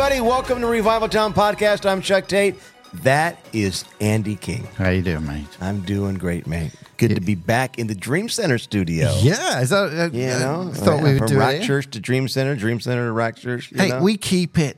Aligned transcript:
everybody. 0.00 0.20
Welcome 0.20 0.60
to 0.60 0.68
Revival 0.68 1.08
Town 1.08 1.34
Podcast. 1.34 1.84
I'm 1.84 2.00
Chuck 2.00 2.28
Tate. 2.28 2.54
That 3.02 3.36
is 3.52 3.84
Andy 4.00 4.36
King. 4.36 4.62
How 4.76 4.90
you 4.90 5.02
doing, 5.02 5.26
mate? 5.26 5.48
I'm 5.60 5.80
doing 5.80 6.14
great, 6.14 6.46
mate. 6.46 6.70
Good 6.98 7.16
to 7.16 7.20
be 7.20 7.34
back 7.34 7.80
in 7.80 7.88
the 7.88 7.96
Dream 7.96 8.28
Center 8.28 8.58
studio. 8.58 9.12
Yeah, 9.20 9.60
is 9.60 9.70
that? 9.70 9.92
Uh, 9.92 10.16
You 10.16 10.26
know, 10.38 10.70
uh, 10.70 10.74
thought 10.74 11.02
we 11.02 11.10
would 11.14 11.18
from 11.18 11.26
do 11.26 11.38
Rock 11.40 11.54
it. 11.54 11.62
Church 11.64 11.90
to 11.90 11.98
Dream 12.00 12.28
Center, 12.28 12.54
Dream 12.54 12.78
Center 12.78 13.06
to 13.06 13.12
Rock 13.12 13.36
Church. 13.38 13.72
you 13.72 13.78
Hey, 13.82 13.88
know? 13.88 14.00
we 14.00 14.16
keep 14.16 14.56
it. 14.56 14.76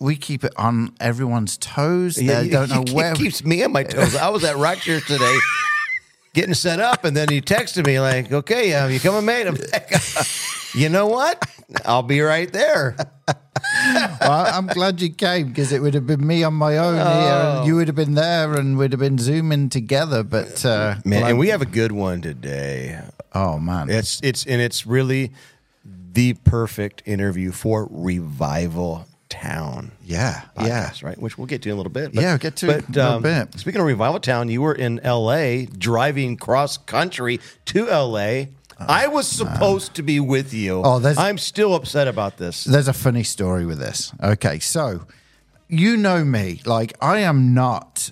We 0.00 0.16
keep 0.16 0.42
it 0.42 0.52
on 0.56 0.96
everyone's 0.98 1.56
toes. 1.58 2.20
Yeah, 2.20 2.40
they 2.40 2.46
you- 2.46 2.50
don't 2.50 2.68
know 2.70 2.82
you- 2.88 2.92
where. 2.94 3.12
It 3.12 3.18
keeps 3.18 3.44
me 3.44 3.62
on 3.62 3.70
my 3.70 3.84
toes. 3.84 4.16
I 4.16 4.30
was 4.30 4.42
at 4.42 4.56
Rock 4.56 4.78
Church 4.78 5.06
today, 5.06 5.36
getting 6.34 6.54
set 6.54 6.80
up, 6.80 7.04
and 7.04 7.16
then 7.16 7.28
he 7.28 7.40
texted 7.40 7.86
me 7.86 8.00
like, 8.00 8.32
"Okay, 8.32 8.74
uh, 8.74 8.88
you 8.88 8.98
coming, 8.98 9.24
mate?" 9.24 9.46
I'm 9.46 9.54
like, 9.54 9.92
"You 10.76 10.88
know 10.88 11.06
what? 11.06 11.42
I'll 11.84 12.02
be 12.02 12.20
right 12.20 12.52
there." 12.52 12.96
well, 14.20 14.46
I'm 14.52 14.66
glad 14.66 15.00
you 15.00 15.10
came 15.10 15.48
because 15.48 15.72
it 15.72 15.80
would 15.82 15.94
have 15.94 16.06
been 16.06 16.24
me 16.26 16.42
on 16.44 16.54
my 16.54 16.76
own 16.78 16.94
here, 16.94 17.04
Oh. 17.04 17.58
and 17.58 17.66
you 17.66 17.76
would 17.76 17.88
have 17.88 17.96
been 17.96 18.14
there, 18.14 18.54
and 18.54 18.76
we'd 18.78 18.92
have 18.92 19.00
been 19.00 19.18
zooming 19.18 19.68
together. 19.68 20.22
But 20.22 20.64
uh, 20.64 20.96
Man, 21.04 21.20
well, 21.22 21.30
and 21.30 21.38
we 21.38 21.48
have 21.48 21.62
a 21.62 21.66
good 21.66 21.92
one 21.92 22.20
today. 22.20 23.00
oh 23.34 23.58
man, 23.58 23.90
It's 23.90 24.20
it's 24.22 24.44
and 24.46 24.60
it's 24.60 24.86
really 24.86 25.32
the 26.12 26.34
perfect 26.44 27.02
interview 27.06 27.52
for 27.52 27.88
Revival 27.90 29.06
Town. 29.28 29.90
yeah, 30.04 30.42
yeah. 30.62 30.90
right? 31.02 31.18
Which 31.18 31.36
we'll 31.36 31.46
get 31.48 31.62
to 31.62 31.68
in 31.68 31.74
a 31.74 31.76
little 31.76 31.92
bit. 31.92 32.14
Yeah, 32.14 32.32
we'll 32.32 32.38
get 32.38 32.56
to 32.56 32.70
it 32.70 32.88
in 32.88 32.94
a 32.94 33.04
little 33.04 33.20
bit. 33.20 33.58
Speaking 33.58 33.80
of 33.80 33.86
Revival 33.86 34.20
Town, 34.20 34.48
you 34.48 34.62
were 34.62 34.74
in 34.74 35.00
L.A. 35.00 35.66
driving 35.66 36.36
cross 36.36 36.76
country 36.78 37.40
to 37.66 37.88
L.A. 37.90 38.48
I 38.78 39.06
was 39.06 39.26
supposed 39.26 39.94
to 39.94 40.02
be 40.02 40.20
with 40.20 40.52
you. 40.52 40.82
Oh, 40.84 40.98
there's- 40.98 41.18
I'm 41.18 41.38
still 41.38 41.74
upset 41.74 42.08
about 42.08 42.36
this. 42.36 42.64
There's 42.64 42.88
a 42.88 42.92
funny 42.92 43.22
story 43.22 43.64
with 43.66 43.78
this. 43.78 44.12
Okay, 44.22 44.58
so 44.58 45.06
you 45.68 45.96
know 45.96 46.24
me, 46.24 46.60
like 46.66 46.94
I 47.00 47.20
am 47.20 47.54
not 47.54 48.10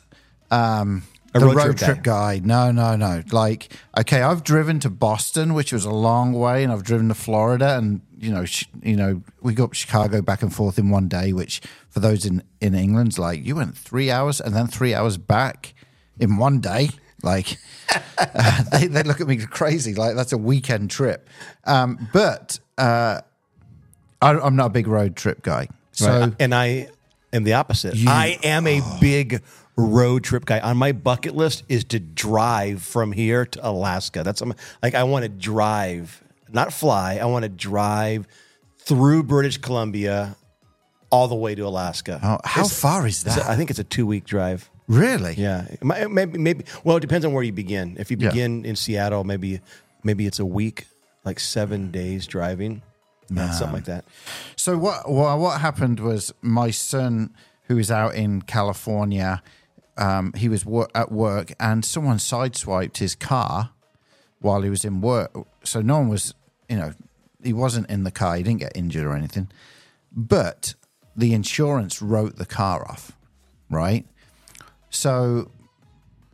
um, 0.51 1.03
A 1.35 1.41
the 1.41 1.47
road 1.47 1.57
road, 1.57 1.65
trip 1.79 1.95
trip, 1.95 2.03
guy. 2.03 2.41
No, 2.43 2.71
no, 2.71 2.97
no. 2.97 3.23
Like, 3.33 3.73
okay, 3.99 4.23
I've 4.23 4.43
driven 4.45 4.81
to 4.81 4.91
Boston, 4.91 5.53
which 5.55 5.73
was 5.73 5.85
a 5.85 5.91
long 5.91 6.33
way, 6.33 6.63
and 6.65 6.73
I've 6.73 6.83
driven 6.85 7.09
to 7.09 7.15
Florida, 7.15 7.77
and 7.77 8.01
you 8.19 8.31
know, 8.33 8.45
sh- 8.45 8.65
you 8.83 8.97
know, 8.97 9.21
we 9.43 9.53
got 9.53 9.65
up 9.65 9.73
Chicago 9.75 10.23
back 10.23 10.43
and 10.43 10.55
forth 10.55 10.79
in 10.79 10.89
one 10.91 11.09
day. 11.09 11.33
Which 11.33 11.61
for 11.91 12.01
those 12.01 12.25
in 12.25 12.43
in 12.61 12.75
England's 12.75 13.19
like 13.19 13.45
you 13.45 13.57
went 13.57 13.77
three 13.77 14.11
hours 14.11 14.41
and 14.41 14.55
then 14.55 14.67
three 14.67 14.95
hours 14.95 15.19
back 15.19 15.75
in 16.19 16.37
one 16.39 16.61
day. 16.61 16.91
Like 17.25 17.59
uh, 18.19 18.63
they 18.73 18.87
they 18.87 19.03
look 19.03 19.21
at 19.21 19.27
me 19.27 19.39
crazy. 19.39 19.95
Like 19.95 20.15
that's 20.15 20.33
a 20.33 20.39
weekend 20.39 20.91
trip. 20.91 21.29
Um, 21.65 22.09
but 22.13 22.59
uh, 22.79 23.21
I, 24.23 24.31
I'm 24.39 24.57
not 24.57 24.67
a 24.67 24.71
big 24.71 24.87
road 24.87 25.17
trip 25.17 25.43
guy. 25.43 25.69
So 25.93 26.07
Right. 26.21 26.33
and 26.39 26.55
I 26.55 26.89
am 27.33 27.45
the 27.45 27.55
opposite. 27.55 27.95
I 28.07 28.39
am 28.43 28.67
a 28.67 28.81
big 29.01 29.43
road 29.77 30.23
trip 30.25 30.45
guy. 30.45 30.61
On 30.61 30.77
my 30.77 30.93
bucket 30.93 31.35
list 31.35 31.65
is 31.69 31.85
to 31.85 31.99
drive 31.99 32.83
from 32.83 33.13
here 33.13 33.45
to 33.47 33.69
Alaska. 33.69 34.23
That's 34.23 34.43
like 34.83 34.95
I 34.95 35.05
want 35.05 35.25
to 35.25 35.29
drive, 35.29 36.23
not 36.53 36.73
fly. 36.73 37.19
I 37.21 37.25
want 37.27 37.45
to 37.45 37.49
drive 37.49 38.27
through 38.79 39.23
British 39.25 39.59
Columbia 39.59 40.37
all 41.11 41.29
the 41.29 41.35
way 41.35 41.55
to 41.55 41.63
Alaska. 41.63 42.21
Oh, 42.23 42.39
how 42.45 42.63
It's- 42.63 42.79
far 42.81 43.07
is 43.07 43.23
that? 43.25 43.45
I 43.49 43.57
think 43.57 43.71
it's 43.71 43.79
a 43.79 43.85
two 43.85 44.07
week 44.07 44.25
drive. 44.25 44.69
Really, 44.89 45.35
Yeah, 45.37 45.67
maybe 45.83 46.39
maybe. 46.39 46.65
Well, 46.85 46.97
it 46.97 47.01
depends 47.01 47.25
on 47.25 47.33
where 47.33 47.43
you 47.43 47.53
begin. 47.53 47.97
If 47.99 48.11
you 48.11 48.17
Yeah. 48.21 48.29
begin 48.31 48.65
in 48.65 48.77
Seattle, 48.77 49.25
maybe 49.25 49.61
maybe 50.03 50.27
it's 50.27 50.39
a 50.39 50.45
week, 50.47 50.87
like 51.25 51.41
seven 51.41 51.91
days 51.91 52.27
driving, 52.27 52.83
something 53.29 53.73
like 53.73 53.85
that. 53.87 54.05
So 54.57 54.77
what, 54.77 55.11
what 55.11 55.39
what 55.39 55.61
happened 55.61 56.01
was 56.01 56.33
my 56.43 56.71
son, 56.71 57.31
who 57.69 57.77
was 57.77 57.91
out 57.91 58.15
in 58.15 58.43
California, 58.43 59.43
um, 59.97 60.33
he 60.35 60.49
was 60.49 60.67
wor- 60.67 60.91
at 60.95 61.11
work, 61.11 61.53
and 61.59 61.85
someone 61.85 62.19
sideswiped 62.19 62.99
his 62.99 63.15
car 63.15 63.71
while 64.41 64.61
he 64.63 64.69
was 64.71 64.85
in 64.85 65.01
work. 65.01 65.33
So 65.65 65.81
no 65.81 65.99
one 66.01 66.09
was, 66.09 66.35
you 66.69 66.77
know, 66.77 66.93
he 67.43 67.53
wasn't 67.55 67.89
in 67.89 68.05
the 68.05 68.11
car. 68.11 68.37
He 68.37 68.43
didn't 68.43 68.61
get 68.61 68.73
injured 68.75 69.07
or 69.07 69.15
anything, 69.17 69.49
but 70.13 70.75
the 71.17 71.33
insurance 71.33 72.03
wrote 72.03 72.37
the 72.37 72.45
car 72.47 72.87
off, 72.91 73.13
right? 73.71 74.05
So 74.95 75.51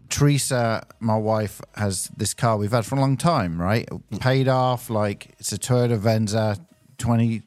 Teresa, 0.09 0.87
my 1.01 1.17
wife, 1.17 1.61
has 1.77 2.09
this 2.17 2.35
car 2.35 2.57
we've 2.57 2.73
had 2.73 2.85
for 2.85 2.97
a 2.97 3.01
long 3.01 3.17
time, 3.17 3.61
right? 3.61 3.89
Paid 4.21 4.49
off, 4.49 4.91
like 4.91 5.35
it's 5.39 5.53
a 5.53 5.59
Toyota 5.59 5.97
Venza 5.97 6.57
20, 6.99 7.41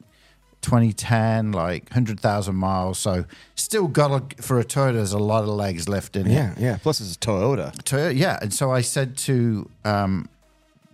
2010, 0.62 1.52
like 1.52 1.84
100,000 1.90 2.54
miles. 2.54 2.98
So 2.98 3.26
still 3.54 3.86
got, 3.86 4.10
a, 4.10 4.42
for 4.42 4.58
a 4.58 4.64
Toyota, 4.64 4.94
there's 4.94 5.12
a 5.12 5.18
lot 5.18 5.44
of 5.44 5.50
legs 5.50 5.88
left 5.88 6.16
in 6.16 6.26
it. 6.26 6.32
Yeah, 6.32 6.54
yeah. 6.58 6.78
Plus, 6.82 7.00
it's 7.00 7.14
a 7.14 7.18
Toyota. 7.18 7.74
Toyota, 7.82 8.16
yeah. 8.16 8.38
And 8.42 8.52
so 8.52 8.72
I 8.72 8.80
said 8.80 9.16
to 9.18 9.70
um, 9.84 10.28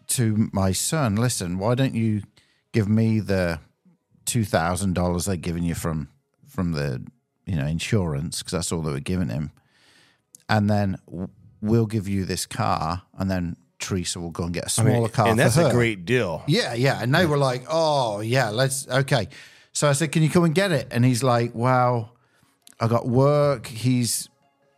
to 0.09 0.51
my 0.53 0.73
son, 0.73 1.17
listen, 1.17 1.59
why 1.59 1.75
don't 1.75 1.95
you 1.95 2.23
give 2.73 2.89
me 2.89 3.21
the 3.21 3.61
two 4.27 4.45
thousand 4.45 4.95
dollars 4.95 5.25
they're 5.25 5.37
giving 5.37 5.63
you 5.63 5.75
from 5.75 6.09
from 6.47 6.73
the 6.73 7.03
you 7.47 7.57
know 7.57 7.67
insurance 7.67 8.41
because 8.41 8.53
that's 8.53 8.73
all 8.73 8.83
they 8.83 8.93
were 8.93 9.01
giving 9.01 9.29
him, 9.29 9.53
and 10.51 10.69
then 10.69 10.99
we'll 11.63 11.87
give 11.87 12.09
you 12.09 12.27
this 12.27 12.45
car, 12.45 13.03
and 13.17 13.31
then 13.31 13.57
Teresa 13.79 14.21
will 14.21 14.33
go 14.33 14.43
and 14.45 14.53
get 14.53 14.65
a 14.65 14.81
I 14.81 14.85
mean, 14.85 14.95
smaller 14.95 15.09
car. 15.09 15.29
and 15.29 15.39
that's 15.39 15.55
her. 15.55 15.69
a 15.69 15.71
great 15.71 16.05
deal. 16.05 16.43
Yeah, 16.47 16.75
yeah. 16.75 17.01
And 17.01 17.15
they 17.15 17.25
were 17.25 17.39
like, 17.39 17.65
oh, 17.71 18.21
yeah, 18.21 18.51
let's, 18.51 18.87
okay. 18.89 19.29
So 19.73 19.89
I 19.89 19.93
said, 19.93 20.11
can 20.13 20.23
you 20.23 20.29
come 20.29 20.45
and 20.45 20.55
get 20.55 20.73
it? 20.73 20.89
And 20.91 21.05
he's 21.05 21.23
like, 21.23 21.55
wow, 21.55 22.11
I 22.81 22.89
got 22.89 23.07
work. 23.07 23.69
He's 23.69 24.29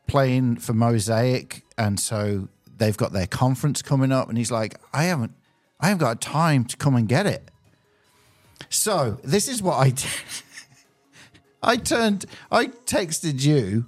playing 0.07 0.57
for 0.57 0.75
Mosaic. 0.75 1.65
And 1.79 1.99
so 1.99 2.49
they've 2.77 2.97
got 2.97 3.13
their 3.13 3.27
conference 3.27 3.81
coming 3.81 4.13
up. 4.13 4.29
And 4.29 4.37
he's 4.37 4.53
like, 4.53 4.77
I 4.93 5.05
haven't, 5.05 5.33
I 5.81 5.89
haven't 5.89 6.01
got 6.01 6.21
time 6.21 6.67
to 6.67 6.77
come 6.77 6.95
and 6.95 7.09
get 7.09 7.27
it. 7.27 7.51
So 8.69 9.19
this 9.25 9.49
is 9.49 9.63
what 9.63 9.77
I 9.79 9.91
did. 9.91 10.07
I 11.63 11.77
turned, 11.77 12.27
I 12.51 12.67
texted 12.67 13.43
you 13.43 13.87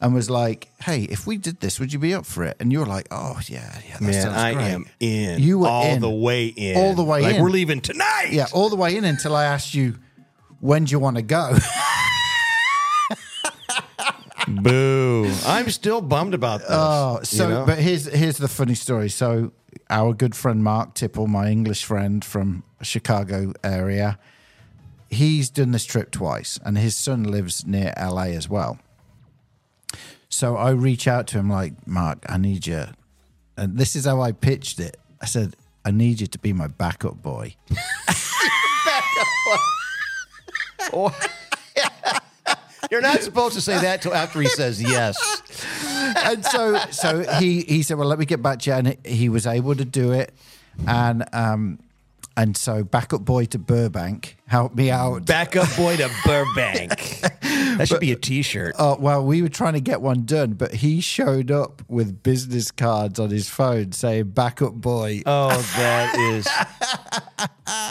and 0.00 0.14
was 0.14 0.28
like, 0.28 0.68
hey, 0.82 1.02
if 1.04 1.26
we 1.26 1.38
did 1.38 1.60
this, 1.60 1.80
would 1.80 1.92
you 1.92 1.98
be 1.98 2.14
up 2.14 2.26
for 2.26 2.44
it? 2.44 2.56
And 2.60 2.70
you 2.72 2.80
were 2.80 2.86
like, 2.86 3.08
oh, 3.10 3.40
yeah, 3.46 3.80
yeah, 3.86 3.94
that 3.94 4.02
Man, 4.02 4.12
sounds 4.12 4.36
I 4.36 4.52
great. 4.52 4.64
am 4.64 4.86
in. 5.00 5.40
You 5.42 5.60
were 5.60 5.68
all 5.68 5.86
in. 5.86 6.00
the 6.00 6.10
way 6.10 6.46
in. 6.46 6.76
All 6.76 6.94
the 6.94 7.04
way 7.04 7.22
like, 7.22 7.36
in. 7.36 7.42
We're 7.42 7.50
leaving 7.50 7.80
tonight. 7.80 8.28
Yeah, 8.30 8.46
all 8.52 8.68
the 8.68 8.76
way 8.76 8.96
in 8.96 9.04
until 9.04 9.34
I 9.34 9.44
asked 9.44 9.74
you, 9.74 9.96
when 10.60 10.84
do 10.84 10.92
you 10.92 10.98
want 10.98 11.16
to 11.16 11.22
go? 11.22 11.56
Boo. 14.48 15.30
I'm 15.44 15.70
still 15.70 16.00
bummed 16.00 16.34
about 16.34 16.60
this. 16.60 16.68
Oh, 16.70 17.18
you 17.20 17.24
so 17.24 17.48
know? 17.48 17.66
but 17.66 17.78
here's 17.78 18.06
here's 18.06 18.36
the 18.36 18.46
funny 18.48 18.74
story. 18.74 19.08
So 19.08 19.52
our 19.90 20.14
good 20.14 20.36
friend 20.36 20.62
Mark 20.62 20.94
Tipple, 20.94 21.26
my 21.26 21.50
English 21.50 21.84
friend 21.84 22.24
from 22.24 22.62
Chicago 22.80 23.52
area, 23.64 24.20
he's 25.10 25.50
done 25.50 25.72
this 25.72 25.84
trip 25.84 26.12
twice, 26.12 26.60
and 26.64 26.78
his 26.78 26.94
son 26.94 27.24
lives 27.24 27.66
near 27.66 27.92
LA 27.98 28.26
as 28.26 28.48
well. 28.48 28.78
So 30.28 30.56
I 30.56 30.70
reach 30.70 31.06
out 31.06 31.26
to 31.28 31.38
him 31.38 31.48
like, 31.48 31.86
Mark, 31.86 32.24
I 32.28 32.36
need 32.36 32.66
you, 32.66 32.86
and 33.56 33.78
this 33.78 33.96
is 33.96 34.04
how 34.04 34.20
I 34.20 34.32
pitched 34.32 34.80
it. 34.80 34.96
I 35.20 35.26
said, 35.26 35.54
I 35.84 35.90
need 35.90 36.20
you 36.20 36.26
to 36.26 36.38
be 36.38 36.52
my 36.52 36.66
backup 36.66 37.22
boy. 37.22 37.54
You're 42.90 43.00
not 43.00 43.22
supposed 43.22 43.54
to 43.54 43.60
say 43.60 43.78
that 43.80 44.02
till 44.02 44.14
after 44.14 44.40
he 44.40 44.48
says 44.48 44.80
yes. 44.82 45.16
and 46.16 46.44
so 46.44 46.76
so 46.90 47.20
he 47.38 47.62
he 47.62 47.82
said, 47.82 47.98
"Well, 47.98 48.08
let 48.08 48.18
me 48.18 48.26
get 48.26 48.42
back 48.42 48.60
to 48.60 48.70
you," 48.70 48.76
and 48.76 48.96
he 49.04 49.28
was 49.28 49.46
able 49.46 49.74
to 49.74 49.84
do 49.84 50.12
it, 50.12 50.32
and 50.86 51.24
um 51.32 51.78
and 52.36 52.56
so 52.56 52.84
backup 52.84 53.24
boy 53.24 53.46
to 53.46 53.58
Burbank 53.58 54.36
helped 54.46 54.76
me 54.76 54.90
out. 54.90 55.24
Backup 55.24 55.74
boy 55.76 55.96
to 55.96 56.10
Burbank. 56.24 57.22
That 57.78 57.88
should 57.88 58.00
be 58.00 58.12
a 58.12 58.16
T-shirt. 58.16 58.74
Oh 58.78 58.96
well, 58.98 59.24
we 59.24 59.42
were 59.42 59.48
trying 59.48 59.74
to 59.74 59.80
get 59.80 60.00
one 60.00 60.24
done, 60.24 60.54
but 60.54 60.74
he 60.74 61.00
showed 61.00 61.50
up 61.50 61.82
with 61.88 62.22
business 62.22 62.70
cards 62.70 63.18
on 63.20 63.30
his 63.30 63.48
phone 63.48 63.92
saying 63.92 64.30
"backup 64.30 64.74
boy." 64.74 65.22
Oh, 65.26 65.48
that 65.76 66.16
is. 66.18 66.46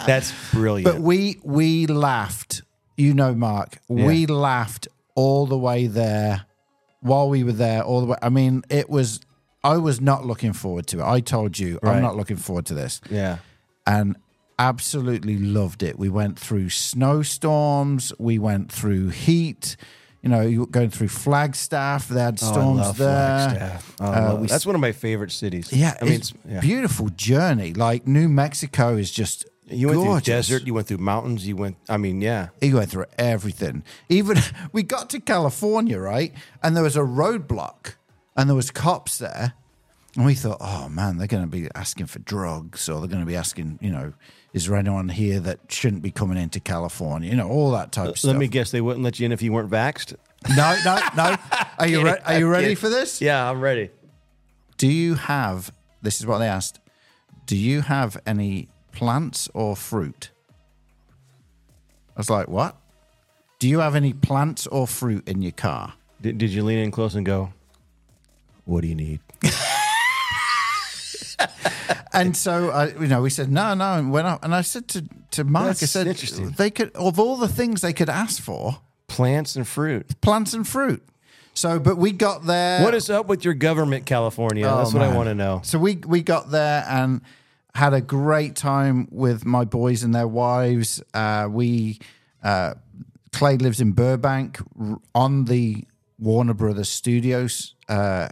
That's 0.06 0.32
brilliant. 0.52 0.92
But 0.96 1.02
we 1.02 1.38
we 1.42 1.86
laughed. 1.86 2.62
You 2.96 3.12
know, 3.14 3.34
Mark. 3.34 3.78
We 3.88 4.26
laughed 4.26 4.88
all 5.14 5.46
the 5.46 5.58
way 5.58 5.86
there. 5.86 6.46
While 7.00 7.28
we 7.28 7.44
were 7.44 7.52
there, 7.52 7.82
all 7.82 8.00
the 8.00 8.06
way. 8.06 8.16
I 8.22 8.28
mean, 8.30 8.62
it 8.70 8.88
was. 8.88 9.20
I 9.62 9.76
was 9.78 10.00
not 10.00 10.24
looking 10.24 10.52
forward 10.52 10.86
to 10.88 11.00
it. 11.00 11.04
I 11.04 11.20
told 11.20 11.58
you, 11.58 11.78
Right. 11.82 11.96
I'm 11.96 12.02
not 12.02 12.16
looking 12.16 12.36
forward 12.36 12.66
to 12.66 12.74
this. 12.74 13.00
yeah. 13.10 13.38
and 13.86 14.16
absolutely 14.58 15.36
loved 15.38 15.82
it. 15.82 15.98
We 15.98 16.08
went 16.08 16.38
through 16.38 16.70
snowstorms, 16.70 18.12
we 18.18 18.38
went 18.38 18.70
through 18.72 19.08
heat. 19.10 19.76
You 20.22 20.30
know, 20.30 20.40
you 20.40 20.60
were 20.60 20.66
going 20.66 20.90
through 20.90 21.08
Flagstaff. 21.08 22.08
They 22.08 22.20
had 22.20 22.38
Oh, 22.42 22.46
storms 22.52 22.80
love 22.80 22.96
there. 22.98 23.78
Oh, 24.00 24.04
Uh, 24.04 24.36
we 24.40 24.46
that's 24.48 24.66
one 24.66 24.74
of 24.74 24.80
my 24.80 24.90
favorite 24.90 25.30
cities. 25.30 25.72
Yeah, 25.72 25.94
I 26.00 26.04
mean, 26.04 26.14
it's 26.14 26.32
yeah. 26.48 26.58
beautiful 26.60 27.10
journey. 27.10 27.74
Like 27.74 28.08
New 28.08 28.28
Mexico 28.28 28.96
is 28.96 29.12
just 29.12 29.46
You 29.68 29.86
went 29.88 30.00
gorgeous. 30.00 30.24
through 30.48 30.56
desert. 30.58 30.66
You 30.66 30.74
went 30.74 30.88
through 30.88 30.98
mountains. 30.98 31.46
You 31.46 31.54
went. 31.54 31.76
I 31.88 31.96
mean, 31.96 32.20
yeah. 32.20 32.48
He 32.60 32.74
went 32.74 32.90
through 32.90 33.04
everything. 33.18 33.84
Even 34.08 34.38
we 34.72 34.82
got 34.82 35.10
to 35.10 35.20
California, 35.20 35.98
right? 36.00 36.32
And 36.60 36.74
there 36.74 36.82
was 36.82 36.96
a 36.96 37.00
roadblock 37.00 37.94
and 38.36 38.48
there 38.48 38.56
was 38.56 38.72
cops 38.72 39.18
there. 39.18 39.52
And 40.16 40.24
we 40.24 40.34
thought, 40.34 40.56
oh 40.60 40.88
man, 40.88 41.18
they're 41.18 41.28
going 41.28 41.44
to 41.44 41.48
be 41.48 41.68
asking 41.76 42.06
for 42.06 42.18
drugs 42.20 42.88
or 42.88 42.98
they're 42.98 43.08
going 43.08 43.20
to 43.20 43.26
be 43.26 43.36
asking, 43.36 43.78
you 43.80 43.92
know, 43.92 44.14
is 44.56 44.66
there 44.66 44.76
anyone 44.76 45.10
here 45.10 45.38
that 45.38 45.60
shouldn't 45.68 46.00
be 46.00 46.10
coming 46.10 46.38
into 46.38 46.60
California? 46.60 47.28
You 47.28 47.36
know, 47.36 47.46
all 47.46 47.72
that 47.72 47.92
type 47.92 48.08
of 48.08 48.18
stuff. 48.18 48.30
Let 48.30 48.38
me 48.38 48.48
guess. 48.48 48.70
They 48.70 48.80
wouldn't 48.80 49.04
let 49.04 49.20
you 49.20 49.26
in 49.26 49.32
if 49.32 49.42
you 49.42 49.52
weren't 49.52 49.70
vaxxed. 49.70 50.16
no, 50.56 50.76
no, 50.82 50.98
no. 51.14 51.36
Are 51.78 51.86
you, 51.86 52.02
re- 52.02 52.18
are 52.24 52.38
you 52.38 52.48
ready 52.48 52.74
for 52.74 52.88
this? 52.88 53.20
Yeah, 53.20 53.50
I'm 53.50 53.60
ready. 53.60 53.90
Do 54.78 54.88
you 54.88 55.16
have, 55.16 55.74
this 56.00 56.20
is 56.20 56.26
what 56.26 56.38
they 56.38 56.48
asked, 56.48 56.80
do 57.44 57.54
you 57.54 57.82
have 57.82 58.16
any 58.26 58.68
plants 58.92 59.50
or 59.52 59.76
fruit? 59.76 60.30
I 62.16 62.20
was 62.20 62.30
like, 62.30 62.48
what? 62.48 62.76
Do 63.58 63.68
you 63.68 63.80
have 63.80 63.94
any 63.94 64.14
plants 64.14 64.66
or 64.66 64.86
fruit 64.86 65.28
in 65.28 65.42
your 65.42 65.52
car? 65.52 65.92
Did, 66.22 66.38
did 66.38 66.48
you 66.48 66.64
lean 66.64 66.78
in 66.78 66.90
close 66.90 67.14
and 67.14 67.26
go? 67.26 67.52
What 68.64 68.80
do 68.80 68.88
you 68.88 68.94
need? 68.94 69.20
And 72.16 72.36
so, 72.36 72.70
I, 72.70 72.88
you 72.88 73.06
know, 73.08 73.22
we 73.22 73.30
said 73.30 73.50
no, 73.50 73.74
no, 73.74 73.94
and 73.94 74.10
went 74.10 74.26
up. 74.26 74.42
And 74.44 74.54
I 74.54 74.62
said 74.62 74.88
to 74.88 75.04
to 75.32 75.44
Mark, 75.44 75.66
That's 75.68 75.82
I 75.82 75.86
said, 75.86 76.06
interesting. 76.06 76.50
they 76.50 76.70
could 76.70 76.90
of 76.96 77.18
all 77.20 77.36
the 77.36 77.48
things 77.48 77.80
they 77.82 77.92
could 77.92 78.08
ask 78.08 78.42
for, 78.42 78.78
Plants 79.08 79.54
and 79.56 79.66
fruit. 79.68 80.20
plants 80.20 80.52
and 80.54 80.66
fruit. 80.66 81.02
So, 81.54 81.78
but 81.78 81.96
we 81.96 82.12
got 82.12 82.44
there. 82.44 82.82
What 82.82 82.94
is 82.94 83.08
up 83.08 83.26
with 83.28 83.44
your 83.44 83.54
government, 83.54 84.04
California? 84.06 84.66
Oh, 84.66 84.76
That's 84.78 84.92
what 84.92 85.02
I 85.02 85.14
want 85.14 85.28
to 85.28 85.34
know. 85.34 85.60
So 85.64 85.78
we 85.78 85.96
we 85.96 86.22
got 86.22 86.50
there 86.50 86.84
and 86.88 87.20
had 87.74 87.94
a 87.94 88.00
great 88.00 88.56
time 88.56 89.06
with 89.10 89.44
my 89.44 89.64
boys 89.64 90.02
and 90.02 90.14
their 90.14 90.28
wives. 90.28 91.02
Uh, 91.14 91.48
we 91.50 91.98
uh, 92.42 92.74
Clay 93.32 93.56
lives 93.58 93.80
in 93.80 93.92
Burbank 93.92 94.58
on 95.14 95.44
the 95.46 95.84
Warner 96.18 96.54
Brothers 96.54 96.88
Studios 96.88 97.74
uh, 97.88 98.28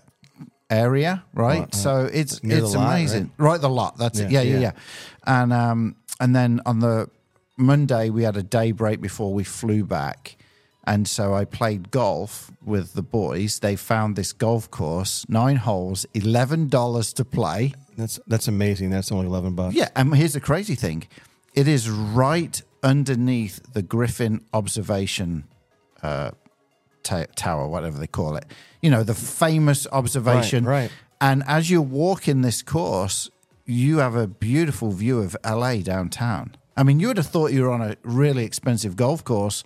area, 0.75 1.25
right? 1.33 1.73
so 1.75 2.09
it's 2.13 2.43
near 2.43 2.59
it's 2.59 2.75
lot, 2.75 2.87
amazing, 2.91 3.31
right? 3.39 3.61
The 3.61 3.69
lot. 3.71 3.97
That's 3.99 4.19
it. 4.21 4.31
Yeah, 4.31 4.43
Yeah, 4.43 4.43
yeah, 4.43 4.55
yeah. 4.55 4.61
yeah. 4.61 4.73
And 5.27 5.53
um, 5.53 5.97
and 6.21 6.35
then 6.35 6.61
on 6.67 6.81
the 6.81 7.09
Monday 7.57 8.11
we 8.11 8.23
had 8.25 8.37
a 8.37 8.43
day 8.43 8.73
break 8.73 9.01
before 9.01 9.33
we 9.33 9.45
flew 9.45 9.85
back. 9.85 10.37
And 10.87 11.09
so 11.09 11.33
I 11.35 11.47
played 11.47 11.91
golf 11.91 12.51
with 12.63 12.93
the 12.93 13.03
boys. 13.03 13.61
They 13.61 13.75
found 13.75 14.17
this 14.17 14.35
golf 14.35 14.71
course, 14.71 15.25
nine 15.31 15.57
holes, 15.57 16.05
eleven 16.13 16.69
dollars 16.69 17.15
to 17.15 17.25
play. 17.25 17.73
That's 17.97 18.21
that's 18.27 18.49
amazing. 18.49 18.91
That's 18.91 19.11
only 19.11 19.27
eleven 19.27 19.55
bucks. 19.55 19.75
Yeah, 19.75 19.89
and 19.97 20.15
here's 20.15 20.35
the 20.35 20.41
crazy 20.41 20.75
thing: 20.75 21.09
it 21.55 21.67
is 21.69 21.89
right 21.89 22.61
underneath 22.83 23.61
the 23.73 23.81
Griffin 23.83 24.45
Observation 24.53 25.45
uh, 26.03 26.33
ta- 27.03 27.27
Tower, 27.35 27.67
whatever 27.69 27.99
they 27.99 28.07
call 28.07 28.37
it. 28.37 28.45
You 28.85 28.91
know, 28.91 29.03
the 29.03 29.15
famous 29.15 29.87
observation. 29.91 30.67
Right, 30.67 30.83
right. 30.83 30.91
And 31.19 31.43
as 31.47 31.71
you 31.71 31.81
walk 31.81 32.29
in 32.29 32.43
this 32.43 32.61
course, 32.63 33.31
you 33.65 33.97
have 33.99 34.15
a 34.15 34.27
beautiful 34.27 34.93
view 34.93 35.21
of 35.21 35.35
LA 35.43 35.77
downtown. 35.77 36.55
I 36.77 36.83
mean, 36.83 37.01
you 37.01 37.09
would 37.09 37.17
have 37.17 37.29
thought 37.29 37.53
you 37.53 37.63
were 37.63 37.71
on 37.71 37.81
a 37.81 37.97
really 38.03 38.45
expensive 38.45 38.95
golf 38.95 39.25
course. 39.25 39.65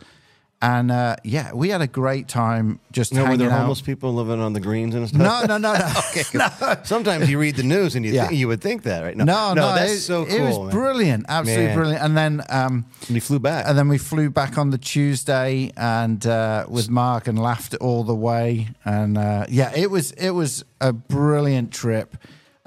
And 0.60 0.90
uh, 0.90 1.14
yeah, 1.22 1.52
we 1.52 1.69
had 1.69 1.81
a 1.82 1.87
great 1.87 2.26
time 2.26 2.81
just 2.90 3.12
You 3.12 3.19
know, 3.19 3.31
were 3.31 3.37
there 3.37 3.49
out. 3.49 3.60
homeless 3.60 3.81
people 3.81 4.12
living 4.12 4.40
on 4.40 4.55
the 4.55 4.60
greens 4.60 4.93
and 4.93 5.08
stuff? 5.08 5.20
No, 5.20 5.44
no, 5.46 5.56
no, 5.56 5.78
no. 5.78 5.93
Okay, 6.10 6.25
'cause 6.25 6.78
Sometimes 6.88 7.31
you 7.31 7.38
read 7.38 7.55
the 7.55 7.62
news 7.62 7.94
and 7.94 8.05
you 8.05 8.12
Yeah. 8.12 8.26
think, 8.26 8.38
you 8.40 8.49
would 8.49 8.60
think 8.60 8.82
that, 8.82 9.05
right? 9.05 9.16
No, 9.16 9.55
no, 9.55 9.72
that's 9.72 9.93
it, 9.93 10.00
so 10.00 10.25
cool. 10.26 10.34
it 10.34 10.40
was 10.43 10.58
man. 10.58 10.70
brilliant, 10.70 11.26
absolutely 11.28 11.66
Man. 11.66 11.76
brilliant. 11.76 12.02
And 12.02 12.16
then, 12.16 12.43
um, 12.49 12.87
And 13.06 13.14
you 13.14 13.20
flew 13.20 13.38
back. 13.38 13.66
and 13.69 13.78
then 13.78 13.87
we 13.88 13.99
flew 13.99 14.31
back 14.31 14.58
on 14.58 14.70
the 14.70 14.78
Tuesday 14.78 15.70
and 15.76 16.26
uh, 16.26 16.66
with 16.69 16.90
Mark 16.90 17.28
and 17.28 17.38
laughed 17.38 17.76
all 17.76 18.02
the 18.02 18.16
way. 18.16 18.66
And 18.84 19.16
uh, 19.16 19.46
yeah, 19.49 19.70
it 19.76 19.93
was 19.93 20.10
it 20.12 20.31
was 20.31 20.64
a 20.81 20.93
brilliant 20.93 21.70
trip. 21.72 22.16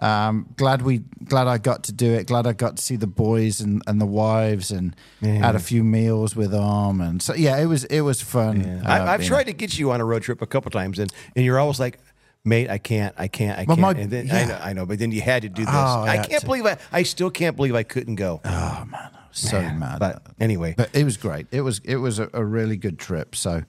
Um, 0.02 0.48
glad 0.58 0.82
we 0.82 1.04
glad 1.24 1.46
I 1.48 1.58
got 1.60 1.84
to 1.84 1.92
do 1.94 2.12
it. 2.14 2.26
Glad 2.28 2.48
I 2.48 2.54
got 2.54 2.78
to 2.78 2.84
see 2.84 2.96
the 2.96 3.06
boys 3.08 3.62
and, 3.62 3.84
and 3.86 4.02
the 4.02 4.06
wives 4.08 4.72
and 4.72 4.96
had 5.22 5.56
a 5.56 5.60
few 5.60 5.84
meals 5.84 6.36
with 6.36 6.52
them. 6.52 7.02
And 7.02 7.22
so 7.22 7.36
yeah, 7.36 7.58
it 7.60 7.68
was 7.68 7.84
it 7.86 8.02
was 8.02 8.20
fun. 8.22 8.62
Yeah. 8.62 8.82
uh, 8.84 9.06
I, 9.06 9.14
I've 9.14 9.24
tried 9.26 9.44
to 9.46 9.54
get 9.54 9.78
you 9.78 9.92
on 9.92 10.02
a 10.02 10.06
road 10.06 10.24
trip 10.24 10.42
a 10.42 10.48
couple 10.48 10.72
times, 10.72 10.98
and, 11.00 11.14
and 11.36 11.46
you're 11.46 11.60
always 11.60 11.80
like, 11.80 12.00
mate, 12.44 12.70
I 12.72 12.80
can't, 12.80 13.14
I 13.18 13.28
can't, 13.28 13.60
I 13.60 13.66
Well, 13.68 13.78
can't. 13.78 13.98
my- 13.98 14.02
and 14.02 14.10
then, 14.12 14.26
yeah. 14.26 14.36
I, 14.38 14.46
know, 14.46 14.60
I 14.64 14.74
know, 14.74 14.86
but 14.88 14.98
then 14.98 15.12
you 15.12 15.22
had 15.22 15.44
to 15.44 15.50
do 15.50 15.64
this. 15.66 15.74
Oh, 15.74 16.02
I 16.02 16.16
yeah, 16.16 16.24
can't 16.24 16.42
to- 16.42 16.46
believe 16.48 16.66
I, 16.66 16.78
I 16.92 17.04
still 17.04 17.30
can't 17.30 17.56
believe 17.56 17.76
I 17.76 17.84
couldn't 17.84 18.16
go. 18.16 18.42
Oh 18.44 18.86
man, 18.90 18.94
I 19.14 19.28
was 19.30 19.38
so 19.38 19.62
mad. 19.62 20.00
but 20.00 20.24
anyway, 20.40 20.74
But 20.76 20.90
it 20.96 21.04
was 21.04 21.18
great. 21.18 21.46
It 21.52 21.62
was 21.62 21.80
it 21.84 21.98
was 21.98 22.18
a, 22.18 22.28
a 22.34 22.44
really 22.44 22.76
good 22.76 22.98
trip. 22.98 23.36
So, 23.36 23.62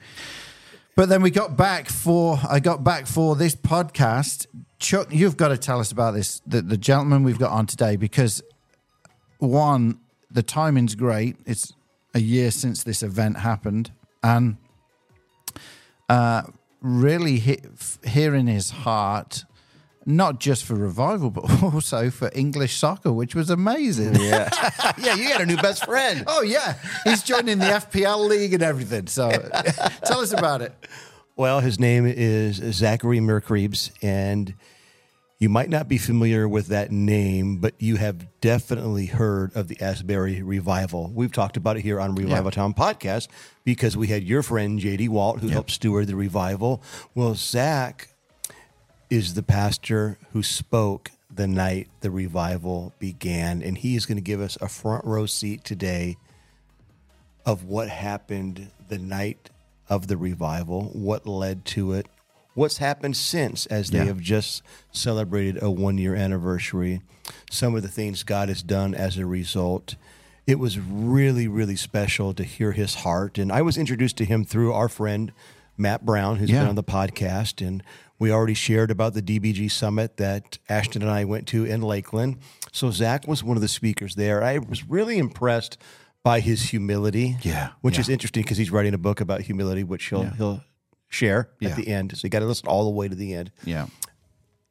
but 0.96 1.10
then 1.10 1.20
we 1.20 1.30
got 1.30 1.58
back 1.58 1.90
for 1.90 2.40
I 2.48 2.58
got 2.60 2.82
back 2.82 3.06
for 3.06 3.36
this 3.36 3.54
podcast. 3.54 4.46
Chuck, 4.82 5.08
you've 5.10 5.36
got 5.36 5.48
to 5.48 5.56
tell 5.56 5.78
us 5.78 5.92
about 5.92 6.12
this. 6.12 6.42
The, 6.44 6.60
the 6.60 6.76
gentleman 6.76 7.22
we've 7.22 7.38
got 7.38 7.52
on 7.52 7.66
today 7.66 7.94
because 7.96 8.42
one, 9.38 10.00
the 10.30 10.42
timing's 10.42 10.96
great. 10.96 11.36
It's 11.46 11.72
a 12.14 12.20
year 12.20 12.50
since 12.50 12.82
this 12.82 13.02
event 13.02 13.38
happened, 13.38 13.92
and 14.22 14.56
uh, 16.08 16.42
really 16.80 17.38
hit, 17.38 17.64
hearing 18.04 18.46
his 18.48 18.70
heart. 18.70 19.44
Not 20.04 20.40
just 20.40 20.64
for 20.64 20.74
revival, 20.74 21.30
but 21.30 21.62
also 21.62 22.10
for 22.10 22.28
English 22.34 22.76
soccer, 22.76 23.12
which 23.12 23.36
was 23.36 23.50
amazing. 23.50 24.16
yeah, 24.16 24.50
yeah, 24.98 25.14
you 25.14 25.28
got 25.28 25.42
a 25.42 25.46
new 25.46 25.56
best 25.58 25.84
friend. 25.84 26.24
Oh 26.28 26.42
yeah, 26.42 26.74
he's 27.04 27.22
joining 27.22 27.58
the 27.58 27.66
FPL 27.66 28.28
league 28.28 28.52
and 28.52 28.64
everything. 28.64 29.06
So 29.06 29.30
tell 30.04 30.18
us 30.18 30.32
about 30.32 30.60
it. 30.60 30.74
Well, 31.36 31.60
his 31.60 31.78
name 31.78 32.04
is 32.04 32.56
Zachary 32.56 33.20
Meerkreebs, 33.20 33.92
and 34.02 34.54
you 35.42 35.48
might 35.48 35.68
not 35.68 35.88
be 35.88 35.98
familiar 35.98 36.48
with 36.48 36.68
that 36.68 36.92
name, 36.92 37.56
but 37.56 37.74
you 37.80 37.96
have 37.96 38.28
definitely 38.40 39.06
heard 39.06 39.50
of 39.56 39.66
the 39.66 39.76
Asbury 39.80 40.40
Revival. 40.40 41.10
We've 41.12 41.32
talked 41.32 41.56
about 41.56 41.76
it 41.76 41.80
here 41.80 42.00
on 42.00 42.14
Revival 42.14 42.52
Town 42.52 42.72
podcast 42.74 43.26
because 43.64 43.96
we 43.96 44.06
had 44.06 44.22
your 44.22 44.44
friend 44.44 44.78
JD 44.78 45.08
Walt 45.08 45.40
who 45.40 45.48
helped 45.48 45.72
steward 45.72 46.06
the 46.06 46.14
revival. 46.14 46.80
Well, 47.16 47.34
Zach 47.34 48.10
is 49.10 49.34
the 49.34 49.42
pastor 49.42 50.16
who 50.32 50.44
spoke 50.44 51.10
the 51.28 51.48
night 51.48 51.88
the 52.02 52.12
revival 52.12 52.92
began, 53.00 53.62
and 53.62 53.76
he 53.76 53.96
is 53.96 54.06
going 54.06 54.18
to 54.18 54.22
give 54.22 54.40
us 54.40 54.56
a 54.60 54.68
front 54.68 55.04
row 55.04 55.26
seat 55.26 55.64
today 55.64 56.18
of 57.44 57.64
what 57.64 57.88
happened 57.88 58.70
the 58.88 58.98
night 58.98 59.50
of 59.88 60.06
the 60.06 60.16
revival, 60.16 60.84
what 60.92 61.26
led 61.26 61.64
to 61.64 61.94
it, 61.94 62.06
what's 62.54 62.78
happened 62.78 63.16
since, 63.16 63.66
as 63.66 63.90
they 63.90 63.98
Yeah. 63.98 64.04
have 64.04 64.20
just 64.20 64.62
celebrated 64.92 65.62
a 65.62 65.70
one 65.70 65.98
year 65.98 66.14
anniversary, 66.14 67.00
some 67.50 67.74
of 67.74 67.82
the 67.82 67.88
things 67.88 68.22
God 68.22 68.48
has 68.48 68.62
done 68.62 68.94
as 68.94 69.16
a 69.18 69.26
result. 69.26 69.94
It 70.46 70.58
was 70.58 70.78
really, 70.78 71.46
really 71.48 71.76
special 71.76 72.34
to 72.34 72.44
hear 72.44 72.72
his 72.72 72.96
heart. 72.96 73.38
And 73.38 73.52
I 73.52 73.62
was 73.62 73.78
introduced 73.78 74.16
to 74.18 74.24
him 74.24 74.44
through 74.44 74.72
our 74.72 74.88
friend, 74.88 75.32
Matt 75.78 76.04
Brown, 76.04 76.36
who's 76.36 76.50
Yeah. 76.50 76.60
been 76.60 76.68
on 76.70 76.74
the 76.74 76.82
podcast. 76.82 77.64
And 77.66 77.82
we 78.18 78.30
already 78.30 78.54
shared 78.54 78.90
about 78.90 79.14
the 79.14 79.22
DBG 79.22 79.68
summit 79.68 80.16
that 80.16 80.58
Ashton 80.68 81.02
and 81.02 81.10
I 81.10 81.24
went 81.24 81.46
to 81.48 81.64
in 81.64 81.80
Lakeland. 81.80 82.36
So 82.72 82.90
Zach 82.90 83.26
was 83.28 83.42
one 83.44 83.56
of 83.56 83.60
the 83.60 83.68
speakers 83.68 84.14
there. 84.16 84.42
I 84.42 84.58
was 84.58 84.88
really 84.88 85.18
impressed 85.18 85.78
by 86.24 86.40
his 86.40 86.70
humility. 86.70 87.36
Yeah, 87.42 87.70
Which 87.80 87.94
yeah. 87.94 88.00
is 88.02 88.08
interesting 88.08 88.42
because 88.42 88.58
he's 88.58 88.70
writing 88.70 88.94
a 88.94 88.98
book 88.98 89.20
about 89.20 89.42
humility, 89.42 89.82
which 89.84 90.04
he'll 90.08 90.24
he'll 90.24 90.62
share 91.12 91.48
Yeah. 91.60 91.68
at 91.70 91.76
the 91.76 91.88
end. 91.88 92.16
So 92.16 92.20
you 92.24 92.30
got 92.30 92.40
to 92.40 92.46
listen 92.46 92.66
all 92.68 92.84
the 92.84 92.90
way 92.90 93.06
to 93.08 93.14
the 93.14 93.34
end. 93.34 93.50
Yeah, 93.64 93.86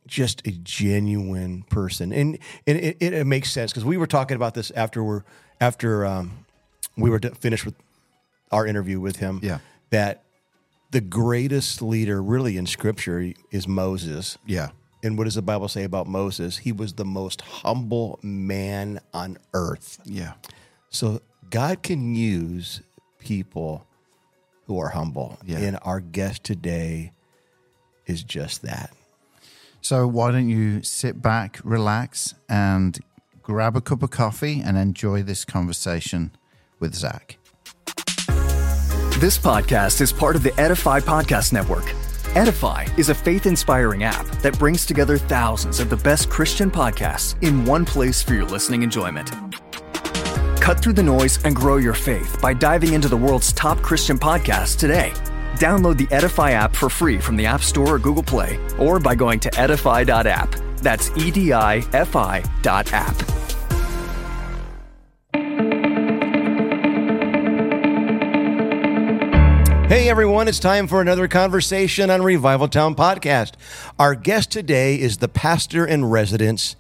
Just 0.07 0.45
a 0.48 0.51
genuine 0.51 1.63
person, 1.69 2.12
and 2.12 2.38
and 2.67 2.77
it, 2.77 2.98
it, 3.00 3.13
it 3.13 3.27
makes 3.27 3.51
sense 3.51 3.71
because 3.71 3.86
we 3.86 3.98
were 3.98 4.07
talking 4.07 4.36
about 4.36 4.53
this 4.55 4.71
after 4.71 5.03
we're 5.03 5.24
after 5.60 6.05
um, 6.05 6.45
we 6.98 7.10
were 7.10 7.19
finished 7.19 7.65
with 7.65 7.75
our 8.51 8.65
interview 8.65 9.00
with 9.00 9.17
him. 9.17 9.39
Yeah. 9.43 9.60
that 9.91 10.24
the 10.91 11.01
greatest 11.01 11.81
leader, 11.81 12.21
really 12.21 12.57
in 12.57 12.65
Scripture, 12.65 13.31
is 13.51 13.65
Moses. 13.65 14.38
yeah, 14.45 14.69
And 15.03 15.17
what 15.17 15.24
does 15.24 15.36
the 15.36 15.41
Bible 15.41 15.69
say 15.69 15.83
about 15.86 16.05
Moses? 16.07 16.57
He 16.57 16.74
was 16.74 16.93
the 16.93 17.05
most 17.05 17.39
humble 17.41 18.19
man 18.24 19.00
on 19.13 19.38
earth. 19.53 20.00
yeah. 20.03 20.33
So 20.89 21.21
God 21.50 21.81
can 21.83 22.13
use 22.15 22.81
people 23.19 23.86
who 24.72 24.80
are 24.80 24.90
humble. 24.90 25.38
Yeah. 25.46 25.58
And 25.58 25.78
our 25.82 26.00
guest 26.00 26.46
today 26.46 27.12
is 28.06 28.24
just 28.24 28.62
that. 28.62 28.94
So 29.82 30.08
why 30.08 30.32
don't 30.32 30.48
you 30.48 30.82
sit 30.82 31.22
back, 31.22 31.60
relax, 31.66 32.36
and 32.48 32.98
grab 33.42 33.75
a 33.75 33.82
cup 33.82 34.01
of 34.01 34.12
coffee 34.12 34.62
and 34.63 34.78
enjoy 34.78 35.24
this 35.24 35.44
conversation 35.44 36.32
with 36.80 36.96
Zach. 36.96 37.38
This 39.20 39.38
podcast 39.38 40.00
is 40.00 40.13
part 40.13 40.38
of 40.38 40.44
the 40.44 40.58
Edify 40.58 41.01
Podcast 41.01 41.51
Network. 41.51 41.94
Edify 42.36 42.88
is 42.98 43.10
a 43.10 43.16
faith 43.16 43.46
inspiring 43.46 44.04
app 44.04 44.25
that 44.42 44.58
brings 44.58 44.86
together 44.86 45.18
thousands 45.18 45.82
of 45.82 45.90
the 45.90 45.98
best 45.98 46.30
Christian 46.30 46.72
podcasts 46.72 47.36
in 47.44 47.66
one 47.66 47.84
place 47.84 48.24
for 48.24 48.36
your 48.36 48.46
listening 48.46 48.84
enjoyment. 48.84 49.50
Cut 50.62 50.80
through 50.80 50.94
the 50.94 51.01
noise 51.01 51.44
and 51.44 51.56
grow 51.56 51.77
your 51.77 51.96
faith 51.96 52.39
by 52.39 52.53
diving 52.53 52.94
into 52.94 53.10
the 53.10 53.18
world's 53.18 53.51
top 53.51 53.82
Christian 53.82 54.20
podcasts 54.20 54.77
today. 54.77 55.12
Download 55.56 55.98
the 55.98 56.08
Edify 56.12 56.51
app 56.51 56.75
for 56.75 56.88
free 56.88 57.18
from 57.18 57.36
the 57.36 57.48
App 57.48 57.62
Store 57.62 57.96
or 57.96 58.00
Google 58.00 58.22
Play, 58.22 58.60
or 58.77 59.00
by 59.00 59.15
going 59.15 59.39
to 59.39 59.60
edify.app. 59.60 60.56
That's 60.77 61.10
E 61.18 61.32
D 61.32 61.51
I 61.51 61.77
F 61.94 62.15
I 62.15 62.44
dot 62.62 62.94
app. 62.94 63.15
Hey 69.89 70.10
everyone, 70.10 70.48
it's 70.48 70.60
time 70.60 70.88
for 70.88 71.01
another 71.01 71.27
conversation 71.27 72.10
on 72.10 72.22
Revival 72.22 72.68
Town 72.68 72.96
Podcast. 72.96 73.53
Our 74.00 74.15
guest 74.15 74.51
today 74.51 75.00
is 75.00 75.18
the 75.18 75.27
pastor 75.27 75.86
in 75.86 76.06
residence 76.06 76.75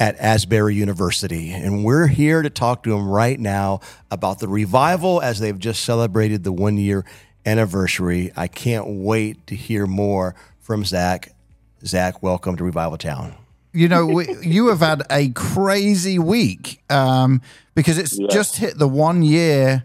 at 0.00 0.16
Asbury 0.20 0.74
University, 0.76 1.50
and 1.52 1.84
we're 1.84 2.06
here 2.06 2.42
to 2.42 2.50
talk 2.50 2.82
to 2.84 2.94
him 2.94 3.08
right 3.08 3.38
now 3.38 3.80
about 4.10 4.38
the 4.38 4.46
revival 4.48 5.20
as 5.20 5.40
they've 5.40 5.58
just 5.58 5.84
celebrated 5.84 6.44
the 6.44 6.52
one 6.52 6.76
year 6.76 7.04
anniversary. 7.44 8.30
I 8.36 8.46
can't 8.46 8.86
wait 8.86 9.46
to 9.48 9.56
hear 9.56 9.86
more 9.86 10.34
from 10.60 10.84
Zach. 10.84 11.32
Zach, 11.84 12.22
welcome 12.22 12.56
to 12.56 12.64
Revival 12.64 12.98
Town. 12.98 13.34
You 13.72 13.88
know, 13.88 14.06
we, 14.06 14.26
you 14.42 14.68
have 14.68 14.80
had 14.80 15.02
a 15.10 15.30
crazy 15.30 16.18
week 16.18 16.82
um, 16.90 17.40
because 17.74 17.98
it's 17.98 18.18
Yeah. 18.18 18.28
just 18.30 18.56
hit 18.56 18.78
the 18.78 18.88
one 18.88 19.22
year 19.22 19.84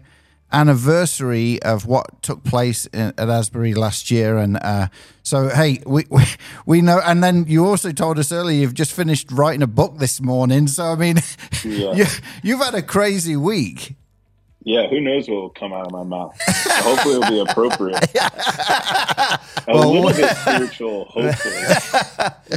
anniversary 0.54 1.60
of 1.62 1.86
what 1.86 2.22
took 2.22 2.44
place 2.44 2.86
in, 2.86 3.12
at 3.18 3.28
Asbury 3.28 3.74
last 3.74 4.10
year, 4.10 4.38
and 4.38 4.56
uh, 4.62 4.88
so 5.22 5.48
hey, 5.48 5.80
we, 5.86 6.04
we 6.10 6.24
we 6.66 6.80
know. 6.80 7.00
And 7.04 7.22
then 7.22 7.44
you 7.48 7.66
also 7.66 7.92
told 7.92 8.18
us 8.18 8.32
earlier 8.32 8.60
you've 8.60 8.74
just 8.74 8.92
finished 8.92 9.30
writing 9.32 9.62
a 9.62 9.66
book 9.66 9.98
this 9.98 10.20
morning. 10.20 10.68
So 10.68 10.84
I 10.84 10.94
mean, 10.96 11.16
Yeah. 11.64 11.92
you, 11.94 12.04
you've 12.42 12.60
had 12.60 12.74
a 12.74 12.82
crazy 12.82 13.36
week. 13.36 13.96
Yeah, 14.66 14.86
who 14.88 14.98
knows 15.00 15.28
what 15.28 15.34
will 15.36 15.50
come 15.50 15.72
out 15.74 15.86
of 15.86 15.92
my 15.92 16.02
mouth? 16.04 16.34
hopefully, 16.46 17.16
it'll 17.16 17.30
be 17.30 17.38
appropriate. 17.50 18.02
a 18.16 19.38
Well, 19.68 19.92
little 19.92 20.12
bit 20.12 20.34
spiritual, 20.36 21.04
hopefully. 21.06 21.54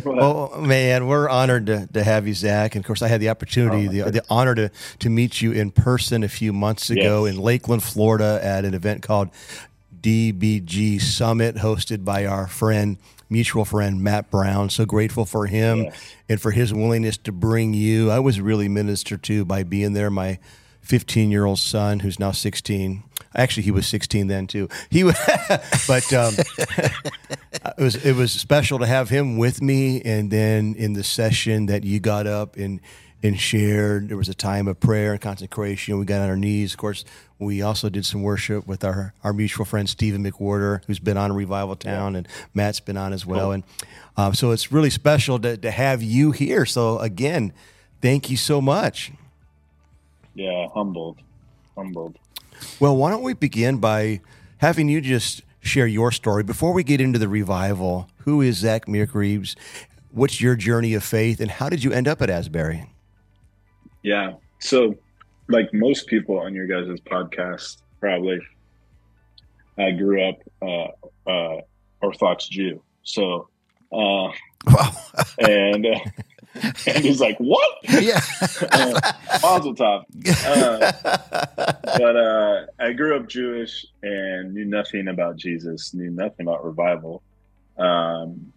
Oh 0.20 0.62
man, 0.62 1.08
we're 1.08 1.28
honored 1.28 1.66
to, 1.66 1.88
to 1.94 2.04
have 2.04 2.28
you, 2.28 2.34
Zach. 2.34 2.76
And 2.76 2.84
of 2.84 2.88
course, 2.88 3.02
I 3.02 3.08
had 3.08 3.20
the 3.20 3.30
opportunity, 3.30 4.02
oh, 4.02 4.06
the, 4.06 4.12
the 4.12 4.24
honor 4.30 4.56
to 4.56 4.72
to 5.00 5.10
meet 5.10 5.42
you 5.42 5.52
in 5.52 5.72
person 5.72 6.24
a 6.24 6.28
few 6.30 6.54
months 6.54 6.90
ago 6.90 7.26
Yes. 7.26 7.36
in 7.36 7.42
Lakeland, 7.42 7.84
Florida, 7.84 8.40
at 8.42 8.64
an 8.64 8.74
event 8.74 9.02
called 9.02 9.30
DBG 10.00 11.02
Summit, 11.02 11.56
hosted 11.58 12.06
by 12.06 12.26
our 12.26 12.48
friend, 12.48 12.98
mutual 13.30 13.66
friend 13.66 14.02
Matt 14.02 14.30
Brown. 14.32 14.70
So 14.70 14.86
grateful 14.86 15.26
for 15.26 15.48
him 15.48 15.84
Yes. 15.86 16.14
and 16.30 16.40
for 16.42 16.52
his 16.52 16.74
willingness 16.74 17.18
to 17.18 17.32
bring 17.32 17.74
you. 17.74 18.10
I 18.12 18.20
was 18.20 18.40
really 18.40 18.70
ministered 18.70 19.24
to 19.24 19.44
by 19.46 19.64
being 19.64 19.94
there. 19.94 20.10
My 20.12 20.40
15 20.88 21.32
year 21.32 21.44
old 21.44 21.60
son, 21.60 22.00
who's 22.00 22.17
now 22.17 22.32
16. 22.32 23.03
Actually, 23.36 23.63
he 23.63 23.72
was 23.72 23.86
16 23.88 24.27
then 24.27 24.48
too. 24.48 24.70
He, 24.89 25.03
but 25.88 26.13
um, 26.13 26.34
it 27.77 27.77
was 27.77 27.96
it 28.06 28.15
was 28.15 28.32
special 28.32 28.79
to 28.79 28.86
have 28.86 29.10
him 29.10 29.38
with 29.38 29.62
me. 29.62 30.01
And 30.01 30.32
then 30.32 30.75
in 30.75 30.94
the 30.94 31.03
session 31.03 31.65
that 31.65 31.84
you 31.84 32.00
got 32.00 32.25
up 32.25 32.56
and 32.56 32.79
and 33.22 33.38
shared, 33.38 34.10
there 34.10 34.17
was 34.17 34.29
a 34.29 34.34
time 34.34 34.67
of 34.67 34.79
prayer 34.79 35.12
and 35.12 35.20
consecration. 35.20 36.00
We 36.00 36.06
got 36.06 36.22
on 36.22 36.29
our 36.29 36.38
knees. 36.38 36.74
Of 36.74 36.77
course, 36.77 37.03
we 37.38 37.62
also 37.62 37.89
did 37.89 38.06
some 38.06 38.24
worship 38.24 38.65
with 38.65 38.86
our 38.86 39.13
our 39.25 39.34
mutual 39.34 39.65
friend 39.65 39.89
Stephen 39.89 40.24
McWhorter, 40.24 40.86
who's 40.88 41.00
been 41.00 41.17
on 41.17 41.34
Revival 41.34 41.75
Town, 41.75 42.15
and 42.15 42.27
Matt's 42.53 42.79
been 42.79 42.98
on 42.98 43.12
as 43.12 43.25
well. 43.25 43.51
And 43.51 43.63
um, 44.15 44.34
so 44.34 44.51
it's 44.51 44.72
really 44.72 44.89
special 44.89 45.38
to 45.39 45.58
to 45.58 45.70
have 45.70 46.01
you 46.01 46.32
here. 46.32 46.65
So 46.65 46.98
again, 47.00 47.51
thank 48.01 48.29
you 48.29 48.38
so 48.38 48.62
much. 48.62 49.12
Yeah, 50.38 50.67
humbled. 50.74 51.17
Humbled. 51.75 52.17
Well, 52.79 52.96
why 52.96 53.10
don't 53.10 53.24
we 53.24 53.34
begin 53.34 53.77
by 53.77 54.22
having 54.60 54.88
you 54.88 55.01
just 55.01 55.41
share 55.62 55.88
your 55.88 56.12
story 56.12 56.44
before 56.44 56.74
we 56.74 56.84
get 56.84 57.01
into 57.01 57.17
the 57.17 57.27
revival? 57.27 58.08
Who 58.20 58.41
is 58.41 58.58
Zach 58.58 58.86
Meerkreebs? 58.86 59.56
What's 60.12 60.39
your 60.39 60.56
journey 60.56 60.94
of 60.94 61.03
faith, 61.03 61.39
and 61.39 61.50
how 61.50 61.70
did 61.70 61.84
you 61.84 61.91
end 61.91 62.08
up 62.08 62.22
at 62.22 62.29
Asbury? 62.29 62.88
Yeah. 64.03 64.34
So, 64.60 64.96
like 65.50 65.74
most 65.74 66.06
people 66.06 66.39
on 66.39 66.53
your 66.53 66.67
guys' 66.67 67.00
podcast, 67.01 67.82
probably, 68.00 68.39
I 69.79 69.91
grew 69.91 70.22
up 70.22 70.36
uh, 70.62 71.29
uh, 71.29 71.62
Orthodox 72.01 72.48
Jew. 72.48 72.82
So, 73.01 73.50
uh, 73.91 74.29
Wow. 74.67 74.91
and 75.39 75.86
uh, 75.86 76.00
and 76.88 77.04
he's 77.04 77.20
like, 77.20 77.38
"What?" 77.38 77.70
yeah. 77.84 78.22
uh, 78.72 79.00
Mazel 79.42 79.76
tov. 79.76 80.04
Uh, 80.48 80.92
but 81.98 82.16
uh, 82.16 82.66
I 82.80 82.94
grew 82.94 83.16
up 83.16 83.28
Jewish 83.28 83.86
and 84.04 84.54
knew 84.54 84.66
nothing 84.66 85.08
about 85.08 85.36
Jesus, 85.38 85.94
knew 85.94 86.10
nothing 86.10 86.48
about 86.48 86.64
revival, 86.64 87.24
um, 87.78 88.54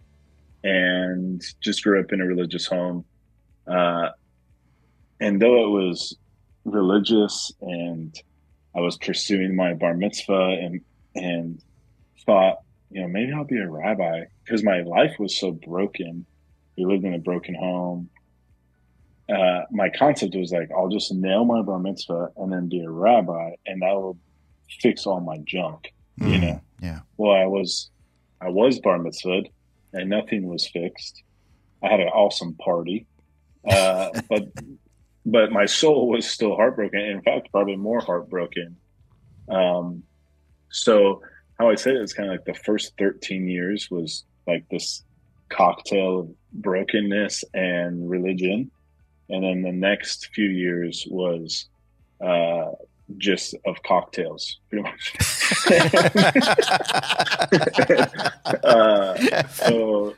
and 0.63 1.41
just 1.61 1.83
grew 1.83 1.99
up 1.99 2.11
in 2.11 2.21
a 2.21 2.25
religious 2.25 2.65
home. 2.65 3.05
Uh, 3.67 4.09
and 5.19 5.41
though 5.41 5.65
it 5.65 5.69
was 5.69 6.15
religious, 6.65 7.51
and 7.61 8.15
I 8.75 8.79
was 8.81 8.97
pursuing 8.97 9.55
my 9.55 9.73
bar 9.73 9.93
mitzvah, 9.93 10.57
and 10.61 10.81
and 11.15 11.61
thought, 12.25 12.59
you 12.89 13.01
know, 13.01 13.07
maybe 13.07 13.33
I'll 13.33 13.43
be 13.43 13.57
a 13.57 13.69
rabbi 13.69 14.25
because 14.43 14.63
my 14.63 14.81
life 14.81 15.15
was 15.19 15.37
so 15.37 15.51
broken. 15.51 16.25
We 16.77 16.85
lived 16.85 17.03
in 17.03 17.13
a 17.13 17.19
broken 17.19 17.55
home 17.55 18.09
uh, 19.31 19.61
my 19.71 19.89
concept 19.89 20.35
was 20.35 20.51
like, 20.51 20.69
I'll 20.75 20.89
just 20.89 21.13
nail 21.13 21.45
my 21.45 21.61
bar 21.61 21.79
mitzvah 21.79 22.29
and 22.37 22.51
then 22.51 22.67
be 22.67 22.81
a 22.81 22.89
rabbi, 22.89 23.51
and 23.65 23.81
that 23.81 23.93
will 23.93 24.17
fix 24.81 25.05
all 25.05 25.21
my 25.21 25.37
junk. 25.45 25.93
You 26.17 26.37
know. 26.37 26.61
Yeah. 26.81 26.99
Well, 27.17 27.31
I 27.31 27.45
was, 27.45 27.89
I 28.41 28.49
was 28.49 28.79
bar 28.79 28.99
mitzvahed, 28.99 29.49
and 29.93 30.09
nothing 30.09 30.47
was 30.47 30.67
fixed. 30.67 31.23
I 31.83 31.89
had 31.89 31.99
an 31.99 32.09
awesome 32.09 32.55
party, 32.55 33.07
uh, 33.69 34.09
but 34.29 34.49
but 35.25 35.51
my 35.51 35.65
soul 35.65 36.09
was 36.09 36.29
still 36.29 36.55
heartbroken. 36.55 36.99
In 36.99 37.21
fact, 37.21 37.51
probably 37.51 37.75
more 37.75 38.01
heartbroken. 38.01 38.75
Um, 39.47 40.03
so 40.71 41.21
how 41.57 41.69
I 41.69 41.75
say 41.75 41.91
it 41.91 42.01
is 42.01 42.13
kind 42.13 42.29
of 42.29 42.33
like 42.33 42.45
the 42.45 42.53
first 42.53 42.93
thirteen 42.97 43.47
years 43.47 43.89
was 43.89 44.25
like 44.47 44.65
this 44.69 45.03
cocktail 45.51 46.19
of 46.19 46.29
brokenness 46.53 47.43
and 47.53 48.09
religion 48.09 48.71
and 49.31 49.43
then 49.43 49.61
the 49.61 49.71
next 49.71 50.29
few 50.33 50.49
years 50.49 51.07
was 51.09 51.67
uh, 52.19 52.71
just 53.17 53.55
of 53.65 53.81
cocktails, 53.83 54.59
pretty 54.69 54.83
much. 54.83 55.15
uh, 58.63 59.47
so 59.47 60.13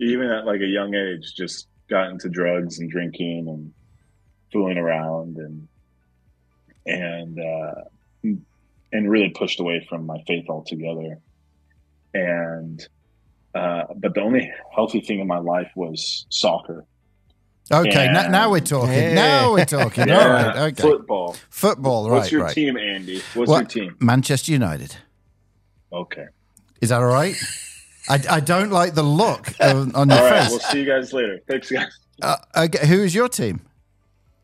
even 0.00 0.28
at 0.28 0.44
like 0.44 0.60
a 0.60 0.66
young 0.66 0.94
age, 0.94 1.34
just 1.36 1.68
got 1.88 2.10
into 2.10 2.28
drugs 2.28 2.80
and 2.80 2.90
drinking 2.90 3.48
and 3.48 3.72
fooling 4.52 4.76
around 4.76 5.36
and 5.36 5.68
and 6.84 7.38
uh, 7.38 7.84
and 8.92 9.10
really 9.10 9.30
pushed 9.30 9.60
away 9.60 9.86
from 9.88 10.04
my 10.04 10.20
faith 10.26 10.46
altogether. 10.48 11.20
And 12.12 12.84
uh, 13.54 13.84
but 13.96 14.14
the 14.14 14.20
only 14.20 14.52
healthy 14.74 15.00
thing 15.00 15.20
in 15.20 15.26
my 15.26 15.38
life 15.38 15.70
was 15.74 16.26
soccer. 16.30 16.84
Okay. 17.70 17.90
Yeah. 18.06 18.12
Now, 18.12 18.28
now 18.28 18.50
we're 18.50 18.60
talking. 18.60 18.88
Hey. 18.92 19.14
Now 19.14 19.52
we're 19.52 19.64
talking. 19.66 20.08
Yeah, 20.08 20.22
All 20.22 20.28
right. 20.30 20.56
Okay. 20.72 20.82
football. 20.82 21.36
Football. 21.50 22.04
What's 22.04 22.10
right. 22.12 22.18
What's 22.20 22.32
your 22.32 22.42
right. 22.44 22.54
team, 22.54 22.76
Andy? 22.78 23.20
What's 23.34 23.50
What- 23.50 23.74
your 23.74 23.84
team? 23.88 23.96
Manchester 24.00 24.52
United. 24.52 24.96
Okay. 25.92 26.26
Is 26.80 26.88
that 26.90 27.00
all 27.00 27.06
right? 27.06 27.34
I, 28.08 28.20
I 28.30 28.40
don't 28.40 28.70
like 28.70 28.94
the 28.94 29.02
look 29.02 29.48
of, 29.60 29.94
on 29.94 30.08
your 30.08 30.18
All 30.18 30.30
right. 30.30 30.42
face. 30.44 30.50
We'll 30.50 30.60
see 30.60 30.80
you 30.80 30.86
guys 30.86 31.12
later. 31.12 31.40
Thanks, 31.46 31.70
guys. 31.70 31.92
Uh, 32.22 32.36
okay, 32.56 32.86
who 32.86 33.02
is 33.02 33.14
your 33.14 33.28
team? 33.28 33.60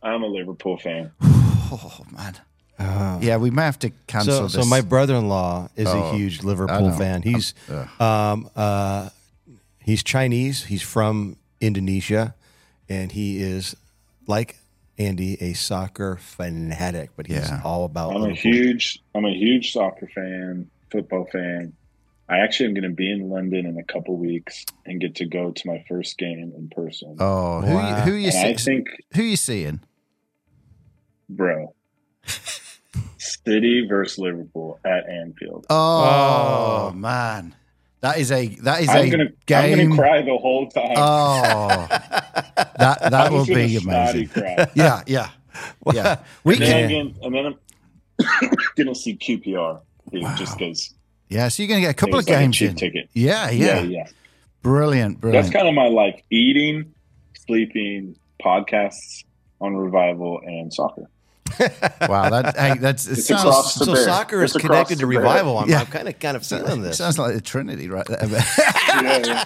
I'm 0.03 0.23
a 0.23 0.27
Liverpool 0.27 0.77
fan. 0.79 1.13
Oh 1.73 2.05
man. 2.17 2.37
Yeah, 2.79 3.37
we 3.37 3.51
may 3.51 3.63
have 3.63 3.79
to 3.81 3.91
cancel 4.07 4.35
So, 4.35 4.43
this. 4.45 4.53
so 4.55 4.65
my 4.65 4.81
brother-in-law 4.81 5.69
is 5.77 5.89
Oh, 5.89 6.03
a 6.11 6.17
huge 6.17 6.43
Liverpool 6.43 6.91
fan. 6.93 7.23
He's 7.23 7.55
um, 8.01 8.49
uh, 8.57 9.11
he's 9.81 10.03
Chinese. 10.03 10.65
He's 10.65 10.83
from 10.83 11.37
Indonesia, 11.61 12.35
and 12.89 13.13
he 13.13 13.39
is 13.43 13.77
like 14.27 14.57
Andy, 14.99 15.37
a 15.41 15.53
soccer 15.55 16.17
fanatic. 16.21 17.11
But 17.17 17.27
he's 17.27 17.37
Yeah. 17.49 17.61
all 17.65 17.85
about. 17.85 18.15
I'm 18.17 18.25
a 18.31 18.35
huge 18.35 19.01
I'm 19.15 19.25
a 19.25 19.33
huge 19.35 19.73
soccer 19.73 20.09
fan, 20.15 20.71
football 20.91 21.27
fan. 21.33 21.75
I 22.27 22.39
actually 22.39 22.67
am 22.69 22.75
going 22.75 22.85
to 22.89 22.97
be 22.97 23.11
in 23.13 23.29
London 23.29 23.67
in 23.67 23.77
a 23.77 23.85
couple 23.85 24.17
weeks 24.17 24.65
and 24.87 24.99
get 24.99 25.17
to 25.17 25.27
go 25.27 25.51
to 25.51 25.67
my 25.67 25.85
first 25.87 26.17
game 26.17 26.53
in 26.57 26.71
person. 26.71 27.17
oh, 27.21 27.61
who 27.61 27.75
Wow. 27.75 27.89
you, 28.07 28.11
who 28.13 28.17
you 28.17 28.29
and 28.31 28.49
I 28.49 28.55
think, 28.55 28.89
who 29.15 29.23
you 29.23 29.37
seeing? 29.37 29.81
bro, 31.29 31.75
City 33.25 33.87
versus 33.89 34.19
Liverpool 34.19 34.79
at 34.85 35.09
Anfield. 35.09 35.67
Oh, 35.71 36.91
Oh. 36.91 36.93
man, 36.95 37.55
that 38.01 38.19
is 38.19 38.31
a 38.31 38.49
that 38.63 38.83
is 38.83 38.89
I'm 38.91 39.07
a 39.07 39.11
gonna 39.11 39.25
game. 39.47 39.79
I'm 39.81 39.89
gonna 39.91 40.03
cry 40.03 40.23
the 40.23 40.37
whole 40.37 40.69
time. 40.69 40.95
Oh, 40.97 41.87
that 42.79 42.99
that 43.11 43.33
will 43.33 43.47
be 43.47 43.79
snotty 43.79 44.25
amazing. 44.25 44.29
Cry. 44.29 44.67
Yeah, 44.75 45.03
yeah. 45.07 45.29
Yeah, 45.95 46.19
we 46.43 46.55
and 46.55 46.63
then, 46.63 46.71
can. 46.73 46.85
again, 46.85 47.15
and 47.23 47.35
then 47.35 47.47
I'm 47.47 48.51
gonna 48.77 48.95
see 48.95 49.17
QPR 49.17 49.81
Wow. 50.13 50.35
just 50.37 50.59
because 50.59 50.93
Yeah, 51.29 51.49
so 51.49 51.63
you're 51.63 51.69
going 51.69 51.81
to 51.81 51.87
get 51.87 51.91
a 51.93 51.95
couple 51.95 52.17
of 52.17 52.21
it's 52.21 52.29
like 52.29 52.37
a 52.39 52.41
games 52.43 52.57
cheap 52.57 52.71
in. 52.71 52.77
ticket. 52.77 53.09
Yeah, 53.15 53.51
yeah, 53.51 53.81
Yeah, 53.81 53.83
yeah. 53.83 54.07
Brilliant, 54.63 55.21
brilliant. 55.21 55.45
That's 55.47 55.55
kind 55.55 55.67
of 55.69 55.75
my 55.75 55.89
life: 55.89 56.21
eating, 56.31 56.93
sleeping, 57.47 58.17
podcasts 58.43 59.25
on 59.61 59.75
revival, 59.77 60.41
and 60.45 60.73
soccer. 60.73 61.09
wow, 62.09 62.31
that 62.31 62.57
hey, 62.57 62.79
that's 62.79 63.07
it 63.07 63.17
sounds, 63.17 63.43
across 63.43 63.75
So 63.75 63.87
bear. 63.93 63.97
soccer 64.05 64.43
is 64.43 64.55
It's 64.57 64.65
across 64.65 64.71
connected 64.89 64.99
to 65.01 65.07
revival. 65.07 65.59
I'm, 65.59 65.69
Yeah. 65.69 65.81
I'm 65.81 65.87
kind 65.87 66.09
of 66.09 66.19
kind 66.19 66.37
of 66.37 66.45
feeling 66.47 66.83
this. 66.83 66.97
sounds 66.99 67.19
like 67.19 67.35
the 67.35 67.41
Trinity 67.41 67.89
right 67.89 68.07
there. 68.07 68.19
Yeah, 68.95 69.23
yeah. 69.27 69.45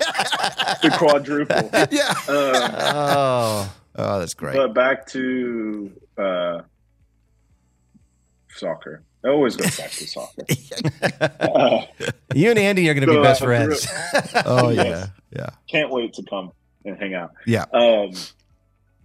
the 0.82 0.94
quadruple. 0.96 1.70
yeah. 1.90 2.12
Uh, 2.28 2.92
Oh, 2.94 3.74
Oh, 3.96 4.18
that's 4.20 4.34
great. 4.34 4.54
but 4.56 4.74
back 4.74 5.06
to 5.08 5.90
uh, 6.16 6.60
soccer. 8.50 9.02
I 9.24 9.28
always 9.28 9.56
go 9.56 9.64
back 9.64 9.90
to 9.90 10.06
soccer. 10.06 10.44
Uh, 11.40 11.80
you 12.34 12.50
and 12.50 12.58
Andy 12.58 12.88
are 12.88 12.94
going 12.94 13.06
to 13.08 13.12
be 13.12 13.20
best 13.22 13.40
friends. 13.42 13.88
Oh 14.46 14.68
yeah, 14.70 14.82
Yes. 14.84 15.08
yeah, 15.34 15.50
can't 15.68 15.90
wait 15.90 16.12
to 16.14 16.22
come 16.22 16.52
and 16.84 16.96
hang 16.96 17.14
out. 17.14 17.32
yeah. 17.46 17.64
Um, 17.72 18.12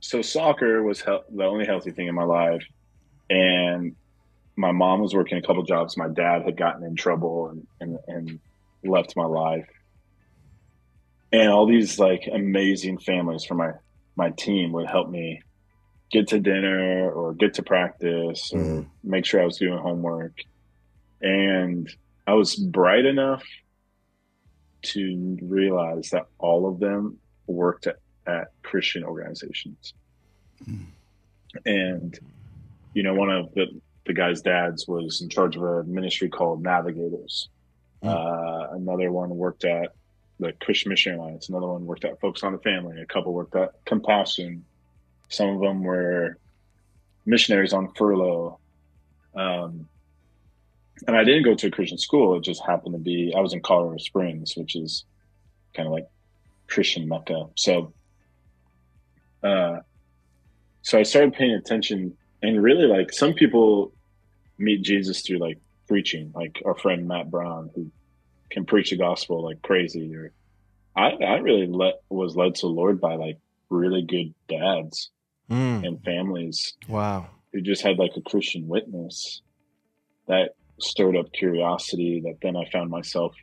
so 0.01 0.21
soccer 0.21 0.83
was 0.83 1.01
hel- 1.01 1.23
the 1.33 1.45
only 1.45 1.65
healthy 1.65 1.91
thing 1.91 2.07
in 2.07 2.13
my 2.15 2.23
life, 2.25 2.63
and 3.29 3.95
my 4.55 4.71
mom 4.71 5.01
was 5.01 5.13
working 5.15 5.37
a 5.37 5.41
couple 5.41 5.63
jobs. 5.63 5.97
My 5.97 6.07
dad 6.07 6.43
had 6.43 6.57
gotten 6.57 6.83
in 6.83 6.95
trouble 6.95 7.49
and 7.49 7.67
and, 7.79 7.99
and 8.07 8.39
left 8.83 9.15
my 9.15 9.25
life, 9.25 9.67
and 11.31 11.49
all 11.51 11.65
these 11.65 11.99
like 11.99 12.29
amazing 12.31 12.97
families 12.99 13.45
from 13.45 13.57
my 13.57 13.71
my 14.15 14.29
team 14.31 14.71
would 14.73 14.87
help 14.87 15.09
me 15.09 15.41
get 16.11 16.27
to 16.27 16.39
dinner 16.39 17.09
or 17.11 17.33
get 17.33 17.55
to 17.55 17.63
practice 17.63 18.53
or 18.53 18.59
Mhm. 18.59 18.85
make 19.03 19.25
sure 19.25 19.41
I 19.41 19.45
was 19.45 19.57
doing 19.57 19.79
homework, 19.79 20.33
and 21.21 21.89
I 22.27 22.33
was 22.35 22.55
bright 22.55 23.05
enough 23.05 23.43
to 24.83 25.37
realize 25.41 26.09
that 26.11 26.27
all 26.37 26.67
of 26.67 26.79
them 26.79 27.17
worked 27.47 27.87
at, 27.87 27.95
at 28.27 28.49
Christian 28.61 29.03
organizations. 29.03 29.93
And, 31.65 32.19
you 32.93 33.03
know, 33.03 33.13
one 33.13 33.29
of 33.29 33.53
the, 33.53 33.67
the 34.05 34.13
guy's 34.13 34.41
dads 34.41 34.87
was 34.87 35.21
in 35.21 35.29
charge 35.29 35.55
of 35.55 35.63
a 35.63 35.83
ministry 35.83 36.29
called 36.29 36.61
Navigators. 36.61 37.49
Uh, 38.01 38.67
another 38.71 39.11
one 39.11 39.29
worked 39.29 39.63
at 39.63 39.93
the 40.39 40.51
Christian 40.53 40.89
Mission 40.89 41.15
Alliance. 41.15 41.49
Another 41.49 41.67
one 41.67 41.85
worked 41.85 42.03
at 42.05 42.19
Focus 42.19 42.43
on 42.43 42.51
the 42.51 42.59
Family. 42.59 43.01
A 43.01 43.05
couple 43.05 43.33
worked 43.33 43.55
at 43.55 43.71
Compassion. 43.85 44.65
Some 45.29 45.49
of 45.49 45.61
them 45.61 45.83
were 45.83 46.37
missionaries 47.25 47.73
on 47.73 47.93
furlough. 47.93 48.59
Um, 49.35 49.87
and 51.07 51.15
I 51.15 51.23
didn't 51.23 51.43
go 51.43 51.55
to 51.55 51.67
a 51.67 51.71
Christian 51.71 51.97
school. 51.97 52.37
It 52.37 52.43
just 52.43 52.63
happened 52.65 52.93
to 52.93 52.99
be, 52.99 53.33
I 53.35 53.39
was 53.39 53.53
in 53.53 53.61
Colorado 53.61 53.97
Springs, 53.97 54.55
which 54.55 54.75
is 54.75 55.05
kind 55.73 55.87
of 55.87 55.93
like 55.93 56.07
Christian 56.67 57.07
Mecca. 57.07 57.47
So, 57.55 57.93
uh, 59.43 59.79
so 60.81 60.99
I 60.99 61.03
started 61.03 61.33
paying 61.33 61.53
attention 61.53 62.17
and 62.43 62.61
really 62.61 62.85
like 62.85 63.11
some 63.11 63.33
people 63.33 63.91
meet 64.59 64.83
Jesus 64.83 65.21
through 65.21 65.39
like 65.39 65.57
preaching, 65.87 66.31
like 66.35 66.61
our 66.63 66.75
friend 66.75 67.07
Matt 67.07 67.31
Brown, 67.31 67.71
who 67.73 67.91
can 68.51 68.65
preach 68.65 68.91
the 68.91 68.97
gospel 68.97 69.43
like 69.43 69.63
crazy. 69.63 70.15
Or 70.15 70.31
I, 70.95 71.09
I 71.23 71.37
really 71.37 71.65
let, 71.65 71.95
was 72.09 72.35
led 72.35 72.53
to 72.55 72.67
the 72.67 72.67
Lord 72.67 73.01
by 73.01 73.15
like 73.15 73.39
really 73.71 74.03
good 74.03 74.35
dads 74.47 75.09
Mm, 75.51 75.85
and 75.85 76.03
families 76.03 76.73
wow. 76.87 77.27
who 77.51 77.61
just 77.61 77.81
had 77.81 77.99
like 77.99 78.13
a 78.15 78.21
Christian 78.21 78.67
witness 78.67 79.41
that 80.27 80.51
stirred 80.79 81.17
up 81.17 81.31
curiosity. 81.33 82.21
That 82.23 82.37
then 82.41 82.55
I 82.55 82.63
found 82.71 82.89
myself, 82.89 83.35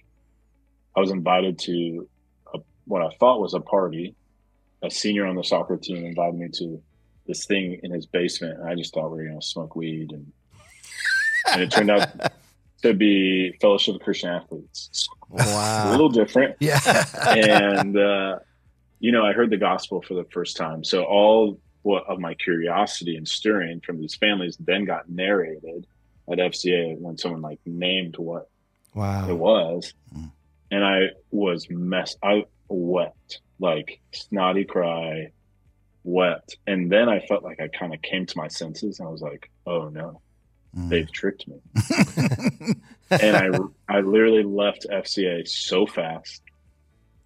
I 0.96 1.00
was 1.00 1.10
invited 1.10 1.58
to 1.60 2.08
a, 2.54 2.58
what 2.86 3.02
I 3.02 3.10
thought 3.20 3.40
was 3.40 3.54
a 3.54 3.60
party. 3.60 4.16
A 4.82 4.90
senior 4.90 5.26
on 5.26 5.36
the 5.36 5.44
soccer 5.44 5.76
team 5.76 6.06
invited 6.06 6.36
me 6.36 6.48
to 6.54 6.82
this 7.30 7.46
thing 7.46 7.78
in 7.82 7.90
his 7.92 8.06
basement, 8.06 8.58
and 8.58 8.68
I 8.68 8.74
just 8.74 8.92
thought 8.92 9.10
we 9.10 9.18
were 9.18 9.24
going 9.28 9.40
to 9.40 9.46
smoke 9.46 9.76
weed, 9.76 10.10
and 10.12 10.32
and 11.52 11.62
it 11.62 11.70
turned 11.70 11.90
out 11.90 12.08
to 12.82 12.92
be 12.94 13.52
Fellowship 13.60 13.94
of 13.96 14.00
Christian 14.02 14.30
Athletes. 14.30 15.08
Wow. 15.30 15.88
a 15.88 15.90
little 15.92 16.08
different, 16.08 16.56
Yeah. 16.60 16.80
and 17.26 17.96
uh, 17.96 18.38
you 18.98 19.12
know, 19.12 19.24
I 19.24 19.32
heard 19.32 19.50
the 19.50 19.56
gospel 19.56 20.02
for 20.02 20.14
the 20.14 20.24
first 20.32 20.56
time. 20.56 20.82
So 20.84 21.04
all 21.04 21.58
what 21.82 22.04
of 22.08 22.18
my 22.18 22.34
curiosity 22.34 23.16
and 23.16 23.26
stirring 23.26 23.80
from 23.80 23.98
these 24.00 24.14
families 24.16 24.56
then 24.60 24.84
got 24.84 25.08
narrated 25.08 25.86
at 26.30 26.38
FCA 26.38 26.98
when 26.98 27.16
someone 27.16 27.40
like 27.42 27.58
named 27.64 28.16
what 28.18 28.48
wow. 28.94 29.28
it 29.30 29.34
was, 29.38 29.94
Mm. 30.14 30.30
and 30.72 30.84
I 30.84 30.98
was 31.30 31.70
mess. 31.70 32.16
I 32.22 32.44
wept 32.68 33.40
like 33.60 34.00
snotty 34.12 34.64
cry, 34.64 35.30
wept, 36.04 36.56
and 36.66 36.90
then 36.90 37.08
I 37.08 37.20
felt 37.20 37.42
like 37.42 37.60
I 37.60 37.68
kind 37.68 37.92
of 37.94 38.00
came 38.02 38.26
to 38.26 38.38
my 38.38 38.48
senses, 38.48 38.98
and 39.00 39.08
I 39.08 39.10
was 39.10 39.20
like, 39.22 39.50
"Oh 39.66 39.88
no, 39.88 40.20
Mm. 40.76 40.88
they've 40.88 41.10
tricked 41.12 41.46
me." 41.48 41.56
and 43.10 43.36
I 43.36 43.48
I 43.88 44.00
literally 44.00 44.42
left 44.44 44.86
FCA 44.90 45.46
so 45.48 45.86
fast 45.86 46.42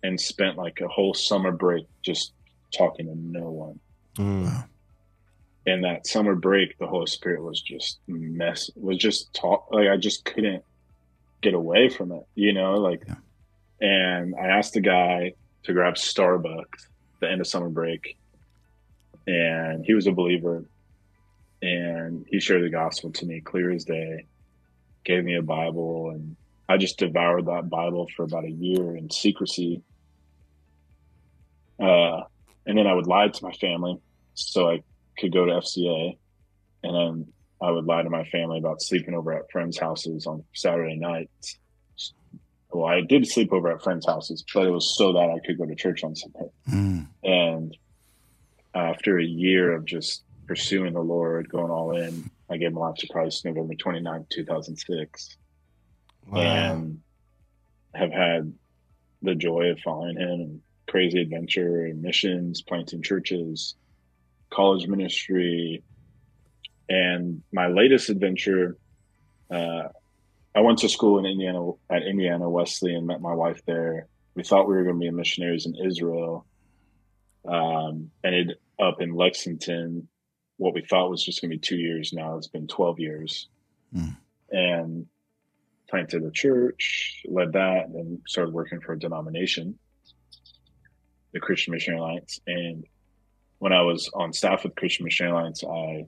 and 0.02 0.20
spent 0.20 0.56
like 0.56 0.80
a 0.80 0.88
whole 0.88 1.14
summer 1.14 1.52
break 1.52 1.86
just 2.02 2.32
talking 2.76 3.06
to 3.06 3.14
no 3.16 3.50
one. 3.50 3.80
Mm. 4.16 4.68
And 5.66 5.84
that 5.84 6.06
summer 6.06 6.34
break, 6.34 6.76
the 6.78 6.86
Holy 6.86 7.06
Spirit 7.06 7.42
was 7.42 7.60
just 7.62 7.98
mess 8.06 8.70
was 8.76 8.98
just 8.98 9.32
talk 9.34 9.68
like 9.70 9.88
I 9.88 9.96
just 9.96 10.24
couldn't 10.24 10.62
get 11.42 11.54
away 11.54 11.88
from 11.88 12.12
it, 12.12 12.26
you 12.34 12.52
know, 12.52 12.74
like 12.74 13.04
Yeah. 13.06 13.14
and 13.80 14.34
I 14.36 14.46
asked 14.48 14.74
the 14.74 14.80
guy 14.80 15.34
to 15.64 15.72
grab 15.72 15.94
Starbucks 15.94 16.60
at 16.84 17.20
the 17.20 17.30
end 17.30 17.40
of 17.40 17.46
summer 17.46 17.68
break 17.70 18.16
and 19.26 19.84
he 19.84 19.94
was 19.94 20.06
a 20.06 20.12
believer. 20.12 20.64
And 21.62 22.26
he 22.28 22.40
shared 22.40 22.62
the 22.62 22.68
gospel 22.68 23.10
to 23.12 23.26
me 23.26 23.40
clear 23.40 23.70
as 23.70 23.84
day 23.84 24.26
gave 25.04 25.24
me 25.24 25.36
a 25.36 25.42
bible 25.42 26.10
and 26.10 26.36
i 26.68 26.76
just 26.76 26.98
devoured 26.98 27.46
that 27.46 27.68
bible 27.68 28.08
for 28.16 28.24
about 28.24 28.44
a 28.44 28.50
year 28.50 28.96
in 28.96 29.10
secrecy. 29.10 29.82
Uh, 31.78 32.22
and 32.66 32.78
then 32.78 32.86
i 32.86 32.94
would 32.94 33.06
lie 33.06 33.28
to 33.28 33.44
my 33.44 33.52
family 33.52 33.98
so 34.34 34.70
i 34.70 34.82
could 35.18 35.32
go 35.32 35.44
to 35.44 35.52
fca 35.52 36.16
and 36.82 36.94
then 36.94 37.32
i 37.62 37.70
would 37.70 37.84
lie 37.84 38.02
to 38.02 38.10
my 38.10 38.24
family 38.24 38.58
about 38.58 38.80
sleeping 38.80 39.14
over 39.14 39.32
at 39.32 39.50
friends 39.50 39.78
houses 39.78 40.26
on 40.26 40.42
saturday 40.54 40.96
nights. 40.96 41.58
Well 42.72 42.86
i 42.86 43.02
did 43.02 43.26
sleep 43.26 43.52
over 43.52 43.70
at 43.70 43.82
friends 43.82 44.06
houses 44.06 44.44
but 44.54 44.66
it 44.66 44.70
was 44.70 44.96
so 44.96 45.12
that 45.12 45.30
i 45.30 45.38
could 45.44 45.58
go 45.58 45.66
to 45.66 45.74
church 45.74 46.02
on 46.02 46.16
sunday. 46.16 46.50
Mm. 46.68 47.06
and 47.22 47.76
after 48.74 49.18
a 49.18 49.24
year 49.24 49.72
of 49.72 49.84
just 49.84 50.24
pursuing 50.46 50.94
the 50.94 51.00
Lord, 51.00 51.48
going 51.48 51.70
all 51.70 51.96
in, 51.96 52.30
I 52.50 52.56
gave 52.56 52.72
my 52.72 52.80
life 52.80 52.96
to 52.96 53.08
Christ 53.08 53.44
November 53.44 53.74
29, 53.74 54.26
2006, 54.28 55.36
Wow. 56.26 56.40
and 56.40 57.00
have 57.94 58.12
had 58.12 58.52
the 59.22 59.34
joy 59.34 59.66
of 59.70 59.80
following 59.80 60.16
him 60.16 60.28
and 60.28 60.60
crazy 60.86 61.20
adventure 61.20 61.86
and 61.86 62.02
missions, 62.02 62.62
planting 62.62 63.02
churches, 63.02 63.74
college 64.50 64.86
ministry. 64.86 65.82
And 66.88 67.42
my 67.52 67.68
latest 67.68 68.10
adventure, 68.10 68.76
uh, 69.50 69.88
I 70.54 70.60
went 70.60 70.78
to 70.80 70.88
school 70.88 71.18
in 71.18 71.26
Indiana 71.26 71.70
at 71.90 72.02
Indiana 72.02 72.48
Wesley 72.48 72.94
and 72.94 73.06
met 73.06 73.20
my 73.20 73.34
wife 73.34 73.62
there. 73.66 74.08
We 74.34 74.42
thought 74.42 74.68
we 74.68 74.74
were 74.74 74.84
going 74.84 74.96
to 74.96 75.00
be 75.00 75.10
missionaries 75.10 75.66
in 75.66 75.74
Israel. 75.76 76.46
Um, 77.46 78.10
ended 78.22 78.54
up 78.80 79.00
in 79.00 79.14
Lexington. 79.14 80.08
What 80.56 80.74
we 80.74 80.82
thought 80.82 81.10
was 81.10 81.24
just 81.24 81.40
going 81.40 81.50
to 81.50 81.56
be 81.56 81.60
two 81.60 81.76
years. 81.76 82.12
Now 82.12 82.36
it's 82.36 82.46
been 82.48 82.66
12 82.68 83.00
years. 83.00 83.48
Mm. 83.94 84.16
And 84.52 85.06
planted 85.88 86.22
a 86.24 86.30
church, 86.30 87.22
led 87.28 87.52
that, 87.52 87.86
and 87.88 88.20
started 88.26 88.52
working 88.54 88.80
for 88.80 88.92
a 88.92 88.98
denomination, 88.98 89.78
the 91.32 91.40
Christian 91.40 91.72
Missionary 91.72 92.00
Alliance. 92.00 92.40
And 92.46 92.84
when 93.58 93.72
I 93.72 93.82
was 93.82 94.08
on 94.14 94.32
staff 94.32 94.64
with 94.64 94.74
Christian 94.76 95.04
Missionary 95.04 95.32
Alliance, 95.36 95.62
I 95.64 96.06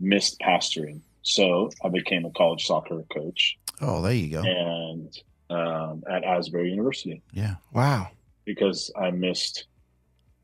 missed 0.00 0.38
pastoring. 0.40 1.00
So 1.22 1.70
I 1.84 1.88
became 1.88 2.24
a 2.24 2.30
college 2.30 2.64
soccer 2.66 3.02
coach 3.12 3.58
Oh, 3.80 4.02
there 4.02 4.12
you 4.14 4.30
go. 4.30 4.42
and 4.42 5.18
um, 5.50 6.02
at 6.10 6.24
Asbury 6.24 6.70
University 6.70 7.22
Yeah. 7.32 7.56
wow. 7.72 8.08
because 8.44 8.90
I 9.00 9.10
missed, 9.10 9.66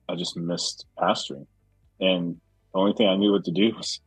I 0.09 0.15
just 0.17 0.37
missed 0.37 0.87
pastoring. 0.99 1.47
And 2.01 2.41
the 2.73 2.79
only 2.79 2.93
thing 2.93 3.09
I 3.09 3.17
knew 3.17 3.33
what 3.33 3.45
to 3.45 3.53
do 3.53 3.73
was 3.77 4.01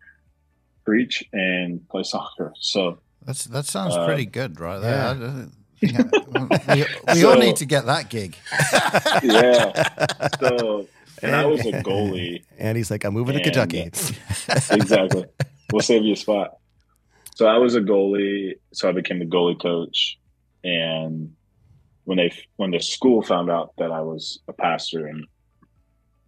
preach 0.85 1.23
and 1.33 1.87
play 1.89 2.03
soccer. 2.03 2.53
So 2.59 2.99
That's 3.25 3.45
that 3.45 3.65
sounds 3.65 3.95
Uh, 3.95 4.05
pretty 4.05 4.25
good, 4.25 4.59
right 4.59 4.79
there. 4.79 4.91
yeah. 4.95 5.09
I 5.09 5.13
don't 5.13 5.51
we 6.67 6.85
we 7.13 7.23
all 7.25 7.37
need 7.37 7.55
to 7.57 7.65
get 7.65 7.85
that 7.85 8.09
gig. 8.09 8.35
yeah. 9.23 9.87
so 10.39 10.87
and 11.21 11.35
I 11.35 11.45
was 11.45 11.61
a 11.65 11.71
goalie. 11.83 12.43
And 12.57 12.77
he's 12.77 12.91
like, 12.91 13.03
I'm 13.03 13.13
moving 13.13 13.35
to 13.37 13.43
Kentucky. 13.43 13.81
exactly. 14.71 15.25
We'll 15.71 15.81
save 15.81 16.03
you 16.03 16.13
a 16.13 16.15
spot. 16.15 16.57
So 17.35 17.47
I 17.47 17.57
was 17.57 17.75
a 17.75 17.81
goalie. 17.81 18.53
So 18.73 18.89
I 18.89 18.91
became 18.91 19.19
the 19.19 19.25
goalie 19.25 19.59
coach. 19.61 20.17
And 20.63 21.33
when 22.05 22.17
they 22.17 22.31
when 22.55 22.71
the 22.71 22.79
school 22.79 23.21
found 23.21 23.49
out 23.49 23.73
that 23.77 23.91
I 23.91 24.01
was 24.01 24.39
a 24.47 24.53
pastor 24.53 25.07
and 25.07 25.25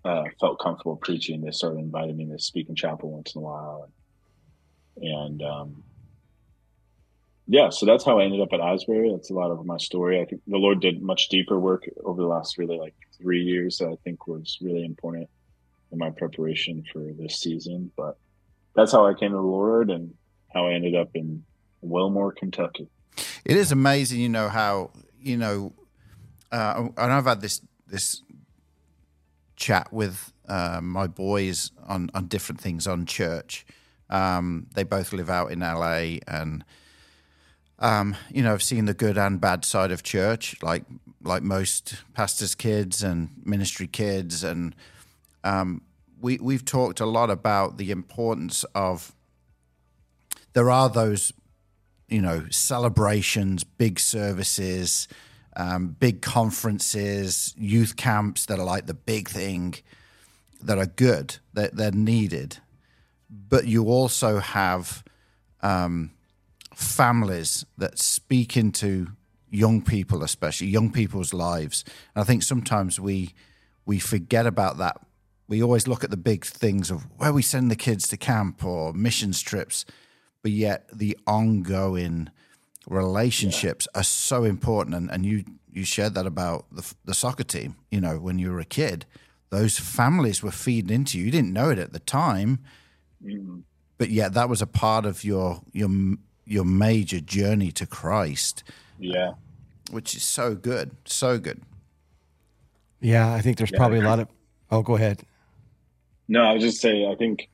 uh, 0.05 0.23
felt 0.39 0.59
comfortable 0.59 0.95
preaching, 0.95 1.41
they 1.41 1.51
started 1.51 1.79
inviting 1.79 2.17
me 2.17 2.25
to 2.25 2.39
speak 2.39 2.69
in 2.69 2.75
chapel 2.75 3.11
once 3.11 3.35
in 3.35 3.39
a 3.39 3.43
while. 3.43 3.89
And, 5.01 5.41
um, 5.41 5.83
yeah, 7.47 7.69
so 7.69 7.87
that's 7.87 8.05
how 8.05 8.19
I 8.19 8.25
ended 8.25 8.41
up 8.41 8.53
at 8.53 8.59
Asbury. 8.59 9.11
That's 9.11 9.31
a 9.31 9.33
lot 9.33 9.49
of 9.49 9.65
my 9.65 9.77
story. 9.77 10.21
I 10.21 10.25
think 10.25 10.43
the 10.45 10.57
Lord 10.57 10.81
did 10.81 11.01
much 11.01 11.29
deeper 11.29 11.59
work 11.59 11.89
over 12.05 12.21
the 12.21 12.27
last 12.27 12.59
really 12.59 12.77
like 12.77 12.93
three 13.19 13.41
years 13.41 13.79
that 13.79 13.87
I 13.87 13.95
think 14.03 14.27
was 14.27 14.59
really 14.61 14.85
important 14.85 15.27
in 15.91 15.97
my 15.97 16.11
preparation 16.11 16.83
for 16.93 16.99
this 17.17 17.39
season. 17.39 17.91
But 17.97 18.17
that's 18.75 18.91
how 18.91 19.07
I 19.07 19.15
came 19.15 19.31
to 19.31 19.37
the 19.37 19.41
Lord 19.41 19.89
and 19.89 20.13
how 20.53 20.67
I 20.67 20.73
ended 20.73 20.95
up 20.95 21.09
in 21.15 21.43
Wilmore, 21.81 22.33
Kentucky. 22.33 22.87
It 23.43 23.57
is 23.57 23.71
amazing, 23.71 24.19
you 24.19 24.29
know 24.29 24.49
how 24.49 24.91
you 25.19 25.37
know, 25.37 25.73
uh, 26.51 26.89
and 26.97 27.11
I've 27.13 27.25
had 27.25 27.41
this 27.41 27.61
this 27.87 28.21
chat 29.59 29.91
with 29.93 30.33
uh, 30.47 30.79
my 30.81 31.05
boys 31.05 31.71
on 31.87 32.09
on 32.13 32.25
different 32.25 32.59
things 32.59 32.87
on 32.87 33.05
church. 33.05 33.65
Um, 34.09 34.67
they 34.73 34.83
both 34.83 35.13
live 35.13 35.29
out 35.29 35.51
in 35.51 35.59
LA, 35.59 36.17
and 36.27 36.65
um, 37.77 38.15
you 38.31 38.41
know, 38.41 38.53
I've 38.53 38.63
seen 38.63 38.85
the 38.85 38.93
good 38.93 39.17
and 39.17 39.39
bad 39.39 39.63
side 39.63 39.91
of 39.91 40.01
church, 40.01 40.55
like 40.63 40.83
like 41.21 41.43
most 41.43 41.95
pastors' 42.13 42.55
kids 42.55 43.03
and 43.03 43.29
ministry 43.45 43.87
kids, 43.87 44.43
and 44.43 44.75
um, 45.43 45.81
we 46.19 46.39
we've 46.41 46.65
talked 46.65 46.99
a 46.99 47.05
lot 47.05 47.29
about 47.29 47.77
the 47.77 47.91
importance 47.91 48.63
of. 48.73 49.13
There 50.53 50.71
are 50.71 50.89
those, 50.89 51.31
you 52.07 52.21
know, 52.23 52.47
celebrations, 52.49 53.63
big 53.63 53.99
services, 53.99 55.07
um, 55.59 55.89
big 55.99 56.21
conferences, 56.21 57.53
youth 57.57 57.95
camps 57.95 58.45
that 58.47 58.59
are 58.59 58.65
like 58.65 58.87
the 58.87 58.93
big 58.93 59.29
thing, 59.29 59.75
that 60.63 60.77
are 60.77 60.85
good, 60.85 61.37
that 61.53 61.75
they're 61.75 61.91
needed, 61.91 62.57
but 63.29 63.67
you 63.67 63.85
also 63.85 64.39
have. 64.39 65.03
Um, 65.61 66.11
families 66.79 67.65
that 67.77 67.99
speak 67.99 68.55
into 68.55 69.07
young 69.49 69.81
people, 69.81 70.23
especially 70.23 70.67
young 70.67 70.91
people's 70.91 71.33
lives. 71.33 71.83
And 72.15 72.21
I 72.21 72.25
think 72.25 72.43
sometimes 72.43 72.99
we 72.99 73.33
we 73.85 73.99
forget 73.99 74.45
about 74.45 74.77
that. 74.77 74.97
We 75.47 75.63
always 75.63 75.87
look 75.87 76.03
at 76.03 76.11
the 76.11 76.17
big 76.17 76.45
things 76.45 76.91
of 76.91 77.07
where 77.17 77.33
we 77.33 77.41
send 77.41 77.71
the 77.71 77.75
kids 77.75 78.07
to 78.09 78.17
camp 78.17 78.63
or 78.63 78.93
missions 78.93 79.41
trips, 79.41 79.83
but 80.43 80.51
yet 80.51 80.87
the 80.93 81.17
ongoing 81.25 82.29
relationships 82.89 83.87
yeah. 83.93 84.01
are 84.01 84.03
so 84.03 84.43
important. 84.43 84.95
And, 84.95 85.09
and 85.09 85.25
you 85.25 85.45
you 85.71 85.85
shared 85.85 86.15
that 86.15 86.25
about 86.25 86.65
the, 86.71 86.93
the 87.05 87.13
soccer 87.13 87.43
team. 87.43 87.75
You 87.91 88.01
know, 88.01 88.17
when 88.19 88.39
you 88.39 88.51
were 88.51 88.59
a 88.59 88.65
kid, 88.65 89.05
those 89.49 89.79
families 89.79 90.43
were 90.43 90.51
feeding 90.51 90.93
into 90.93 91.17
you. 91.17 91.25
You 91.25 91.31
didn't 91.31 91.53
know 91.53 91.69
it 91.69 91.79
at 91.79 91.93
the 91.93 91.99
time, 91.99 92.59
mm-hmm. 93.23 93.59
but 93.97 94.09
yet 94.09 94.33
that 94.33 94.49
was 94.49 94.61
a 94.61 94.67
part 94.67 95.05
of 95.05 95.23
your 95.23 95.61
your 95.71 95.89
your 96.45 96.65
major 96.65 97.19
journey 97.19 97.71
to 97.73 97.85
Christ. 97.85 98.63
Yeah. 98.97 99.33
Which 99.91 100.15
is 100.15 100.23
so 100.23 100.55
good. 100.55 100.95
So 101.05 101.39
good. 101.39 101.61
Yeah, 103.01 103.33
I 103.33 103.41
think 103.41 103.57
there's 103.57 103.71
yeah, 103.71 103.77
probably 103.77 103.99
a 103.99 104.03
lot 104.03 104.19
of 104.19 104.27
Oh, 104.71 104.83
go 104.83 104.95
ahead. 104.95 105.23
No, 106.27 106.41
I 106.43 106.53
was 106.53 106.63
just 106.63 106.81
saying 106.81 107.09
I 107.11 107.15
think 107.15 107.49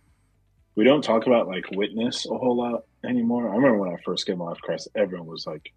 we 0.76 0.84
don't 0.84 1.04
talk 1.04 1.28
about 1.28 1.48
like 1.48 1.66
witness 1.72 2.26
a 2.26 2.38
whole 2.38 2.58
lot 2.58 2.84
anymore. 3.06 3.50
I 3.50 3.56
remember 3.56 3.78
when 3.78 3.94
I 3.94 3.98
first 4.04 4.26
came 4.26 4.42
off 4.42 4.60
Christ, 4.60 4.88
everyone 4.96 5.28
was 5.28 5.48
like, 5.48 5.72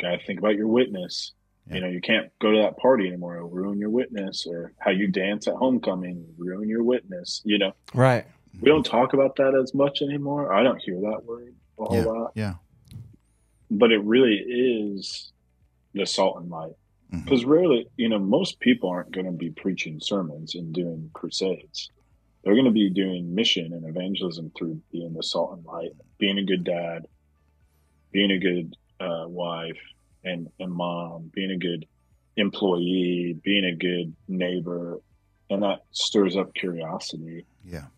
Gotta 0.00 0.18
think 0.24 0.38
about 0.38 0.54
your 0.54 0.68
witness. 0.68 1.32
Yeah. 1.66 1.74
You 1.74 1.80
know, 1.80 1.88
you 1.88 2.00
can't 2.00 2.30
go 2.40 2.52
to 2.52 2.62
that 2.62 2.76
party 2.78 3.08
anymore, 3.08 3.36
it'll 3.36 3.48
ruin 3.48 3.78
your 3.78 3.90
witness, 3.90 4.46
or 4.46 4.72
how 4.78 4.90
you 4.90 5.08
dance 5.08 5.48
at 5.48 5.54
homecoming, 5.54 6.24
ruin 6.38 6.68
your 6.68 6.82
witness, 6.82 7.42
you 7.44 7.58
know. 7.58 7.72
Right. 7.94 8.26
We 8.60 8.70
don't 8.70 8.86
talk 8.86 9.12
about 9.12 9.36
that 9.36 9.54
as 9.54 9.74
much 9.74 10.00
anymore. 10.00 10.52
I 10.52 10.62
don't 10.62 10.80
hear 10.80 11.00
that 11.00 11.24
word 11.24 11.54
a 11.78 11.84
whole 11.84 11.96
yeah, 11.96 12.04
lot. 12.04 12.32
Yeah. 12.34 12.54
But 13.70 13.92
it 13.92 14.02
really 14.02 14.36
is 14.36 15.32
the 15.94 16.06
salt 16.06 16.40
and 16.40 16.50
light. 16.50 16.72
Because 17.10 17.40
mm-hmm. 17.40 17.50
rarely, 17.50 17.88
you 17.96 18.08
know, 18.08 18.18
most 18.18 18.60
people 18.60 18.90
aren't 18.90 19.12
going 19.12 19.26
to 19.26 19.32
be 19.32 19.50
preaching 19.50 19.98
sermons 20.00 20.54
and 20.54 20.74
doing 20.74 21.10
crusades. 21.14 21.90
They're 22.48 22.54
going 22.54 22.64
to 22.64 22.70
be 22.70 22.88
doing 22.88 23.34
mission 23.34 23.74
and 23.74 23.84
evangelism 23.84 24.52
through 24.56 24.80
being 24.90 25.12
the 25.12 25.22
salt 25.22 25.52
and 25.52 25.66
light, 25.66 25.90
being 26.16 26.38
a 26.38 26.44
good 26.44 26.64
dad, 26.64 27.06
being 28.10 28.30
a 28.30 28.38
good 28.38 28.74
uh, 28.98 29.26
wife 29.28 29.76
and, 30.24 30.48
and 30.58 30.72
mom, 30.72 31.30
being 31.34 31.50
a 31.50 31.58
good 31.58 31.84
employee, 32.38 33.38
being 33.44 33.66
a 33.66 33.74
good 33.74 34.16
neighbor. 34.28 34.98
And 35.50 35.62
that 35.62 35.82
stirs 35.90 36.38
up 36.38 36.54
curiosity. 36.54 37.44
Yeah. 37.66 37.88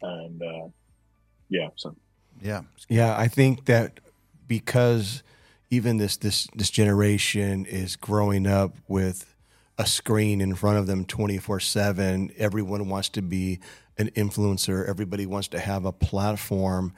And 0.00 0.42
uh, 0.42 0.68
yeah, 1.50 1.68
so 1.76 1.94
yeah. 2.40 2.62
Yeah, 2.88 3.14
I 3.14 3.28
think 3.28 3.66
that 3.66 4.00
because 4.48 5.22
even 5.68 5.98
this 5.98 6.16
this 6.16 6.48
this 6.54 6.70
generation 6.70 7.66
is 7.66 7.94
growing 7.96 8.46
up 8.46 8.74
with 8.88 9.35
a 9.78 9.86
screen 9.86 10.40
in 10.40 10.54
front 10.54 10.78
of 10.78 10.86
them 10.86 11.04
24/7, 11.04 12.32
everyone 12.36 12.88
wants 12.88 13.08
to 13.10 13.22
be 13.22 13.60
an 13.98 14.10
influencer, 14.10 14.88
everybody 14.88 15.26
wants 15.26 15.48
to 15.48 15.58
have 15.58 15.84
a 15.84 15.92
platform 15.92 16.92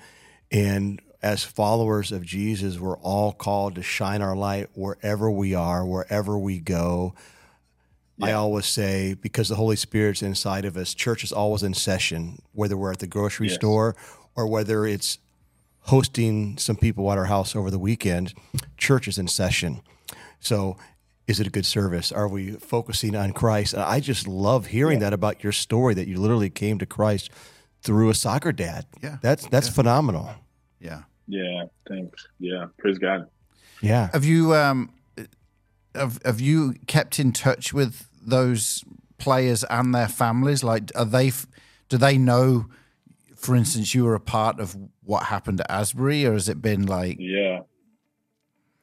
and 0.50 1.00
as 1.22 1.44
followers 1.44 2.12
of 2.12 2.24
Jesus, 2.24 2.78
we're 2.78 2.98
all 2.98 3.32
called 3.32 3.74
to 3.74 3.82
shine 3.82 4.22
our 4.22 4.36
light 4.36 4.68
wherever 4.74 5.30
we 5.30 5.54
are, 5.54 5.84
wherever 5.84 6.38
we 6.38 6.60
go. 6.60 7.14
Yeah. 8.18 8.26
I 8.26 8.32
always 8.32 8.66
say 8.66 9.14
because 9.14 9.48
the 9.48 9.56
Holy 9.56 9.76
Spirit's 9.76 10.22
inside 10.22 10.64
of 10.64 10.76
us, 10.76 10.94
church 10.94 11.24
is 11.24 11.32
always 11.32 11.62
in 11.62 11.74
session, 11.74 12.40
whether 12.52 12.76
we're 12.76 12.92
at 12.92 13.00
the 13.00 13.06
grocery 13.06 13.48
yes. 13.48 13.56
store 13.56 13.96
or 14.36 14.46
whether 14.46 14.86
it's 14.86 15.18
hosting 15.82 16.56
some 16.58 16.76
people 16.76 17.10
at 17.10 17.18
our 17.18 17.26
house 17.26 17.56
over 17.56 17.70
the 17.70 17.78
weekend. 17.78 18.34
Church 18.76 19.08
is 19.08 19.18
in 19.18 19.26
session. 19.26 19.80
So, 20.40 20.76
is 21.28 21.38
it 21.38 21.46
a 21.46 21.50
good 21.50 21.66
service? 21.66 22.10
Are 22.10 22.26
we 22.26 22.52
focusing 22.52 23.14
on 23.14 23.32
Christ? 23.32 23.74
I 23.76 24.00
just 24.00 24.26
love 24.26 24.66
hearing 24.66 24.98
yeah. 24.98 25.10
that 25.10 25.12
about 25.12 25.44
your 25.44 25.52
story 25.52 25.92
that 25.94 26.08
you 26.08 26.18
literally 26.18 26.48
came 26.48 26.78
to 26.78 26.86
Christ 26.86 27.30
through 27.82 28.08
a 28.08 28.14
soccer 28.14 28.50
dad. 28.50 28.86
Yeah. 29.02 29.18
That's 29.20 29.46
that's 29.46 29.68
yeah. 29.68 29.74
phenomenal. 29.74 30.30
Yeah. 30.80 31.02
Yeah, 31.28 31.64
thanks. 31.86 32.26
Yeah, 32.40 32.66
praise 32.78 32.98
God. 32.98 33.28
Yeah. 33.82 34.08
Have 34.14 34.24
you 34.24 34.54
um 34.54 34.90
have 35.94 36.18
have 36.24 36.40
you 36.40 36.74
kept 36.86 37.20
in 37.20 37.32
touch 37.32 37.74
with 37.74 38.08
those 38.20 38.82
players 39.18 39.64
and 39.64 39.94
their 39.94 40.08
families? 40.08 40.64
Like 40.64 40.90
are 40.94 41.04
they 41.04 41.30
do 41.90 41.98
they 41.98 42.16
know 42.16 42.66
for 43.38 43.54
instance, 43.54 43.94
you 43.94 44.04
were 44.04 44.16
a 44.16 44.20
part 44.20 44.58
of 44.58 44.76
what 45.04 45.24
happened 45.24 45.60
at 45.60 45.70
Asbury, 45.70 46.26
or 46.26 46.32
has 46.32 46.48
it 46.48 46.60
been 46.60 46.86
like? 46.86 47.18
Yeah, 47.20 47.37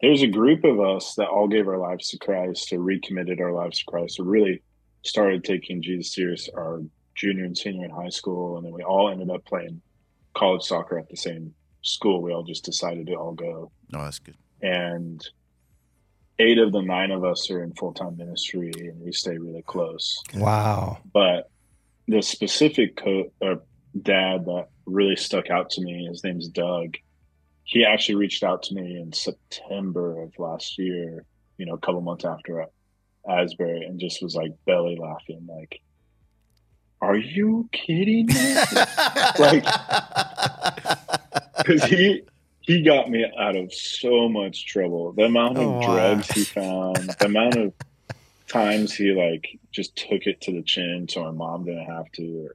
there's 0.06 0.22
a 0.22 0.28
group 0.28 0.64
of 0.64 0.80
us 0.80 1.16
that 1.16 1.30
all 1.30 1.48
gave 1.48 1.68
our 1.68 1.80
lives 1.80 2.10
to 2.10 2.20
Christ, 2.20 2.72
or 2.72 2.80
recommitted 2.80 3.42
our 3.42 3.52
lives 3.52 3.80
to 3.80 3.86
Christ, 3.86 4.20
or 4.20 4.24
really 4.24 4.62
started 5.04 5.44
taking 5.44 5.82
Jesus 5.82 6.14
serious 6.14 6.48
our 6.56 6.84
junior 7.16 7.44
and 7.44 7.58
senior 7.58 7.86
in 7.86 7.92
high 7.92 8.10
school, 8.10 8.58
and 8.58 8.66
then 8.66 8.72
we 8.72 8.84
all 8.84 9.10
ended 9.10 9.32
up 9.32 9.44
playing 9.46 9.82
college 10.36 10.62
soccer 10.62 11.00
at 11.00 11.10
the 11.10 11.18
same 11.18 11.56
school. 11.82 12.22
We 12.22 12.34
all 12.34 12.44
just 12.44 12.64
decided 12.64 13.08
to 13.08 13.16
all 13.16 13.34
go. 13.34 13.72
Oh, 13.96 14.04
that's 14.04 14.20
good. 14.20 14.36
And 14.62 15.28
eight 16.38 16.60
of 16.60 16.72
the 16.72 16.84
nine 16.84 17.10
of 17.10 17.24
us 17.24 17.50
are 17.50 17.64
in 17.64 17.74
full 17.74 17.94
time 17.94 18.16
ministry, 18.16 18.72
and 18.76 19.02
we 19.02 19.12
stay 19.12 19.40
really 19.40 19.64
close. 19.64 20.22
Wow! 20.36 21.00
But 21.14 21.50
the 22.08 22.22
specific 22.22 22.96
co- 22.96 23.32
or 23.42 23.64
dad 24.00 24.46
that 24.46 24.68
really 24.86 25.16
stuck 25.16 25.50
out 25.50 25.72
to 25.72 25.82
me. 25.82 26.06
His 26.08 26.24
name's 26.24 26.48
Doug. 26.48 26.96
He 27.66 27.84
actually 27.84 28.16
reached 28.16 28.44
out 28.44 28.64
to 28.64 28.76
me 28.76 29.00
in 29.00 29.12
September 29.12 30.22
of 30.22 30.38
last 30.38 30.78
year, 30.78 31.26
you 31.58 31.66
know, 31.66 31.74
a 31.74 31.80
couple 31.80 32.00
months 32.02 32.24
after 32.24 32.66
Asbury, 33.28 33.84
and 33.86 34.00
just 34.00 34.22
was 34.22 34.36
like 34.36 34.54
belly 34.66 34.98
laughing, 35.00 35.48
like, 35.50 35.82
"Are 37.02 37.18
you 37.18 37.68
kidding 37.72 38.28
me?" 38.28 38.56
like, 39.40 39.66
because 41.58 41.84
he 41.86 42.22
he 42.62 42.84
got 42.84 43.10
me 43.10 43.26
out 43.40 43.56
of 43.56 43.74
so 43.74 44.30
much 44.30 44.68
trouble. 44.68 45.12
The 45.14 45.24
amount 45.24 45.58
of 45.58 45.68
oh, 45.68 45.82
drugs 45.82 46.30
wow. 46.30 46.34
he 46.36 46.44
found, 46.44 47.10
the 47.20 47.26
amount 47.26 47.58
of 47.58 47.74
times 48.48 48.94
he 48.94 49.12
like 49.12 49.60
just 49.72 49.96
took 49.96 50.28
it 50.28 50.40
to 50.42 50.52
the 50.52 50.62
chin 50.62 51.08
so 51.10 51.24
my 51.24 51.32
mom 51.32 51.66
didn't 51.66 51.86
have 51.86 52.12
to, 52.14 52.50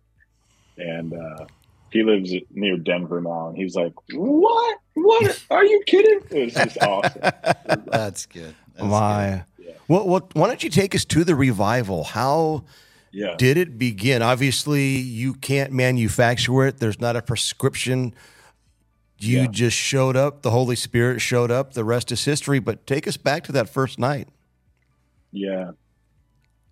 and 0.79 1.13
uh, 1.15 1.47
he 1.91 2.03
lives 2.03 2.33
near 2.51 2.77
Denver 2.77 3.21
now. 3.21 3.49
And 3.49 3.57
he's 3.57 3.75
like, 3.75 3.93
"What? 4.13 4.79
What? 4.95 5.45
Are 5.51 5.65
you 5.65 5.83
kidding?" 5.87 6.21
It 6.31 6.45
was 6.45 6.55
just 6.55 6.79
awesome. 6.83 7.21
That's 7.87 8.27
good. 8.27 8.55
That's 8.75 8.89
why? 8.89 9.45
Good. 9.57 9.67
Yeah. 9.67 9.73
Well, 9.89 10.07
well, 10.09 10.29
why 10.35 10.47
don't 10.47 10.63
you 10.63 10.71
take 10.71 10.95
us 10.95 11.05
to 11.07 11.25
the 11.25 11.35
revival? 11.35 12.05
How 12.05 12.65
yeah. 13.13 13.35
did 13.37 13.57
it 13.57 13.79
begin? 13.79 14.23
Obviously, 14.23 14.97
you 14.97 15.35
can't 15.35 15.73
manufacture 15.73 16.67
it. 16.67 16.79
There's 16.79 17.01
not 17.01 17.17
a 17.17 17.23
prescription. 17.23 18.15
You 19.19 19.43
Yeah. 19.43 19.47
just 19.49 19.77
showed 19.77 20.17
up. 20.17 20.43
The 20.43 20.51
Holy 20.51 20.77
Spirit 20.77 21.21
showed 21.21 21.51
up. 21.51 21.75
The 21.75 21.85
rest 21.85 22.11
is 22.13 22.25
history. 22.25 22.59
But 22.59 22.87
take 22.87 23.07
us 23.07 23.17
back 23.17 23.45
to 23.45 23.53
that 23.53 23.69
first 23.69 23.99
night. 23.99 24.29
Yeah. 25.33 25.73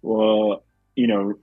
Well, 0.03 0.65
you 0.97 1.07
know, 1.07 1.35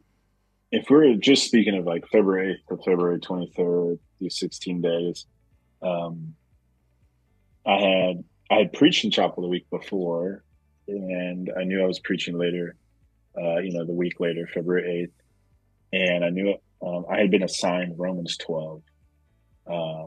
if 0.71 0.89
we're 0.89 1.13
just 1.15 1.45
speaking 1.45 1.77
of 1.77 1.85
like 1.85 2.07
February 2.07 2.59
8th 2.67 2.77
to 2.77 2.83
February 2.83 3.19
23rd, 3.19 3.99
these 4.19 4.39
16 4.39 4.81
days, 4.81 5.25
um, 5.81 6.35
I 7.65 7.79
had 7.79 8.23
I 8.49 8.55
had 8.55 8.73
preached 8.73 9.03
in 9.03 9.11
chapel 9.11 9.41
the 9.41 9.49
week 9.49 9.69
before, 9.69 10.43
and 10.87 11.51
I 11.57 11.63
knew 11.63 11.81
I 11.81 11.87
was 11.87 11.99
preaching 11.99 12.37
later, 12.37 12.75
uh, 13.37 13.57
you 13.57 13.73
know, 13.73 13.85
the 13.85 13.93
week 13.93 14.19
later, 14.19 14.47
February 14.53 15.11
8th, 15.93 15.99
and 15.99 16.23
I 16.23 16.29
knew 16.29 16.55
um, 16.85 17.05
I 17.09 17.19
had 17.19 17.31
been 17.31 17.43
assigned 17.43 17.97
Romans 17.97 18.37
12, 18.37 18.83
uh, 19.67 20.05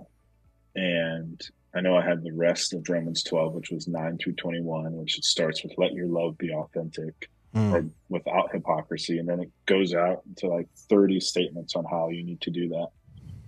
and 0.76 1.40
I 1.74 1.80
know 1.80 1.96
I 1.96 2.04
had 2.04 2.22
the 2.22 2.32
rest 2.32 2.74
of 2.74 2.88
Romans 2.88 3.22
12, 3.24 3.54
which 3.54 3.70
was 3.70 3.88
9 3.88 4.18
through 4.18 4.34
21, 4.34 4.96
which 4.96 5.18
it 5.18 5.24
starts 5.24 5.62
with 5.62 5.72
"Let 5.76 5.92
your 5.92 6.06
love 6.06 6.38
be 6.38 6.52
authentic." 6.52 7.28
Mm. 7.58 7.72
or 7.72 7.84
without 8.08 8.52
hypocrisy. 8.52 9.18
And 9.18 9.28
then 9.28 9.40
it 9.40 9.50
goes 9.66 9.92
out 9.92 10.22
to 10.36 10.46
like 10.46 10.68
30 10.88 11.18
statements 11.20 11.74
on 11.74 11.84
how 11.84 12.08
you 12.08 12.22
need 12.22 12.40
to 12.42 12.50
do 12.50 12.68
that. 12.68 12.88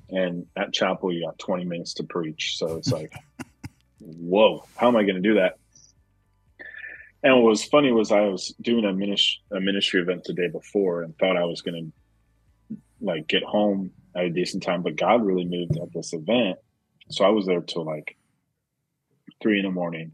And 0.08 0.46
at 0.56 0.72
chapel, 0.72 1.12
you 1.12 1.24
got 1.24 1.38
20 1.38 1.64
minutes 1.64 1.94
to 1.94 2.04
preach. 2.04 2.58
So 2.58 2.76
it's 2.76 2.90
like, 2.90 3.14
whoa, 4.00 4.66
how 4.76 4.88
am 4.88 4.96
I 4.96 5.04
going 5.04 5.14
to 5.14 5.20
do 5.20 5.34
that? 5.34 5.58
And 7.22 7.36
what 7.36 7.50
was 7.50 7.64
funny 7.64 7.92
was 7.92 8.10
I 8.10 8.22
was 8.22 8.54
doing 8.60 8.84
a 8.84 8.92
ministry, 8.92 9.42
a 9.52 9.60
ministry 9.60 10.00
event 10.00 10.24
the 10.24 10.32
day 10.32 10.48
before 10.48 11.02
and 11.02 11.16
thought 11.18 11.36
I 11.36 11.44
was 11.44 11.62
going 11.62 11.92
to 12.68 12.76
like 13.00 13.28
get 13.28 13.44
home 13.44 13.92
at 14.16 14.24
a 14.24 14.30
decent 14.30 14.62
time, 14.62 14.82
but 14.82 14.96
God 14.96 15.24
really 15.24 15.44
moved 15.44 15.76
at 15.76 15.92
this 15.92 16.12
event. 16.12 16.58
So 17.10 17.24
I 17.24 17.28
was 17.28 17.46
there 17.46 17.60
till 17.60 17.84
like 17.84 18.16
three 19.40 19.58
in 19.58 19.66
the 19.66 19.70
morning. 19.70 20.12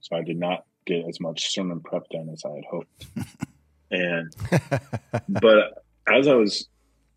So 0.00 0.16
I 0.16 0.22
did 0.22 0.38
not 0.38 0.64
get 0.86 1.06
as 1.08 1.20
much 1.20 1.52
sermon 1.52 1.80
prep 1.80 2.08
done 2.10 2.28
as 2.32 2.44
I 2.44 2.50
had 2.50 2.64
hoped. 2.70 3.06
and 3.90 4.34
but 5.28 5.84
as 6.08 6.28
I 6.28 6.34
was 6.34 6.68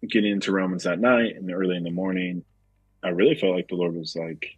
getting 0.08 0.32
into 0.32 0.51
Romans 0.51 0.84
that 0.84 0.99
night 0.99 1.36
and 1.36 1.51
early 1.51 1.78
in 1.78 1.84
the 1.84 1.91
morning, 1.91 2.43
I 3.04 3.10
really 3.10 3.36
felt 3.36 3.56
like 3.56 3.67
the 3.67 3.75
Lord 3.75 3.95
was 3.95 4.15
like, 4.15 4.58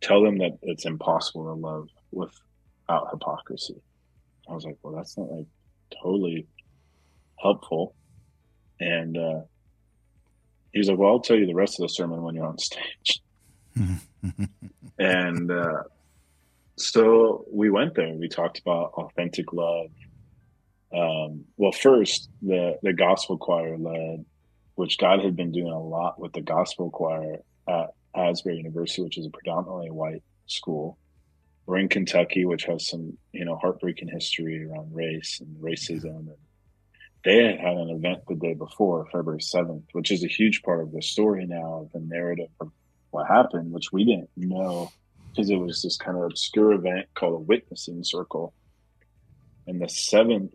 tell 0.00 0.22
them 0.22 0.38
that 0.38 0.58
it's 0.62 0.84
impossible 0.84 1.44
to 1.44 1.52
love 1.52 1.88
without 2.10 3.10
hypocrisy. 3.10 3.80
I 4.48 4.54
was 4.54 4.64
like, 4.64 4.78
well, 4.82 4.94
that's 4.94 5.16
not 5.16 5.30
like 5.30 5.46
totally 6.02 6.46
helpful. 7.38 7.94
And 8.80 9.16
uh, 9.16 9.40
he 10.72 10.78
was 10.78 10.88
like, 10.88 10.98
well, 10.98 11.10
I'll 11.10 11.20
tell 11.20 11.36
you 11.36 11.46
the 11.46 11.54
rest 11.54 11.80
of 11.80 11.84
the 11.84 11.88
sermon 11.88 12.22
when 12.22 12.34
you're 12.34 12.46
on 12.46 12.58
stage. 12.58 13.22
and 14.98 15.50
uh, 15.50 15.82
so 16.78 17.44
we 17.50 17.70
went 17.70 17.94
there. 17.94 18.06
and 18.06 18.20
We 18.20 18.28
talked 18.28 18.58
about 18.58 18.92
authentic 18.94 19.52
love. 19.52 19.90
Um, 20.94 21.44
well, 21.56 21.72
first 21.72 22.30
the 22.42 22.78
the 22.82 22.92
gospel 22.92 23.38
choir 23.38 23.76
led, 23.76 24.24
which 24.74 24.98
God 24.98 25.20
had 25.20 25.36
been 25.36 25.52
doing 25.52 25.72
a 25.72 25.80
lot 25.82 26.20
with 26.20 26.32
the 26.32 26.42
gospel 26.42 26.90
choir 26.90 27.40
at 27.68 27.94
Asbury 28.14 28.58
University, 28.58 29.02
which 29.02 29.18
is 29.18 29.26
a 29.26 29.30
predominantly 29.30 29.90
white 29.90 30.22
school. 30.46 30.98
We're 31.64 31.78
in 31.78 31.88
Kentucky, 31.88 32.44
which 32.44 32.64
has 32.64 32.86
some 32.86 33.18
you 33.32 33.44
know 33.44 33.56
heartbreaking 33.56 34.08
history 34.08 34.64
around 34.64 34.94
race 34.94 35.40
and 35.40 35.56
racism. 35.60 36.18
And 36.18 36.36
they 37.24 37.44
had 37.44 37.58
had 37.58 37.76
an 37.76 37.90
event 37.90 38.20
the 38.28 38.36
day 38.36 38.54
before, 38.54 39.06
February 39.06 39.42
seventh, 39.42 39.84
which 39.92 40.12
is 40.12 40.22
a 40.22 40.28
huge 40.28 40.62
part 40.62 40.82
of 40.82 40.92
the 40.92 41.02
story 41.02 41.46
now 41.46 41.86
of 41.86 41.92
the 41.92 42.00
narrative 42.00 42.50
of 42.60 42.70
what 43.10 43.26
happened, 43.26 43.72
which 43.72 43.92
we 43.92 44.04
didn't 44.04 44.30
know 44.36 44.92
because 45.36 45.50
it 45.50 45.56
was 45.56 45.82
this 45.82 45.98
kind 45.98 46.16
of 46.16 46.24
obscure 46.24 46.72
event 46.72 47.06
called 47.14 47.34
a 47.34 47.38
witnessing 47.38 48.02
circle. 48.02 48.54
And 49.66 49.80
the 49.80 49.88
seventh 49.88 50.54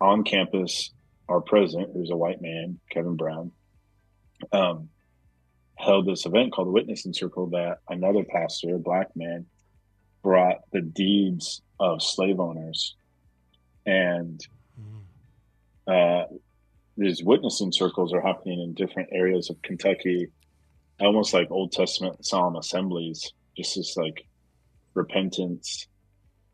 on 0.00 0.24
campus, 0.24 0.92
our 1.28 1.40
president, 1.40 1.90
who's 1.92 2.10
a 2.10 2.16
white 2.16 2.42
man, 2.42 2.80
Kevin 2.90 3.14
Brown, 3.14 3.52
um, 4.52 4.88
held 5.76 6.06
this 6.06 6.26
event 6.26 6.52
called 6.52 6.68
the 6.68 6.72
witnessing 6.72 7.12
circle 7.12 7.46
that 7.50 7.78
another 7.88 8.24
pastor, 8.24 8.74
a 8.74 8.78
black 8.78 9.14
man, 9.14 9.46
brought 10.22 10.62
the 10.72 10.80
deeds 10.80 11.62
of 11.78 12.02
slave 12.02 12.40
owners. 12.40 12.96
And 13.86 14.40
uh, 15.86 16.24
these 16.96 17.22
witnessing 17.22 17.70
circles 17.70 18.12
are 18.12 18.20
happening 18.20 18.60
in 18.60 18.74
different 18.74 19.10
areas 19.12 19.50
of 19.50 19.62
Kentucky, 19.62 20.28
almost 20.98 21.32
like 21.32 21.50
Old 21.50 21.70
Testament 21.70 22.24
solemn 22.24 22.56
assemblies 22.56 23.32
just 23.56 23.76
this 23.76 23.96
like 23.96 24.26
repentance. 24.94 25.86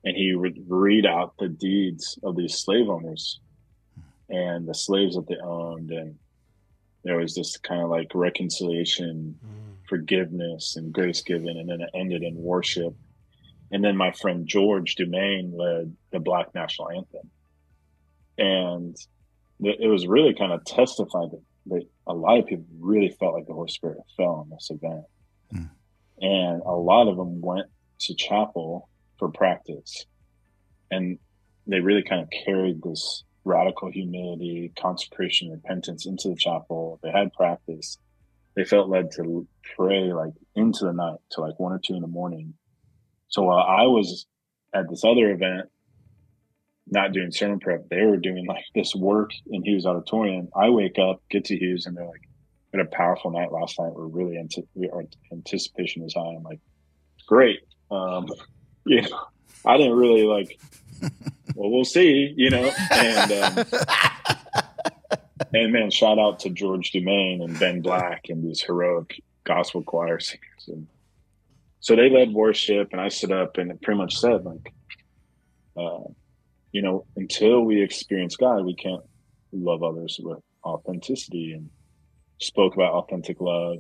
And 0.05 0.17
he 0.17 0.35
would 0.35 0.59
read 0.67 1.05
out 1.05 1.35
the 1.39 1.49
deeds 1.49 2.19
of 2.23 2.37
these 2.37 2.57
slave 2.57 2.89
owners 2.89 3.41
and 4.31 4.67
the 4.67 4.75
slaves 4.75 5.17
that 5.17 5.29
they 5.29 5.37
owned. 5.37 5.91
And 5.91 6.17
there 7.05 7.19
was 7.19 7.35
this 7.35 7.59
kind 7.59 7.83
of 7.83 7.91
like 7.91 8.11
reconciliation 8.15 9.39
mm. 9.45 9.89
forgiveness 9.89 10.77
and 10.77 10.93
grace 10.93 11.23
given. 11.23 11.59
And 11.59 11.69
then 11.69 11.83
it 11.83 11.91
ended 11.95 12.23
in 12.23 12.35
worship. 12.37 12.95
And 13.73 13.85
then 13.85 13.97
my 13.97 14.11
friend 14.13 14.47
george 14.47 14.97
dumaine 14.97 15.53
led 15.55 15.95
the 16.13 16.19
black 16.19 16.55
national 16.55 16.91
anthem. 16.91 17.31
And 18.39 18.97
it 19.63 19.91
was 19.91 20.07
really 20.07 20.33
kind 20.33 20.53
of 20.53 20.65
testified 20.65 21.31
that, 21.33 21.43
that 21.67 21.83
a 22.07 22.15
lot 22.15 22.39
of 22.39 22.47
people 22.47 22.65
really 22.79 23.11
felt 23.21 23.35
like 23.35 23.47
the 23.47 23.53
holy 23.53 23.69
spirit 23.69 23.99
fell 24.17 24.27
on 24.27 24.51
this 24.51 24.71
event 24.71 25.05
and 26.21 26.63
a 26.63 26.73
lot 26.73 27.09
of 27.09 27.17
them 27.17 27.41
went 27.41 27.67
to 28.01 28.15
chapel 28.15 28.89
for 29.19 29.31
practice. 29.31 30.07
And 30.91 31.19
they 31.67 31.81
really 31.81 32.03
kind 32.03 32.23
of 32.23 32.29
carried 32.45 32.83
this 32.83 33.25
radical 33.45 33.91
humility 33.91 34.73
consecration 34.79 35.51
repentance 35.51 36.07
into 36.07 36.29
the 36.29 36.37
chapel. 36.37 36.99
They 37.03 37.11
had 37.11 37.33
practice. 37.33 37.99
They 38.57 38.65
felt 38.65 38.91
led 38.91 39.11
to 39.13 39.47
pray 39.77 40.13
like 40.13 40.33
into 40.55 40.85
the 40.85 40.93
night 40.93 41.19
to 41.33 41.41
like 41.41 41.59
one 41.59 41.73
or 41.73 41.81
two 41.83 41.95
in 41.95 42.03
the 42.03 42.09
morning. 42.09 42.55
So 43.29 43.43
while 43.43 43.65
i 43.65 43.87
was 43.87 44.27
at 44.75 44.89
this 44.89 45.05
other 45.05 45.31
event 45.31 45.69
not 46.87 47.13
doing 47.13 47.31
sermon 47.31 47.61
prep 47.61 47.89
they 47.89 48.03
were 48.03 48.17
doing 48.17 48.45
like 48.47 48.65
this 48.75 48.95
work 48.95 49.31
in 49.47 49.63
hughes 49.65 49.87
auditorium. 49.87 50.49
I 50.55 50.71
wake 50.71 50.99
up 50.99 51.23
get 51.31 51.45
to 51.47 51.57
hughes 51.57 51.87
and 51.87 51.97
they're 51.97 52.07
like 52.07 52.29
had 52.73 52.81
a 52.81 52.89
powerful 52.91 53.31
night 53.31 53.53
last 53.53 53.79
night. 53.79 53.93
We're 53.93 54.07
really 54.07 54.37
into 54.37 54.67
we, 54.75 54.89
our 54.91 55.05
anticipation 55.33 56.05
is 56.05 56.15
high. 56.15 56.35
I'm 56.37 56.43
like, 56.43 56.61
great. 57.27 57.61
Um, 57.91 58.27
you 58.87 59.03
know, 59.03 59.27
I 59.65 59.77
didn't 59.77 59.97
really 59.97 60.25
like. 60.25 60.59
Well, 61.57 61.69
we'll 61.71 61.85
see. 61.85 62.33
You 62.37 62.49
know, 62.49 62.71
and 62.93 63.33
um, 63.33 63.65
and 65.53 65.73
man, 65.73 65.91
shout 65.91 66.19
out 66.19 66.39
to 66.41 66.51
George 66.51 66.93
Dumaine 66.93 67.43
and 67.43 67.59
Ben 67.59 67.83
Black 67.83 68.27
and 68.29 68.43
these 68.43 68.63
heroic 68.63 69.21
gospel 69.45 69.83
choir 69.83 70.21
singers. 70.21 70.69
And 70.69 70.87
so 71.81 71.97
they 71.97 72.09
led 72.09 72.33
worship, 72.33 72.91
and 72.93 73.01
I 73.01 73.09
stood 73.09 73.33
up 73.33 73.59
and 73.59 73.81
pretty 73.83 73.99
much 73.99 74.17
said 74.17 74.45
like, 74.45 74.73
uh, 75.77 76.05
you 76.73 76.83
know, 76.83 77.05
until 77.17 77.63
we 77.63 77.83
experience 77.83 78.37
God, 78.37 78.65
we 78.65 78.75
can't 78.75 79.03
love 79.53 79.83
others 79.83 80.21
with 80.23 80.39
authenticity 80.65 81.53
and 81.53 81.69
spoke 82.41 82.75
about 82.75 82.93
authentic 82.95 83.41
love. 83.41 83.79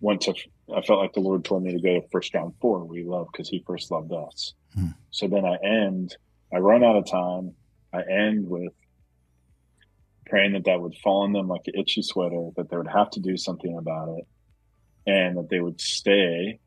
Went 0.00 0.22
to, 0.22 0.34
I 0.74 0.82
felt 0.82 1.00
like 1.00 1.12
the 1.12 1.20
Lord 1.20 1.44
told 1.44 1.62
me 1.62 1.72
to 1.72 1.80
go 1.80 2.00
to 2.00 2.08
First 2.10 2.32
John 2.32 2.54
four. 2.60 2.84
We 2.84 3.04
love 3.04 3.28
because 3.32 3.48
He 3.48 3.62
first 3.66 3.90
loved 3.90 4.12
us. 4.12 4.54
Hmm. 4.74 4.88
So 5.10 5.28
then 5.28 5.44
I 5.44 5.56
end. 5.64 6.16
I 6.52 6.58
run 6.58 6.84
out 6.84 6.96
of 6.96 7.06
time. 7.06 7.54
I 7.92 8.02
end 8.02 8.48
with 8.48 8.72
praying 10.26 10.54
that 10.54 10.64
that 10.64 10.80
would 10.80 10.96
fall 10.96 11.22
on 11.22 11.32
them 11.32 11.48
like 11.48 11.62
an 11.66 11.78
itchy 11.78 12.02
sweater. 12.02 12.48
That 12.56 12.70
they 12.70 12.76
would 12.76 12.88
have 12.88 13.10
to 13.10 13.20
do 13.20 13.36
something 13.36 13.76
about 13.76 14.16
it, 14.18 14.26
and 15.06 15.36
that 15.36 15.48
they 15.50 15.60
would 15.60 15.80
stay 15.80 16.58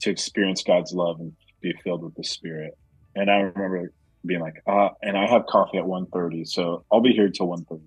to 0.00 0.10
experience 0.10 0.62
God's 0.62 0.92
love 0.92 1.20
and 1.20 1.32
be 1.60 1.72
filled 1.84 2.02
with 2.02 2.14
the 2.14 2.24
Spirit. 2.24 2.76
And 3.14 3.30
I 3.30 3.36
remember 3.36 3.92
being 4.24 4.40
like, 4.40 4.62
uh, 4.66 4.90
and 5.02 5.16
I 5.16 5.26
have 5.26 5.46
coffee 5.46 5.78
at 5.78 5.84
1.30, 5.84 6.46
so 6.46 6.84
I'll 6.90 7.00
be 7.00 7.12
here 7.12 7.28
till 7.28 7.48
1.30. 7.48 7.80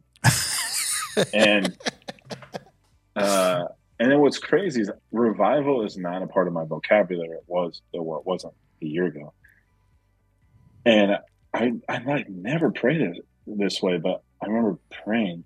and 1.34 1.78
uh, 3.16 3.66
and 4.00 4.12
then 4.12 4.20
what's 4.20 4.40
crazy 4.40 4.82
is 4.82 4.92
revival 5.12 5.86
is 5.86 5.98
not 5.98 6.22
a 6.22 6.28
part 6.28 6.48
of 6.48 6.54
my 6.54 6.66
vocabulary. 6.66 7.30
It 7.30 7.44
was, 7.48 7.82
it 7.94 8.04
wasn't 8.04 8.54
a 8.82 8.86
year 8.86 9.06
ago. 9.06 9.34
And 10.86 11.18
I, 11.54 11.74
I 11.88 11.98
like 12.04 12.30
never 12.30 12.72
prayed 12.72 13.02
it 13.02 13.26
this 13.48 13.82
way, 13.82 13.98
but 13.98 14.22
I 14.42 14.48
remember 14.48 14.78
praying, 15.04 15.46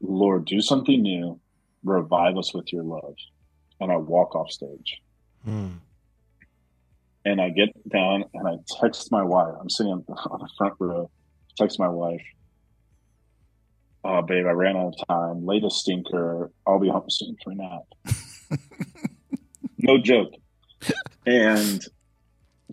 Lord, 0.00 0.44
do 0.44 0.60
something 0.60 1.00
new, 1.00 1.38
revive 1.84 2.36
us 2.36 2.52
with 2.52 2.72
your 2.72 2.82
love. 2.82 3.14
And 3.80 3.92
I 3.92 3.96
walk 3.96 4.34
off 4.34 4.50
stage. 4.50 5.00
Mm. 5.46 5.78
And 7.24 7.40
I 7.40 7.50
get 7.50 7.70
down 7.88 8.24
and 8.34 8.48
I 8.48 8.56
text 8.80 9.10
my 9.12 9.22
wife. 9.22 9.54
I'm 9.60 9.70
sitting 9.70 9.92
on 9.92 10.04
the 10.06 10.48
front 10.58 10.74
row, 10.78 11.10
text 11.56 11.78
my 11.78 11.88
wife. 11.88 12.22
Oh, 14.04 14.22
babe, 14.22 14.46
I 14.46 14.50
ran 14.50 14.76
out 14.76 14.94
of 15.00 15.06
time. 15.08 15.46
Late 15.46 15.64
a 15.64 15.70
stinker. 15.70 16.50
I'll 16.66 16.78
be 16.78 16.88
home 16.88 17.08
soon 17.08 17.36
for 17.42 17.52
a 17.52 17.54
nap. 17.54 18.60
no 19.78 19.98
joke. 19.98 20.32
And 21.26 21.82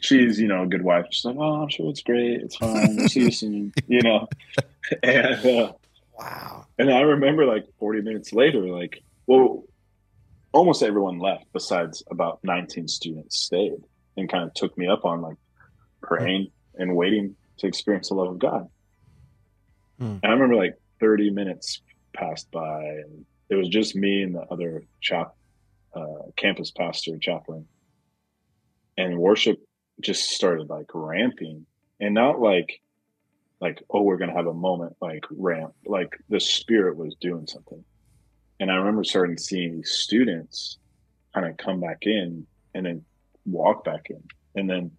she's, 0.02 0.40
you 0.40 0.48
know, 0.48 0.64
a 0.64 0.68
good 0.68 0.82
wife. 0.84 1.06
She's 1.12 1.26
like, 1.26 1.38
oh, 1.38 1.62
I'm 1.64 1.70
sure 1.70 1.90
it's 1.90 2.02
great. 2.02 2.42
It's 2.42 2.58
fine. 2.58 2.98
We'll 2.98 3.08
see 3.08 3.22
you 3.26 3.32
soon, 3.32 3.74
you 3.88 4.02
know? 4.02 4.28
And, 5.04 5.46
uh, 5.46 5.74
Wow. 6.18 6.66
and 6.78 6.92
I 6.92 7.02
remember 7.02 7.46
like 7.46 7.66
40 7.80 8.02
minutes 8.02 8.34
later, 8.34 8.60
like, 8.68 9.02
well, 9.26 9.64
almost 10.52 10.84
everyone 10.84 11.20
left 11.20 11.46
besides 11.54 12.04
about 12.12 12.40
19 12.44 12.88
students 12.88 13.38
stayed 13.38 13.78
and 14.18 14.30
kind 14.30 14.44
of 14.44 14.54
took 14.54 14.78
me 14.78 14.88
up 14.88 15.06
on 15.06 15.22
like 15.22 15.38
praying 16.02 16.52
and 16.76 16.96
waiting 16.96 17.36
to 17.60 17.68
experience 17.68 18.10
the 18.10 18.16
love 18.16 18.30
of 18.30 18.40
God. 18.40 18.68
Hmm. 19.98 20.18
And 20.24 20.26
I 20.26 20.30
remember 20.32 20.56
like 20.56 20.76
30 21.02 21.32
minutes 21.32 21.82
passed 22.14 22.50
by 22.52 22.84
and 22.84 23.26
it 23.50 23.56
was 23.56 23.68
just 23.68 23.98
me 23.98 24.24
and 24.24 24.34
the 24.34 24.44
other 24.50 24.84
chap, 25.02 25.36
uh, 25.94 26.30
campus 26.38 26.72
pastor 26.72 27.18
chaplain. 27.18 27.66
And 28.98 29.18
worship 29.18 29.60
just 30.00 30.30
started 30.32 30.70
like 30.70 30.88
ramping 30.94 31.66
and 32.00 32.14
not 32.14 32.40
like 32.40 32.82
like 33.60 33.84
oh 33.92 34.02
we're 34.02 34.18
gonna 34.18 34.34
have 34.34 34.48
a 34.48 34.54
moment 34.54 34.96
like 35.02 35.24
ramp 35.30 35.74
like 35.86 36.18
the 36.30 36.40
spirit 36.40 36.96
was 36.96 37.16
doing 37.20 37.46
something. 37.46 37.84
And 38.60 38.72
i 38.72 38.76
remember 38.76 39.04
starting 39.04 39.38
seeing 39.38 39.84
students 39.84 40.78
kind 41.34 41.46
of 41.46 41.58
come 41.58 41.82
back 41.82 42.00
in 42.04 42.46
and 42.74 42.86
then 42.86 43.04
walk 43.46 43.84
back 43.84 44.10
in. 44.10 44.24
And 44.56 44.70
then 44.70 44.92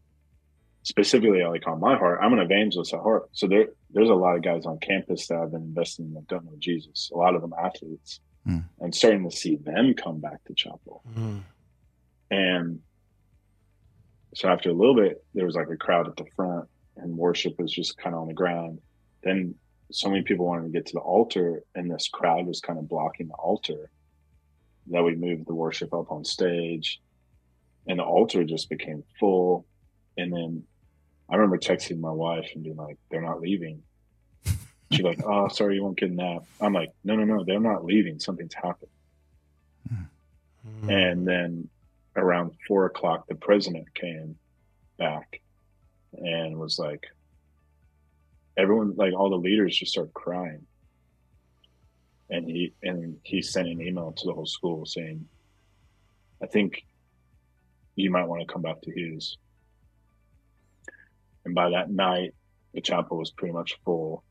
specifically 0.84 1.42
I 1.42 1.48
like 1.48 1.66
on 1.68 1.78
my 1.80 1.96
heart 1.96 2.18
i'm 2.22 2.32
an 2.32 2.38
evangelist 2.40 2.92
at 2.94 3.00
heart 3.00 3.28
so 3.32 3.46
there 3.46 3.68
there's 3.92 4.08
a 4.10 4.14
lot 4.14 4.36
of 4.36 4.42
guys 4.42 4.66
on 4.66 4.78
campus 4.78 5.26
that 5.28 5.36
I've 5.38 5.52
been 5.52 5.62
investing 5.62 6.06
in 6.06 6.14
that 6.14 6.26
don't 6.28 6.44
know 6.44 6.56
jesus 6.58 7.10
a 7.14 7.16
lot 7.16 7.34
of 7.34 7.40
them 7.42 7.54
athletes 7.62 8.20
Hmm. 8.44 8.58
and 8.80 8.92
starting 8.92 9.28
to 9.30 9.36
see 9.36 9.54
them 9.54 9.94
come 9.94 10.18
back 10.20 10.42
to 10.46 10.54
chapel 10.54 11.02
Mm. 11.16 11.42
and 12.32 12.80
so 14.34 14.48
after 14.48 14.70
a 14.70 14.72
little 14.72 14.94
bit, 14.96 15.22
there 15.34 15.44
was 15.44 15.54
like 15.54 15.68
a 15.68 15.76
crowd 15.76 16.08
at 16.08 16.16
the 16.16 16.24
front 16.34 16.66
and 16.96 17.16
worship 17.16 17.52
was 17.58 17.70
just 17.70 17.98
kind 17.98 18.14
of 18.14 18.22
on 18.22 18.28
the 18.28 18.32
ground. 18.34 18.80
Then 19.22 19.54
so 19.90 20.08
many 20.08 20.22
people 20.22 20.46
wanted 20.46 20.64
to 20.64 20.70
get 20.70 20.86
to 20.86 20.94
the 20.94 21.00
altar 21.00 21.62
and 21.74 21.90
this 21.90 22.08
crowd 22.08 22.46
was 22.46 22.60
kind 22.62 22.78
of 22.78 22.88
blocking 22.88 23.28
the 23.28 23.34
altar 23.34 23.90
that 24.90 25.02
we 25.04 25.14
moved 25.14 25.46
the 25.46 25.54
worship 25.54 25.92
up 25.92 26.10
on 26.10 26.24
stage 26.24 26.98
and 27.86 27.98
the 27.98 28.02
altar 28.04 28.42
just 28.42 28.70
became 28.70 29.04
full. 29.20 29.66
And 30.16 30.32
then 30.32 30.64
I 31.28 31.36
remember 31.36 31.58
texting 31.58 32.00
my 32.00 32.10
wife 32.10 32.50
and 32.54 32.62
being 32.62 32.76
like, 32.76 32.98
they're 33.10 33.22
not 33.22 33.40
leaving. 33.40 33.82
She's 34.90 35.02
like, 35.02 35.20
oh, 35.26 35.48
sorry, 35.48 35.76
you 35.76 35.82
won't 35.82 35.98
get 35.98 36.10
a 36.10 36.14
nap. 36.14 36.44
I'm 36.60 36.72
like, 36.72 36.92
no, 37.04 37.16
no, 37.16 37.24
no, 37.24 37.44
they're 37.44 37.60
not 37.60 37.84
leaving. 37.84 38.18
Something's 38.18 38.54
happened. 38.54 38.90
Mm. 40.84 40.90
And 40.90 41.26
then 41.26 41.68
around 42.16 42.52
four 42.68 42.86
o'clock, 42.86 43.26
the 43.26 43.34
president 43.34 43.92
came 43.94 44.36
back 44.98 45.40
and 46.12 46.58
was 46.58 46.78
like, 46.78 47.06
everyone, 48.56 48.94
like 48.96 49.14
all 49.14 49.30
the 49.30 49.36
leaders 49.36 49.76
just 49.76 49.92
started 49.92 50.14
crying. 50.14 50.66
And 52.30 52.48
he, 52.48 52.72
and 52.82 53.18
he 53.24 53.42
sent 53.42 53.68
an 53.68 53.80
email 53.80 54.12
to 54.12 54.26
the 54.26 54.32
whole 54.32 54.46
school 54.46 54.86
saying, 54.86 55.26
I 56.42 56.46
think 56.46 56.84
you 57.94 58.10
might 58.10 58.24
want 58.24 58.40
to 58.40 58.52
come 58.52 58.62
back 58.62 58.80
to 58.82 58.92
Hughes. 58.92 59.36
And 61.44 61.54
by 61.54 61.70
that 61.70 61.90
night, 61.90 62.34
the 62.74 62.80
chapel 62.80 63.18
was 63.18 63.30
pretty 63.30 63.52
much 63.52 63.78
full. 63.84 64.24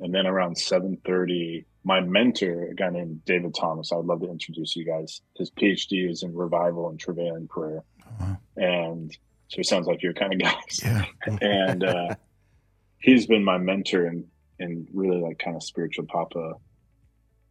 And 0.00 0.14
then 0.14 0.26
around 0.26 0.56
7:30, 0.56 1.64
my 1.84 2.00
mentor, 2.00 2.70
a 2.70 2.74
guy 2.74 2.90
named 2.90 3.24
David 3.24 3.54
Thomas, 3.54 3.92
I 3.92 3.96
would 3.96 4.06
love 4.06 4.20
to 4.20 4.30
introduce 4.30 4.76
you 4.76 4.84
guys. 4.84 5.20
His 5.36 5.50
PhD 5.50 6.08
is 6.10 6.22
in 6.22 6.34
revival 6.34 6.88
and 6.88 6.98
travailing 6.98 7.48
prayer. 7.48 7.82
wow. 8.20 8.36
And 8.56 9.16
so 9.48 9.60
it 9.60 9.66
sounds 9.66 9.86
like 9.86 10.02
your 10.02 10.12
kind 10.12 10.32
of 10.32 10.40
guys. 10.40 10.80
Yeah. 10.82 11.04
And 11.40 11.84
uh, 11.84 12.14
he's 12.98 13.26
been 13.26 13.44
my 13.44 13.58
mentor 13.58 14.06
and 14.06 14.24
and 14.58 14.88
really 14.92 15.20
like 15.20 15.38
kind 15.38 15.56
of 15.56 15.62
spiritual 15.62 16.06
papa 16.06 16.54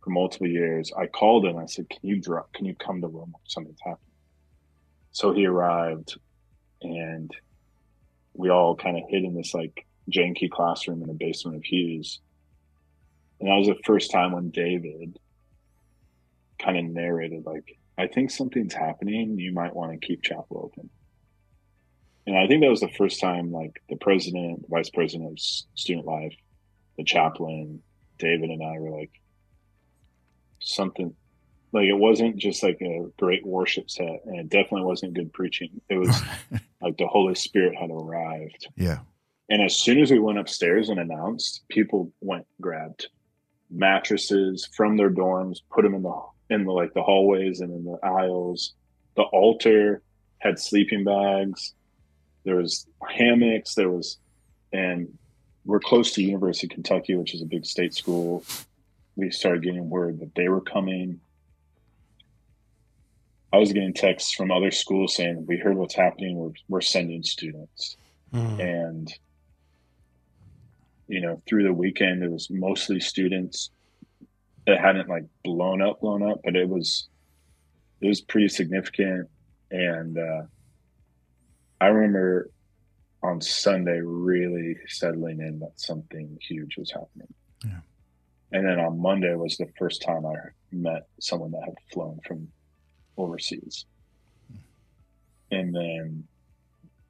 for 0.03 0.09
multiple 0.09 0.47
years. 0.47 0.91
I 0.97 1.07
called 1.07 1.45
him. 1.45 1.57
I 1.57 1.65
said, 1.65 1.89
"Can 1.89 1.99
you 2.01 2.19
drop? 2.19 2.51
Can 2.53 2.65
you 2.65 2.75
come 2.75 3.01
to 3.01 3.07
Rome? 3.07 3.33
Something's 3.47 3.79
happened." 3.81 4.11
So 5.11 5.33
he 5.33 5.45
arrived, 5.45 6.17
and 6.81 7.31
we 8.41 8.49
all 8.49 8.75
kind 8.75 8.97
of 8.97 9.03
hid 9.07 9.23
in 9.23 9.35
this 9.35 9.53
like 9.53 9.85
janky 10.09 10.49
classroom 10.49 11.03
in 11.03 11.07
the 11.07 11.13
basement 11.13 11.57
of 11.57 11.63
Hughes. 11.63 12.19
And 13.39 13.47
that 13.47 13.55
was 13.55 13.67
the 13.67 13.79
first 13.85 14.11
time 14.11 14.31
when 14.31 14.49
David 14.49 15.19
kind 16.59 16.77
of 16.77 16.85
narrated, 16.85 17.45
like, 17.45 17.77
I 17.97 18.07
think 18.07 18.31
something's 18.31 18.73
happening. 18.73 19.37
You 19.37 19.53
might 19.53 19.75
want 19.75 19.91
to 19.93 20.05
keep 20.05 20.23
chapel 20.23 20.71
open. 20.71 20.89
And 22.25 22.37
I 22.37 22.47
think 22.47 22.61
that 22.61 22.69
was 22.69 22.81
the 22.81 22.89
first 22.89 23.19
time, 23.19 23.51
like, 23.51 23.81
the 23.89 23.95
president, 23.95 24.63
the 24.63 24.67
vice 24.69 24.89
president 24.89 25.31
of 25.31 25.39
student 25.39 26.05
life, 26.05 26.35
the 26.97 27.03
chaplain, 27.03 27.81
David, 28.17 28.49
and 28.49 28.63
I 28.63 28.79
were 28.79 28.91
like, 28.91 29.11
something 30.59 31.15
like 31.73 31.85
it 31.85 31.97
wasn't 31.97 32.35
just 32.37 32.63
like 32.63 32.79
a 32.81 33.07
great 33.17 33.45
worship 33.45 33.89
set, 33.89 34.21
and 34.25 34.39
it 34.39 34.49
definitely 34.49 34.83
wasn't 34.83 35.13
good 35.13 35.31
preaching. 35.33 35.81
It 35.89 35.97
was 35.97 36.21
like 36.81 36.97
the 36.97 37.07
Holy 37.07 37.35
Spirit 37.35 37.75
had 37.75 37.89
arrived. 37.89 38.67
Yeah. 38.75 38.99
And 39.49 39.61
as 39.61 39.75
soon 39.75 39.99
as 39.99 40.11
we 40.11 40.19
went 40.19 40.39
upstairs 40.39 40.89
and 40.89 40.99
announced, 40.99 41.63
people 41.69 42.11
went 42.21 42.45
grabbed 42.59 43.07
mattresses 43.69 44.67
from 44.75 44.97
their 44.97 45.09
dorms, 45.09 45.59
put 45.71 45.83
them 45.83 45.95
in 45.95 46.03
the 46.03 46.21
in 46.49 46.65
the 46.65 46.71
like 46.71 46.93
the 46.93 47.01
hallways 47.01 47.61
and 47.61 47.71
in 47.71 47.85
the 47.85 47.97
aisles. 48.03 48.73
The 49.15 49.23
altar 49.23 50.01
had 50.39 50.59
sleeping 50.59 51.03
bags. 51.03 51.73
There 52.43 52.55
was 52.55 52.87
hammocks. 53.07 53.75
There 53.75 53.89
was, 53.89 54.17
and 54.73 55.17
we're 55.65 55.79
close 55.79 56.13
to 56.13 56.23
University 56.23 56.67
of 56.67 56.71
Kentucky, 56.71 57.15
which 57.15 57.33
is 57.33 57.41
a 57.41 57.45
big 57.45 57.65
state 57.65 57.93
school. 57.93 58.43
We 59.15 59.31
started 59.31 59.63
getting 59.63 59.89
word 59.89 60.19
that 60.19 60.33
they 60.35 60.49
were 60.49 60.61
coming. 60.61 61.19
I 63.53 63.57
was 63.57 63.73
getting 63.73 63.93
texts 63.93 64.33
from 64.33 64.51
other 64.51 64.71
schools 64.71 65.15
saying, 65.15 65.45
"We 65.45 65.57
heard 65.57 65.75
what's 65.77 65.95
happening. 65.95 66.37
We're 66.37 66.53
we're 66.69 66.81
sending 66.81 67.23
students." 67.23 67.97
Mm. 68.33 68.59
and 68.61 69.13
you 71.09 71.19
know 71.19 71.41
through 71.45 71.63
the 71.63 71.73
weekend 71.73 72.23
it 72.23 72.31
was 72.31 72.49
mostly 72.49 73.01
students 73.01 73.71
that 74.65 74.79
hadn't 74.79 75.09
like 75.09 75.25
blown 75.43 75.81
up 75.81 75.99
blown 75.99 76.23
up 76.23 76.39
but 76.45 76.55
it 76.55 76.69
was 76.69 77.09
it 77.99 78.07
was 78.07 78.21
pretty 78.21 78.47
significant 78.47 79.29
and 79.69 80.17
uh 80.17 80.43
i 81.81 81.87
remember 81.87 82.49
on 83.21 83.41
sunday 83.41 83.99
really 84.01 84.77
settling 84.87 85.41
in 85.41 85.59
that 85.59 85.73
something 85.75 86.37
huge 86.41 86.77
was 86.77 86.89
happening 86.89 87.33
Yeah. 87.65 87.81
and 88.53 88.65
then 88.65 88.79
on 88.79 88.97
monday 88.97 89.35
was 89.35 89.57
the 89.57 89.67
first 89.77 90.01
time 90.01 90.25
i 90.25 90.35
met 90.71 91.07
someone 91.19 91.51
that 91.51 91.63
had 91.65 91.75
flown 91.91 92.21
from 92.25 92.47
overseas. 93.17 93.85
And 95.51 95.75
then 95.75 96.27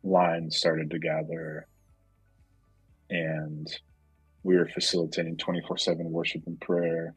lines 0.04 0.58
started 0.58 0.90
to 0.92 1.00
gather 1.00 1.68
and 3.10 3.68
we 4.44 4.56
were 4.56 4.68
facilitating 4.68 5.38
24-7 5.38 5.98
worship 6.06 6.42
and 6.48 6.60
prayer. 6.60 7.14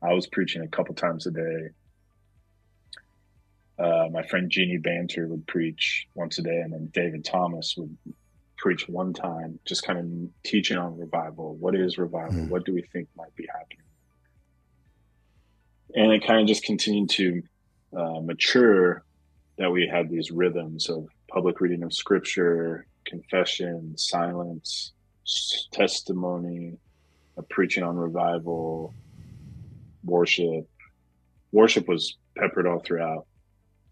I 0.00 0.12
was 0.12 0.28
preaching 0.28 0.62
a 0.62 0.68
couple 0.68 0.94
times 0.94 1.26
a 1.26 1.32
day. 1.32 1.68
Uh, 3.78 4.08
my 4.12 4.22
friend 4.22 4.50
jeannie 4.50 4.76
banter 4.76 5.26
would 5.26 5.46
preach 5.46 6.06
once 6.14 6.38
a 6.38 6.42
day 6.42 6.60
and 6.60 6.72
then 6.72 6.90
david 6.92 7.24
thomas 7.24 7.76
would 7.76 7.96
preach 8.58 8.88
one 8.88 9.12
time 9.12 9.58
just 9.64 9.84
kind 9.84 9.98
of 9.98 10.42
teaching 10.42 10.76
on 10.76 10.98
revival. 10.98 11.54
What 11.56 11.74
is 11.74 11.96
revival? 11.96 12.34
Mm. 12.34 12.48
what 12.48 12.64
do 12.64 12.74
we 12.74 12.82
think 12.82 13.08
might 13.16 13.34
be 13.36 13.46
happening? 13.46 13.84
And 15.94 16.12
it 16.12 16.26
kind 16.26 16.40
of 16.40 16.46
just 16.46 16.64
continued 16.64 17.08
to 17.10 17.42
uh, 17.96 18.20
mature 18.20 19.04
that 19.58 19.70
we 19.70 19.86
had 19.86 20.08
these 20.08 20.30
rhythms 20.30 20.88
of 20.88 21.06
public 21.28 21.60
reading 21.60 21.82
of 21.82 21.92
scripture, 21.92 22.86
confession, 23.04 23.96
silence, 23.96 24.92
testimony, 25.72 26.76
a 27.36 27.42
preaching 27.42 27.82
on 27.82 27.96
revival, 27.96 28.94
worship. 30.04 30.68
Worship 31.52 31.88
was 31.88 32.16
peppered 32.36 32.66
all 32.66 32.80
throughout. 32.80 33.26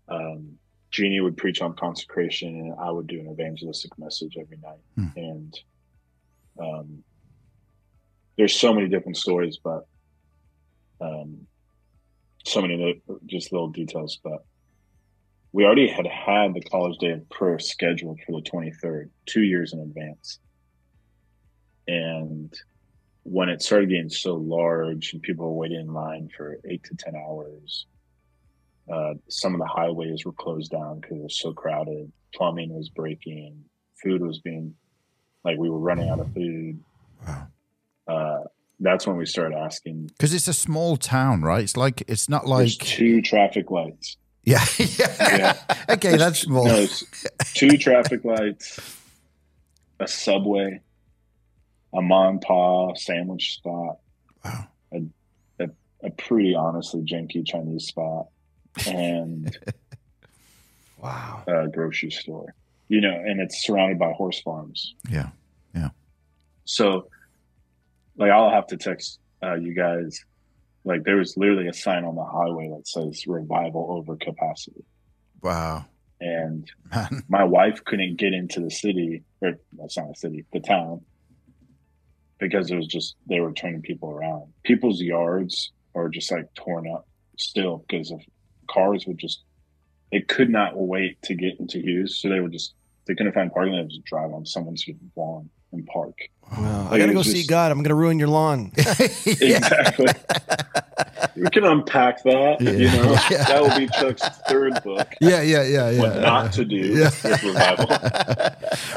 Um, 0.09 0.59
Jeannie 0.91 1.21
would 1.21 1.37
preach 1.37 1.61
on 1.63 1.75
consecration, 1.75 2.49
and 2.49 2.75
I 2.81 2.91
would 2.91 3.07
do 3.07 3.19
an 3.21 3.31
evangelistic 3.31 3.99
message 3.99 4.37
every 4.41 4.59
night. 4.59 4.79
Hmm. 4.95 5.19
And 5.19 5.61
um, 6.61 7.05
there's 8.39 8.55
so 8.55 8.73
many 8.73 8.89
different 8.89 9.17
stories, 9.17 9.59
but 9.63 9.87
um, 11.01 11.47
so 12.47 12.63
many 12.63 13.03
just 13.27 13.53
little 13.53 13.69
details. 13.69 14.19
But 14.23 14.45
we 15.53 15.65
already 15.65 15.89
had 15.89 16.07
had 16.07 16.55
the 16.55 16.61
college 16.61 16.99
day 16.99 17.11
of 17.11 17.29
prayer 17.29 17.59
scheduled 17.59 18.21
for 18.25 18.41
the 18.41 18.49
23rd, 18.49 19.11
two 19.27 19.43
years 19.43 19.73
in 19.73 19.81
advance. 19.81 20.39
And 21.89 22.53
when 23.25 23.49
it 23.49 23.63
started 23.63 23.89
getting 23.89 24.09
so 24.09 24.35
large 24.35 25.13
and 25.13 25.23
people 25.23 25.47
were 25.47 25.53
waiting 25.53 25.81
in 25.81 25.93
line 25.93 26.29
for 26.37 26.59
eight 26.69 26.85
to 26.85 26.97
10 26.97 27.15
hours, 27.17 27.87
uh, 28.93 29.15
some 29.29 29.55
of 29.55 29.61
the 29.61 29.67
highways 29.67 30.25
were 30.25 30.33
closed 30.33 30.71
down 30.71 31.01
because 31.01 31.17
it 31.17 31.23
was 31.23 31.39
so 31.39 31.53
crowded. 31.53 32.11
Plumbing 32.35 32.73
was 32.73 32.89
breaking. 32.89 33.65
Food 34.03 34.23
was 34.23 34.39
being 34.41 34.75
like 35.45 35.59
we 35.59 35.71
were 35.71 35.79
running 35.79 36.09
out 36.09 36.21
of 36.21 36.33
food. 36.33 36.79
Wow. 37.27 37.47
Uh, 38.07 38.45
that's 38.81 39.07
when 39.07 39.17
we 39.17 39.27
start 39.27 39.53
asking. 39.55 40.07
Because 40.09 40.35
it's 40.35 40.49
a 40.49 40.53
small 40.55 40.97
town, 40.97 41.43
right? 41.43 41.63
It's 41.65 41.77
like 41.77 42.03
it's 42.09 42.29
not 42.29 42.47
There's 42.47 42.79
like 42.81 42.87
two 42.89 43.23
traffic 43.23 43.71
lights. 43.71 44.17
yeah, 44.45 44.65
yeah. 44.99 45.55
okay, 45.91 46.17
that's 46.17 46.41
small. 46.41 46.67
No, 46.67 46.87
two 47.55 47.77
traffic 47.79 48.25
lights, 48.25 48.79
a 49.99 50.07
subway, 50.07 50.81
a 51.95 52.03
mom 52.03 52.39
pa 52.41 52.95
sandwich 52.95 53.55
spot, 53.55 53.99
Wow. 54.45 54.67
a, 54.93 55.03
a, 55.65 55.69
a 56.05 56.11
pretty 56.11 56.55
honestly 56.55 57.03
janky 57.03 57.45
Chinese 57.47 57.87
spot, 57.87 58.27
and 58.87 59.57
Wow. 61.03 61.43
a 61.47 61.69
grocery 61.69 62.11
store. 62.11 62.55
You 62.89 63.01
know, 63.01 63.11
and 63.11 63.41
it's 63.41 63.67
surrounded 63.67 63.99
by 63.99 64.13
horse 64.13 64.41
farms. 64.41 64.95
Yeah, 65.11 65.31
yeah, 65.75 65.89
So, 66.67 67.09
like, 68.17 68.31
I'll 68.31 68.51
have 68.51 68.67
to 68.69 68.77
text 68.77 69.19
uh, 69.43 69.55
you 69.55 69.75
guys. 69.75 70.25
Like, 70.85 71.05
there 71.05 71.17
was 71.17 71.37
literally 71.37 71.69
a 71.69 71.73
sign 71.73 72.05
on 72.05 72.15
the 72.15 72.25
highway 72.25 72.71
that 72.77 72.87
says 72.87 73.27
"revival 73.27 73.87
over 73.91 74.17
capacity," 74.17 74.85
wow, 75.43 75.85
and 76.21 76.71
man. 76.95 77.25
my 77.29 77.45
wife 77.45 77.85
couldn't 77.85 78.17
get 78.17 78.33
into 78.33 78.61
the 78.61 78.71
city, 78.71 79.25
or 79.41 79.55
that's 79.73 79.97
not 79.97 80.11
a 80.11 80.15
city, 80.15 80.45
the 80.53 80.61
town, 80.61 81.01
because 82.39 82.71
it 82.71 82.77
was 82.77 82.87
just 82.87 83.17
they 83.29 83.41
were 83.41 83.53
turning 83.53 83.83
people 83.83 84.11
around. 84.11 84.53
People's 84.63 85.01
yards 85.01 85.73
are 85.95 86.09
just 86.09 86.31
like 86.31 86.53
torn 86.55 86.91
up 86.93 87.07
still 87.39 87.85
because 87.89 88.11
of 88.11 88.21
cars 88.71 89.05
would 89.07 89.19
just 89.19 89.43
they 90.13 90.21
could 90.21 90.51
not 90.51 90.77
wait 90.77 91.21
to 91.23 91.35
get 91.35 91.59
into 91.59 91.81
Hughes, 91.81 92.21
so 92.21 92.29
they 92.29 92.41
were 92.41 92.49
just 92.49 92.75
they 93.07 93.15
couldn't 93.15 93.33
find 93.33 93.53
parking. 93.53 93.73
They 93.73 93.83
would 93.83 93.91
just 93.91 94.05
drive 94.05 94.33
on 94.33 94.47
someone's 94.47 94.85
lawn 95.17 95.51
and 95.73 95.87
park. 95.87 96.15
Wow. 96.57 96.89
I 96.91 96.99
gotta 96.99 97.13
go 97.13 97.19
was 97.19 97.31
see 97.33 97.45
God. 97.47 97.73
I'm 97.73 97.83
gonna 97.83 97.95
ruin 97.95 98.19
your 98.19 98.29
lawn. 98.29 98.73
Exactly. 99.27 100.07
we 101.37 101.51
can 101.51 101.65
unpack 101.65 102.23
that. 102.23 102.61
You 102.61 102.87
know, 102.89 103.13
Yeah. 103.31 103.45
that 103.49 103.63
will 103.63 103.77
be 103.77 103.89
Chuck's 103.89 104.23
third 104.49 104.83
book. 104.83 105.09
Yeah, 105.21 105.43
yeah, 105.43 105.63
yeah, 105.65 105.91
yeah. 105.91 106.01
What 106.01 106.17
not 106.17 106.53
to 106.55 106.65
do 106.65 106.77
Yeah. 106.77 107.05
with 107.23 107.43
revival. 107.43 107.87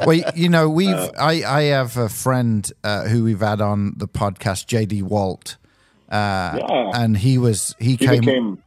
well, 0.05 0.31
you 0.35 0.49
know, 0.49 0.69
we've 0.69 0.93
Uh, 0.95 1.11
I 1.17 1.43
I 1.45 1.61
have 1.63 1.97
a 1.97 2.07
friend 2.09 2.69
uh, 2.83 3.05
who 3.05 3.23
we've 3.23 3.39
had 3.41 3.61
on 3.61 3.93
the 3.97 4.07
podcast, 4.07 4.67
JD 4.67 5.01
Walt, 5.03 5.57
uh, 6.11 6.57
Yeah. 6.59 6.91
and 6.93 7.17
he 7.17 7.37
was 7.37 7.75
he, 7.79 7.91
He 7.91 7.97
came. 7.97 8.19
became 8.21 8.63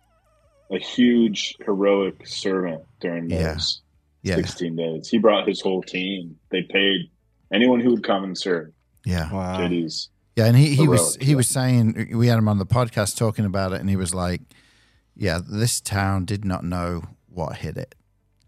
a 0.70 0.78
huge 0.78 1.54
heroic 1.64 2.26
servant 2.26 2.82
during 3.00 3.30
Yeah. 3.30 3.54
those 3.54 3.80
yeah, 4.22 4.36
16 4.36 4.76
days. 4.76 5.08
He 5.08 5.18
brought 5.18 5.46
his 5.48 5.60
whole 5.60 5.82
team. 5.82 6.36
They 6.50 6.62
paid 6.62 7.10
anyone 7.52 7.80
who 7.80 7.90
would 7.90 8.04
come 8.04 8.24
and 8.24 8.36
serve. 8.36 8.72
yeah, 9.04 9.32
Wow. 9.32 9.58
JD's. 9.58 10.08
yeah, 10.36 10.46
and 10.46 10.56
he, 10.56 10.74
he 10.74 10.86
was 10.88 11.14
Heroic, 11.16 11.22
he 11.28 11.34
was 11.34 11.48
saying 11.48 12.10
we 12.14 12.28
had 12.28 12.38
him 12.38 12.48
on 12.48 12.58
the 12.58 12.66
podcast 12.66 13.16
talking 13.16 13.44
about 13.44 13.72
it, 13.72 13.80
and 13.80 13.88
he 13.90 13.96
was 13.96 14.14
like, 14.14 14.40
"Yeah, 15.16 15.40
this 15.46 15.80
town 15.80 16.24
did 16.24 16.44
not 16.44 16.64
know 16.64 17.02
what 17.28 17.56
hit 17.56 17.76
it. 17.76 17.94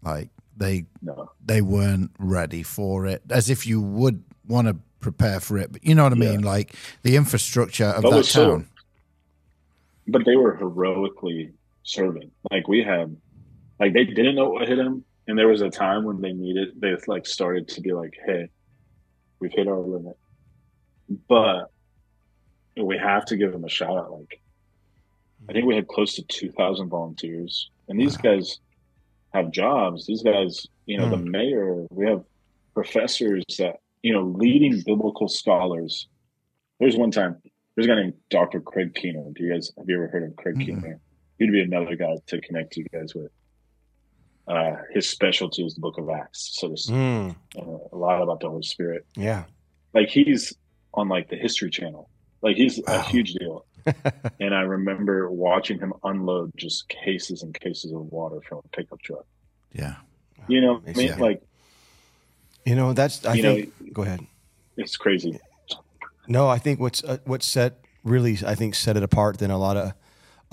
Like 0.01 0.29
they 0.57 0.85
No. 1.01 1.31
they 1.45 1.61
weren't 1.61 2.11
ready 2.19 2.63
for 2.63 3.05
it, 3.05 3.21
as 3.29 3.49
if 3.49 3.65
you 3.67 3.81
would 3.81 4.23
want 4.47 4.67
to 4.67 4.77
prepare 4.99 5.39
for 5.39 5.57
it. 5.57 5.71
But 5.71 5.83
you 5.85 5.93
know 5.95 6.03
what 6.03 6.13
I 6.13 6.17
Yeah. 6.17 6.31
mean? 6.31 6.41
Like 6.41 6.73
the 7.03 7.15
infrastructure 7.15 7.85
of 7.85 8.03
But 8.03 8.11
that 8.11 8.17
was 8.17 8.29
so- 8.29 8.49
town. 8.49 8.67
But 10.07 10.23
they 10.25 10.35
were 10.35 10.55
heroically 10.55 11.51
serving. 11.83 12.29
Like 12.51 12.67
we 12.67 12.83
had, 12.83 13.15
like 13.79 13.93
they 13.93 14.05
didn't 14.05 14.35
know 14.35 14.49
what 14.49 14.67
hit 14.67 14.75
them. 14.77 15.03
And 15.27 15.37
there 15.37 15.47
was 15.47 15.61
a 15.61 15.69
time 15.71 16.03
when 16.03 16.21
they 16.21 16.31
needed, 16.33 16.79
they 16.79 16.95
like 17.07 17.25
started 17.25 17.67
to 17.69 17.81
be 17.81 17.91
like, 17.93 18.13
hey, 18.25 18.47
we've 19.45 19.53
hit 19.53 19.67
our 19.67 19.79
limit. 19.79 20.17
But 21.29 21.71
we 22.75 22.97
have 22.97 23.25
to 23.25 23.37
give 23.37 23.51
them 23.51 23.63
a 23.63 23.69
shout 23.69 23.95
out. 23.95 24.11
Like, 24.11 24.41
I 25.47 25.53
think 25.53 25.65
we 25.65 25.75
had 25.75 25.87
close 25.87 26.15
to 26.15 26.23
2,000 26.23 26.89
volunteers. 26.89 27.69
And 27.87 27.99
these 27.99 28.17
guys 28.17 28.59
have 29.33 29.51
jobs. 29.51 30.07
These 30.07 30.23
guys, 30.23 30.65
you 30.87 30.97
know, 30.97 31.09
the 31.09 31.17
mayor, 31.17 31.85
we 31.91 32.07
have 32.07 32.23
professors 32.73 33.43
that, 33.59 33.75
you 34.01 34.13
know, 34.13 34.23
leading 34.23 34.81
biblical 34.83 35.27
scholars. 35.27 36.07
There's 36.79 36.97
one 36.97 37.11
time, 37.11 37.41
there's 37.75 37.85
a 37.85 37.89
guy 37.89 37.95
named 37.95 38.13
Dr. 38.31 38.59
Craig 38.59 38.95
Keener. 38.95 39.23
Do 39.33 39.43
you 39.43 39.53
guys, 39.53 39.71
have 39.77 39.87
you 39.87 39.95
ever 39.95 40.07
heard 40.07 40.23
of 40.23 40.35
Craig 40.35 40.55
Mhm. 40.55 40.65
Keener? 40.65 40.99
He'd 41.37 41.51
be 41.51 41.61
another 41.61 41.95
guy 41.95 42.17
to 42.25 42.41
connect 42.41 42.77
you 42.77 42.85
guys 42.91 43.13
with. 43.13 43.31
Uh, 44.47 44.75
his 44.93 45.09
specialty 45.09 45.65
is 45.65 45.73
the 45.73 45.81
book 45.81 45.97
of 45.97 46.09
Acts. 46.09 46.51
So 46.59 46.67
there's 46.67 46.87
Mm, 46.87 47.35
a 47.57 47.95
lot 47.95 48.21
about 48.21 48.39
the 48.41 48.49
Holy 48.49 48.63
Spirit. 48.63 49.05
yeah. 49.15 49.45
Like 49.93 50.09
he's 50.09 50.53
on 50.93 51.07
like 51.09 51.29
the 51.29 51.35
History 51.35 51.69
Channel. 51.69 52.09
Like 52.41 52.55
he's 52.57 52.79
Wow. 52.87 52.99
a 52.99 53.01
huge 53.01 53.33
deal. 53.33 53.65
and 54.39 54.53
I 54.53 54.61
remember 54.61 55.31
watching 55.31 55.79
him 55.79 55.93
unload 56.03 56.51
just 56.57 56.89
cases 56.89 57.43
and 57.43 57.53
cases 57.59 57.91
of 57.91 58.01
water 58.11 58.39
from 58.47 58.59
a 58.63 58.67
pickup 58.75 59.01
truck. 59.01 59.25
Yeah, 59.73 59.95
You 60.47 60.61
know, 60.61 60.81
I 60.87 60.91
mean, 60.93 61.07
Yeah. 61.07 61.15
like 61.17 61.41
You 62.65 62.75
know, 62.75 62.93
that's. 62.93 63.25
I 63.25 63.33
You 63.35 63.43
know- 63.43 63.55
think. 63.55 63.93
go 63.93 64.01
ahead. 64.03 64.21
it's 64.77 64.97
crazy. 64.97 65.39
No, 66.27 66.47
I 66.49 66.57
think 66.57 66.79
what's 66.79 67.03
uh, 67.03 67.17
what 67.25 67.41
set 67.43 67.79
really 68.03 68.37
I 68.45 68.55
think 68.55 68.75
set 68.75 68.97
it 68.97 69.03
apart 69.03 69.37
than 69.37 69.49
a 69.51 69.57
lot 69.57 69.77
of 69.77 69.93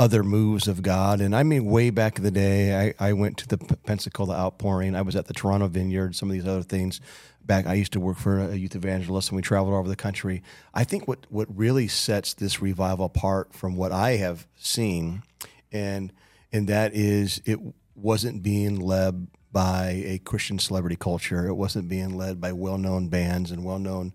other 0.02 0.24
moves 0.24 0.66
of 0.66 0.82
God. 0.82 1.20
And 1.20 1.34
I 1.34 1.44
mean, 1.44 1.64
way 1.64 1.90
back 1.90 2.18
in 2.18 2.24
the 2.24 2.32
day, 2.32 2.92
I, 2.98 3.08
I 3.08 3.12
went 3.12 3.36
to 3.38 3.46
the 3.46 3.58
Pensacola 3.58 4.34
Outpouring. 4.34 4.96
I 4.96 5.02
was 5.02 5.14
at 5.14 5.26
the 5.26 5.32
Toronto 5.32 5.68
Vineyard. 5.68 6.16
Some 6.16 6.28
of 6.28 6.32
these 6.32 6.46
other 6.46 6.64
things. 6.64 7.00
Back, 7.44 7.66
I 7.66 7.74
used 7.74 7.92
to 7.92 8.00
work 8.00 8.18
for 8.18 8.40
a 8.40 8.56
youth 8.56 8.74
evangelist, 8.74 9.30
and 9.30 9.36
we 9.36 9.42
traveled 9.42 9.74
all 9.74 9.78
over 9.80 9.88
the 9.88 9.96
country. 9.96 10.42
I 10.74 10.82
think 10.82 11.06
what 11.06 11.26
what 11.28 11.46
really 11.56 11.86
sets 11.86 12.34
this 12.34 12.60
revival 12.60 13.04
apart 13.04 13.52
from 13.52 13.76
what 13.76 13.92
I 13.92 14.16
have 14.16 14.46
seen, 14.56 15.22
and 15.70 16.12
and 16.52 16.68
that 16.68 16.94
is 16.94 17.40
it 17.44 17.58
wasn't 17.94 18.42
being 18.42 18.80
led 18.80 19.28
by 19.52 20.02
a 20.06 20.18
Christian 20.18 20.58
celebrity 20.58 20.96
culture. 20.96 21.46
It 21.46 21.54
wasn't 21.54 21.88
being 21.88 22.16
led 22.16 22.40
by 22.40 22.52
well 22.52 22.78
known 22.78 23.08
bands 23.08 23.50
and 23.50 23.64
well 23.64 23.78
known 23.78 24.12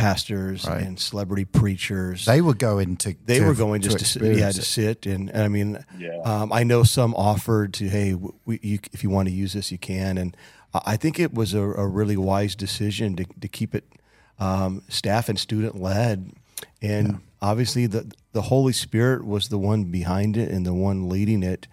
pastors 0.00 0.66
Right. 0.66 0.82
and 0.82 0.98
celebrity 0.98 1.44
preachers. 1.44 2.24
they 2.24 2.40
were 2.40 2.54
going 2.54 2.96
to. 2.98 3.14
They 3.24 3.38
to- 3.38 3.46
were 3.46 3.54
going 3.54 3.82
just 3.82 3.98
to, 3.98 4.04
sit, 4.04 4.22
yeah 4.22 4.28
experience 4.30 4.56
to 4.56 4.62
sit 4.62 5.06
and, 5.06 5.30
and 5.30 5.42
I 5.42 5.48
mean 5.48 5.84
Yeah. 5.98 6.18
um, 6.24 6.52
I 6.52 6.64
know 6.64 6.82
some 6.84 7.14
offered 7.14 7.74
to 7.74 7.88
hey 7.88 8.14
we, 8.14 8.58
you, 8.62 8.78
if 8.92 9.02
you 9.04 9.10
want 9.10 9.28
to 9.28 9.34
use 9.34 9.52
this 9.52 9.70
you 9.72 9.78
can 9.78 10.18
and 10.18 10.36
I 10.74 10.80
I 10.92 10.96
think 10.96 11.18
it 11.18 11.34
was 11.34 11.52
a, 11.54 11.60
a 11.62 11.86
really 11.86 12.16
wise 12.16 12.54
decision 12.56 13.16
to, 13.16 13.24
to 13.40 13.48
keep 13.48 13.74
it 13.74 13.84
um, 14.38 14.82
staff 14.88 15.28
and 15.28 15.38
student 15.38 15.74
led 15.80 16.32
and 16.80 17.20
obviously 17.42 17.86
the 17.86 18.10
the 18.32 18.42
Holy 18.42 18.72
Spirit 18.72 19.24
was 19.26 19.48
the 19.48 19.58
one 19.58 19.84
behind 19.84 20.36
it 20.36 20.50
and 20.50 20.64
the 20.64 20.72
one 20.74 21.08
leading 21.08 21.42
it 21.42 21.66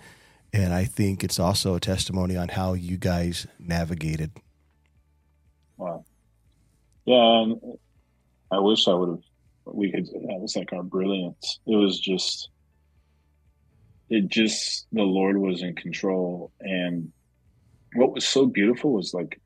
and 0.54 0.74
I 0.74 0.86
think 0.86 1.24
it's 1.24 1.40
also 1.40 1.76
a 1.76 1.80
testimony 1.80 2.36
on 2.36 2.48
how 2.50 2.74
you 2.74 2.98
guys 2.98 3.46
navigated. 3.60 4.32
Wow. 5.78 6.06
Yeah, 7.06 7.42
and 7.44 7.78
I 8.52 8.60
wish 8.60 8.88
I 8.88 8.94
would 8.94 9.10
have. 9.10 9.24
We 9.66 9.92
could. 9.92 10.06
That 10.06 10.40
was 10.40 10.56
like 10.56 10.72
our 10.74 10.84
brilliance. 10.84 11.60
It 11.66 11.76
was 11.76 12.00
just. 12.00 12.50
It 14.10 14.30
just 14.30 14.88
the 14.94 15.04
Lord 15.04 15.38
was 15.38 15.62
in 15.62 15.76
control, 15.76 16.52
and 16.62 17.12
what 17.96 18.14
was 18.14 18.26
so 18.26 18.46
beautiful 18.46 18.94
was 18.94 19.14
like. 19.14 19.42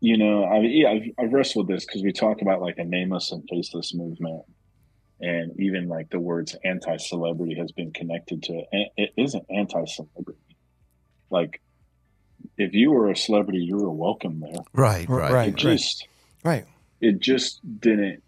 You 0.00 0.18
know, 0.18 0.42
I 0.42 0.58
yeah, 0.62 0.90
I've, 0.90 1.02
I've 1.26 1.32
wrestled 1.32 1.68
with 1.68 1.76
this 1.76 1.86
because 1.86 2.02
we 2.02 2.12
talk 2.12 2.42
about 2.42 2.60
like 2.60 2.78
a 2.78 2.84
nameless 2.84 3.30
and 3.30 3.44
faceless 3.48 3.94
movement, 3.94 4.42
and 5.20 5.52
even 5.60 5.86
like 5.88 6.10
the 6.10 6.18
words 6.18 6.56
anti-celebrity 6.64 7.54
has 7.54 7.70
been 7.70 7.92
connected 7.92 8.42
to 8.42 8.54
it. 8.54 8.66
And 8.72 8.86
it 8.96 9.10
isn't 9.16 9.44
anti-celebrity. 9.48 10.40
Like, 11.30 11.62
if 12.58 12.74
you 12.74 12.90
were 12.90 13.10
a 13.10 13.16
celebrity, 13.16 13.60
you 13.60 13.76
were 13.76 13.90
welcome 13.92 14.40
there 14.40 14.60
Right, 14.74 15.08
right, 15.08 15.32
Right. 15.32 15.48
it 15.50 15.54
just 15.54 16.08
Right. 16.44 16.66
it 17.00 17.18
just 17.20 17.60
didn't 17.80 18.22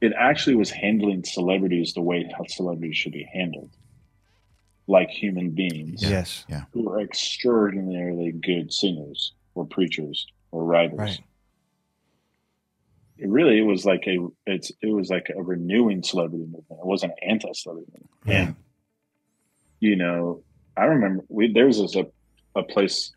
it 0.00 0.12
actually 0.18 0.56
was 0.56 0.70
handling 0.70 1.22
celebrities 1.24 1.92
the 1.94 2.00
way 2.02 2.28
how 2.36 2.44
celebrities 2.48 2.96
should 2.96 3.12
be 3.12 3.28
handled 3.32 3.70
like 4.88 5.08
human 5.10 5.50
beings 5.50 6.02
Yes. 6.02 6.44
who 6.72 6.90
are 6.90 7.00
extraordinarily 7.00 8.32
good 8.32 8.72
singers 8.72 9.32
or 9.54 9.64
preachers 9.64 10.26
or 10.50 10.64
writers 10.64 10.98
Right. 10.98 11.20
it 13.18 13.28
really 13.28 13.58
it 13.58 13.62
was 13.66 13.84
like 13.84 14.04
a 14.06 14.18
it's 14.46 14.72
it 14.82 14.92
was 14.92 15.08
like 15.10 15.30
a 15.36 15.42
renewing 15.42 16.02
celebrity 16.02 16.44
movement 16.44 16.80
it 16.80 16.86
wasn't 16.86 17.12
an 17.22 17.30
anti-celebrity 17.30 17.90
movement 17.92 18.10
Yeah. 18.26 18.46
and 18.46 18.56
you 19.80 19.96
know 19.96 20.42
i 20.76 20.84
remember 20.84 21.24
we 21.28 21.52
there 21.52 21.66
was 21.66 21.78
this, 21.80 21.94
a, 21.96 22.06
a 22.58 22.62
place 22.62 23.12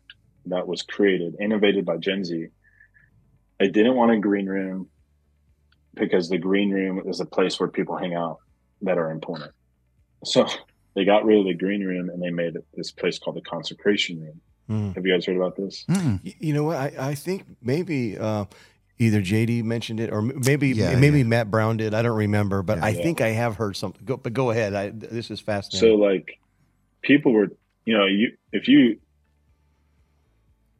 that 0.46 0.66
was 0.68 0.82
created 0.82 1.34
innovated 1.40 1.84
by 1.84 1.96
gen 1.96 2.24
z 2.24 2.46
they 3.58 3.68
didn't 3.68 3.94
want 3.94 4.12
a 4.12 4.18
green 4.18 4.46
room 4.46 4.88
because 5.94 6.28
the 6.28 6.38
green 6.38 6.70
room 6.70 7.02
is 7.06 7.20
a 7.20 7.26
place 7.26 7.58
where 7.58 7.68
people 7.68 7.96
hang 7.96 8.14
out 8.14 8.38
that 8.82 8.98
are 8.98 9.10
important. 9.10 9.52
So 10.24 10.46
they 10.94 11.04
got 11.04 11.24
rid 11.24 11.38
of 11.38 11.46
the 11.46 11.54
green 11.54 11.84
room 11.84 12.10
and 12.10 12.22
they 12.22 12.30
made 12.30 12.56
this 12.74 12.90
place 12.90 13.18
called 13.18 13.36
the 13.36 13.42
consecration 13.42 14.20
room. 14.20 14.40
Mm. 14.68 14.94
Have 14.94 15.06
you 15.06 15.12
guys 15.12 15.24
heard 15.24 15.36
about 15.36 15.56
this? 15.56 15.84
Mm. 15.88 16.34
You 16.40 16.52
know 16.52 16.64
what? 16.64 16.76
I, 16.76 16.92
I 16.98 17.14
think 17.14 17.44
maybe 17.62 18.18
uh, 18.18 18.46
either 18.98 19.20
JD 19.20 19.62
mentioned 19.64 20.00
it 20.00 20.12
or 20.12 20.22
maybe 20.22 20.68
yeah, 20.70 20.96
maybe 20.96 21.18
yeah. 21.18 21.24
Matt 21.24 21.50
Brown 21.50 21.76
did. 21.76 21.94
I 21.94 22.02
don't 22.02 22.16
remember, 22.16 22.62
but 22.62 22.78
yeah, 22.78 22.86
I 22.86 22.92
think 22.94 23.20
I 23.20 23.28
have 23.28 23.56
heard 23.56 23.76
something. 23.76 24.04
Go, 24.04 24.16
but 24.16 24.32
go 24.32 24.50
ahead. 24.50 24.74
I, 24.74 24.90
this 24.90 25.30
is 25.30 25.40
fascinating. 25.40 25.88
So 25.88 25.94
like 25.94 26.40
people 27.02 27.32
were, 27.32 27.48
you 27.84 27.96
know, 27.96 28.06
you 28.06 28.32
if 28.52 28.66
you 28.66 28.98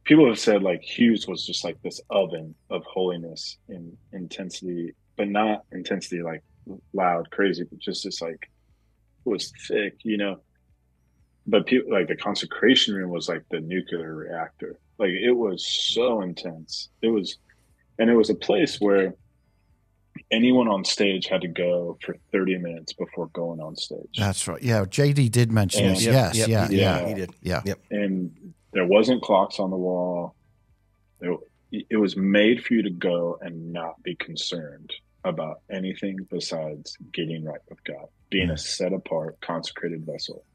people 0.07 0.25
have 0.25 0.39
said 0.39 0.63
like 0.63 0.81
Hughes 0.81 1.27
was 1.27 1.45
just 1.45 1.63
like 1.63 1.79
this 1.83 2.01
oven 2.09 2.55
of 2.69 2.83
holiness 2.85 3.57
and 3.67 3.95
intensity, 4.13 4.93
but 5.17 5.27
not 5.27 5.65
intensity 5.73 6.23
like 6.23 6.41
loud, 6.93 7.29
crazy, 7.29 7.65
but 7.65 7.77
just 7.77 8.05
this 8.05 8.21
like 8.21 8.49
it 9.25 9.29
was 9.29 9.51
thick, 9.67 9.97
you 10.03 10.17
know. 10.17 10.39
But 11.45 11.65
people 11.65 11.91
like 11.91 12.07
the 12.07 12.15
consecration 12.15 12.95
room 12.95 13.09
was 13.09 13.29
like 13.29 13.43
the 13.51 13.59
nuclear 13.59 14.15
reactor. 14.15 14.79
Like 14.97 15.11
it 15.11 15.33
was 15.33 15.67
so 15.67 16.21
intense. 16.21 16.89
It 17.01 17.09
was, 17.09 17.37
and 17.99 18.09
it 18.09 18.15
was 18.15 18.29
a 18.29 18.35
place 18.35 18.77
where 18.79 19.13
anyone 20.31 20.67
on 20.67 20.83
stage 20.83 21.27
had 21.27 21.41
to 21.41 21.47
go 21.47 21.97
for 22.03 22.15
30 22.31 22.57
minutes 22.57 22.93
before 22.93 23.27
going 23.27 23.59
on 23.59 23.75
stage. 23.75 24.15
That's 24.17 24.47
right. 24.47 24.61
Yeah. 24.61 24.83
JD 24.83 25.31
did 25.31 25.51
mention 25.51 25.85
and, 25.85 25.95
this. 25.95 26.05
Yep, 26.05 26.13
yes. 26.13 26.35
Yep, 26.35 26.47
yeah, 26.49 26.67
yeah. 26.69 26.99
Yeah. 27.01 27.07
He 27.07 27.13
did. 27.13 27.35
Yeah. 27.41 27.61
Yep. 27.65 27.79
And 27.91 28.53
there 28.77 28.85
wasn't 28.85 29.23
clocks 29.23 29.59
on 29.59 29.71
the 29.71 29.75
wall. 29.75 30.35
There, 31.19 31.33
it 31.71 31.97
was 31.97 32.15
made 32.15 32.63
for 32.63 32.75
you 32.75 32.83
to 32.83 32.91
go 32.91 33.39
and 33.41 33.73
not 33.73 34.03
be 34.03 34.13
concerned 34.13 34.93
about 35.23 35.61
anything 35.71 36.27
besides 36.29 36.95
getting 37.11 37.43
right 37.43 37.59
with 37.69 37.83
God, 37.83 38.05
being 38.29 38.51
a 38.51 38.57
set 38.57 38.93
apart, 38.93 39.41
consecrated 39.41 40.05
vessel. 40.05 40.45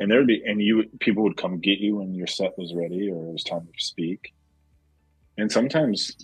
And 0.00 0.10
there'd 0.10 0.26
be, 0.26 0.42
and 0.44 0.60
you, 0.60 0.90
people 0.98 1.22
would 1.22 1.36
come 1.36 1.60
get 1.60 1.78
you 1.78 1.98
when 1.98 2.16
your 2.16 2.26
set 2.26 2.58
was 2.58 2.74
ready 2.74 3.08
or 3.08 3.24
it 3.28 3.32
was 3.32 3.44
time 3.44 3.64
to 3.64 3.84
speak. 3.84 4.34
And 5.38 5.52
sometimes 5.52 6.16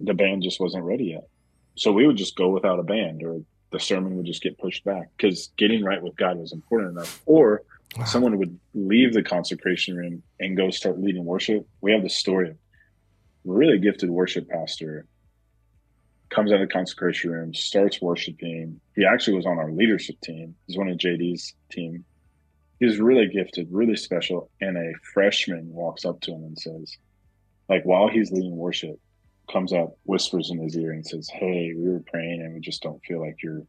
the 0.00 0.14
band 0.14 0.44
just 0.44 0.60
wasn't 0.60 0.84
ready 0.84 1.08
yet. 1.08 1.28
So 1.74 1.92
we 1.92 2.06
would 2.06 2.16
just 2.16 2.36
go 2.36 2.48
without 2.48 2.80
a 2.80 2.84
band 2.84 3.22
or 3.22 3.42
the 3.70 3.80
sermon 3.80 4.16
would 4.16 4.24
just 4.24 4.42
get 4.42 4.56
pushed 4.56 4.82
back 4.82 5.10
because 5.14 5.50
getting 5.58 5.84
right 5.84 6.02
with 6.02 6.16
God 6.16 6.38
was 6.38 6.54
important 6.54 6.92
enough. 6.92 7.20
Or 7.26 7.64
wow. 7.96 8.04
someone 8.04 8.38
would 8.38 8.58
leave 8.74 9.12
the 9.12 9.22
consecration 9.22 9.96
room 9.96 10.22
and 10.40 10.56
go 10.56 10.70
start 10.70 11.00
leading 11.00 11.24
worship. 11.24 11.66
We 11.80 11.92
have 11.92 12.02
the 12.02 12.10
story 12.10 12.50
of 12.50 12.54
a 12.54 12.58
really 13.44 13.78
gifted 13.78 14.10
worship 14.10 14.48
pastor 14.48 15.06
comes 16.30 16.50
out 16.50 16.60
of 16.60 16.68
the 16.68 16.72
consecration 16.72 17.30
room, 17.30 17.54
starts 17.54 18.00
worshiping. 18.00 18.80
He 18.96 19.04
actually 19.04 19.36
was 19.36 19.46
on 19.46 19.58
our 19.58 19.70
leadership 19.70 20.18
team. 20.22 20.54
He's 20.66 20.78
one 20.78 20.88
of 20.88 20.96
JD's 20.96 21.54
team. 21.70 22.04
He's 22.80 22.98
really 22.98 23.28
gifted, 23.28 23.68
really 23.70 23.96
special. 23.96 24.50
And 24.60 24.76
a 24.76 24.92
freshman 25.12 25.68
walks 25.72 26.04
up 26.04 26.20
to 26.22 26.32
him 26.32 26.44
and 26.44 26.58
says, 26.58 26.96
like 27.68 27.84
while 27.84 28.08
he's 28.08 28.32
leading 28.32 28.56
worship, 28.56 28.98
comes 29.50 29.72
up, 29.72 29.96
whispers 30.04 30.50
in 30.50 30.58
his 30.58 30.76
ear 30.76 30.92
and 30.92 31.06
says, 31.06 31.28
Hey, 31.28 31.72
we 31.76 31.90
were 31.90 32.02
praying 32.06 32.40
and 32.40 32.54
we 32.54 32.60
just 32.60 32.82
don't 32.82 33.02
feel 33.04 33.20
like 33.20 33.42
your 33.42 33.62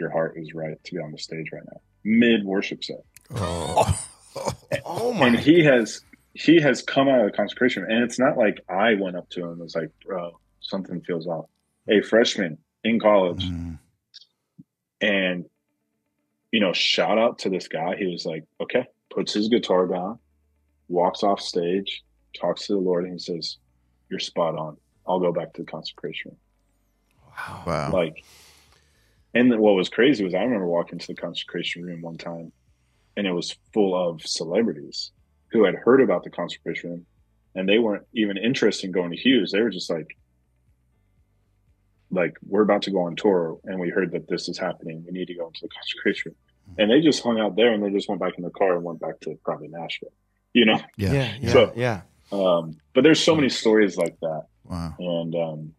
your 0.00 0.10
heart 0.10 0.34
is 0.36 0.52
right 0.54 0.82
to 0.82 0.94
be 0.94 1.00
on 1.00 1.12
the 1.12 1.18
stage 1.18 1.50
right 1.52 1.62
now. 1.64 1.80
Mid 2.04 2.44
worship 2.44 2.82
set. 2.82 3.04
Oh. 3.34 4.06
oh 4.84 5.12
my 5.12 5.28
and 5.28 5.38
he 5.38 5.64
has 5.64 6.02
he 6.34 6.60
has 6.60 6.82
come 6.82 7.08
out 7.08 7.20
of 7.20 7.30
the 7.30 7.36
consecration 7.36 7.84
and 7.84 8.02
it's 8.02 8.18
not 8.18 8.36
like 8.36 8.60
I 8.68 8.94
went 8.94 9.16
up 9.16 9.28
to 9.30 9.40
him 9.40 9.50
and 9.50 9.60
was 9.60 9.74
like, 9.74 9.90
bro, 10.04 10.38
something 10.60 11.00
feels 11.02 11.26
off. 11.26 11.46
A 11.88 12.00
freshman 12.02 12.58
in 12.84 12.98
college. 13.00 13.44
Mm. 13.44 13.78
And 15.00 15.44
you 16.52 16.60
know, 16.60 16.72
shout 16.72 17.18
out 17.18 17.40
to 17.40 17.50
this 17.50 17.68
guy. 17.68 17.96
He 17.96 18.06
was 18.06 18.26
like, 18.26 18.44
okay, 18.60 18.86
puts 19.10 19.32
his 19.32 19.48
guitar 19.48 19.86
down, 19.86 20.18
walks 20.88 21.22
off 21.22 21.40
stage, 21.40 22.02
talks 22.38 22.66
to 22.66 22.74
the 22.74 22.78
Lord, 22.78 23.04
and 23.04 23.14
he 23.14 23.18
says, 23.18 23.56
You're 24.08 24.20
spot 24.20 24.56
on. 24.56 24.76
I'll 25.06 25.20
go 25.20 25.32
back 25.32 25.52
to 25.54 25.62
the 25.62 25.70
consecration. 25.70 26.36
Wow. 27.26 27.62
wow. 27.66 27.90
Like, 27.92 28.24
and 29.34 29.58
what 29.58 29.74
was 29.74 29.88
crazy 29.88 30.24
was 30.24 30.34
I 30.34 30.42
remember 30.42 30.66
walking 30.66 30.98
to 30.98 31.06
the 31.06 31.14
consecration 31.14 31.84
room 31.84 32.02
one 32.02 32.18
time 32.18 32.52
and 33.16 33.26
it 33.26 33.32
was 33.32 33.56
full 33.72 33.94
of 33.94 34.22
celebrities 34.22 35.12
who 35.48 35.64
had 35.64 35.74
heard 35.74 36.00
about 36.00 36.24
the 36.24 36.30
consecration 36.30 36.90
room 36.90 37.06
and 37.54 37.68
they 37.68 37.78
weren't 37.78 38.06
even 38.14 38.36
interested 38.36 38.86
in 38.86 38.92
going 38.92 39.10
to 39.10 39.16
Hughes. 39.16 39.52
They 39.52 39.60
were 39.60 39.70
just 39.70 39.90
like, 39.90 40.16
like, 42.10 42.36
we're 42.46 42.62
about 42.62 42.82
to 42.82 42.90
go 42.90 43.02
on 43.02 43.16
tour 43.16 43.58
and 43.64 43.78
we 43.78 43.90
heard 43.90 44.12
that 44.12 44.28
this 44.28 44.48
is 44.48 44.58
happening. 44.58 45.04
We 45.06 45.12
need 45.12 45.28
to 45.28 45.34
go 45.34 45.46
into 45.46 45.60
the 45.62 45.68
consecration 45.68 46.32
room. 46.32 46.36
And 46.78 46.90
they 46.90 47.00
just 47.00 47.22
hung 47.22 47.38
out 47.40 47.56
there 47.56 47.72
and 47.72 47.82
they 47.82 47.90
just 47.90 48.08
went 48.08 48.20
back 48.20 48.34
in 48.38 48.44
the 48.44 48.50
car 48.50 48.76
and 48.76 48.84
went 48.84 49.00
back 49.00 49.20
to 49.20 49.38
probably 49.44 49.68
Nashville, 49.68 50.12
you 50.54 50.64
know? 50.64 50.80
Yeah. 50.96 51.12
Yeah. 51.12 51.34
yeah 51.40 51.52
so, 51.52 51.72
yeah. 51.76 52.00
Um, 52.30 52.78
but 52.94 53.04
there's 53.04 53.22
so 53.22 53.34
many 53.34 53.50
stories 53.50 53.96
like 53.98 54.18
that. 54.20 54.46
Wow. 54.64 54.94
And 54.98 55.34
um, 55.34 55.74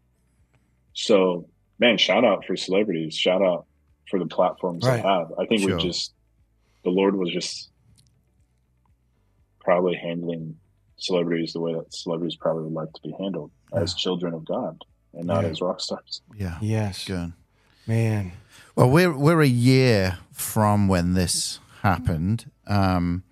so, 0.94 1.48
man, 1.80 1.98
shout 1.98 2.24
out 2.24 2.46
for 2.46 2.56
celebrities. 2.56 3.16
Shout 3.16 3.42
out 3.42 3.66
for 4.10 4.20
the 4.20 4.28
platforms 4.28 4.86
right. 4.86 4.98
they 4.98 5.08
have. 5.08 5.34
I 5.40 5.46
think 5.46 5.62
sure. 5.62 5.78
we 5.78 5.82
just, 5.82 6.14
the 6.84 6.90
Lord 6.90 7.16
was 7.16 7.32
just 7.32 7.70
probably 9.60 9.96
handling 9.96 10.58
celebrities 10.98 11.54
the 11.54 11.60
way 11.60 11.74
that 11.74 11.94
celebrities 11.94 12.36
probably 12.36 12.64
would 12.64 12.74
like 12.74 12.92
to 12.94 13.02
be 13.02 13.14
handled 13.20 13.52
yeah. 13.74 13.82
as 13.82 13.94
children 13.94 14.34
of 14.34 14.46
God 14.46 14.78
and 15.14 15.26
not 15.26 15.44
yeah. 15.44 15.50
as 15.50 15.62
rock 15.62 15.80
stars. 15.80 16.22
Yeah. 16.36 16.58
Yes. 16.62 17.06
Good. 17.06 17.34
Man. 17.88 18.34
Well, 18.76 18.90
we're 18.90 19.16
we're 19.16 19.42
a 19.42 19.48
year 19.48 20.18
from 20.32 20.88
when 20.88 21.14
this 21.14 21.60
happened, 21.82 22.50
um, 22.66 23.24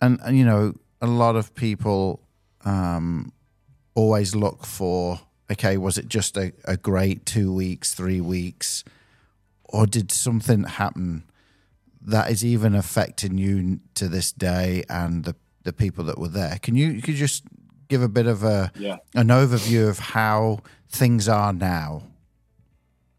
and, 0.00 0.20
and 0.22 0.38
you 0.38 0.44
know 0.44 0.74
a 1.00 1.06
lot 1.06 1.34
of 1.34 1.54
people 1.54 2.20
um, 2.64 3.32
always 3.94 4.34
look 4.34 4.64
for 4.64 5.20
okay, 5.50 5.76
was 5.76 5.98
it 5.98 6.08
just 6.08 6.36
a, 6.36 6.52
a 6.64 6.76
great 6.76 7.24
two 7.24 7.52
weeks, 7.52 7.94
three 7.94 8.20
weeks, 8.20 8.84
or 9.64 9.86
did 9.86 10.12
something 10.12 10.64
happen 10.64 11.24
that 12.06 12.30
is 12.30 12.44
even 12.44 12.74
affecting 12.74 13.36
you 13.36 13.80
to 13.94 14.08
this 14.08 14.32
day 14.32 14.84
and 14.88 15.24
the, 15.24 15.34
the 15.64 15.72
people 15.72 16.04
that 16.04 16.18
were 16.18 16.28
there? 16.28 16.58
Can 16.62 16.76
you, 16.76 17.02
could 17.02 17.16
just 17.16 17.44
give 17.88 18.00
a 18.00 18.08
bit 18.08 18.26
of 18.26 18.42
a 18.42 18.72
yeah. 18.78 18.96
an 19.14 19.28
overview 19.28 19.88
of 19.88 19.98
how 19.98 20.60
things 20.88 21.28
are 21.28 21.52
now? 21.52 22.02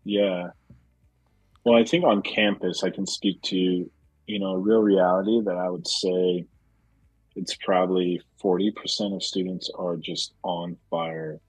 Yeah. 0.03 0.49
Well, 1.65 1.75
I 1.75 1.83
think 1.83 2.05
on 2.05 2.21
campus, 2.21 2.83
I 2.83 2.89
can 2.89 3.05
speak 3.05 3.41
to, 3.43 3.57
you 3.57 4.39
know, 4.39 4.51
a 4.51 4.57
real 4.57 4.81
reality 4.81 5.41
that 5.43 5.57
I 5.57 5.69
would 5.69 5.87
say 5.87 6.45
it's 7.35 7.55
probably 7.55 8.21
40% 8.41 9.15
of 9.15 9.21
students 9.21 9.69
are 9.77 9.97
just 9.97 10.33
on 10.43 10.77
fire, 10.89 11.39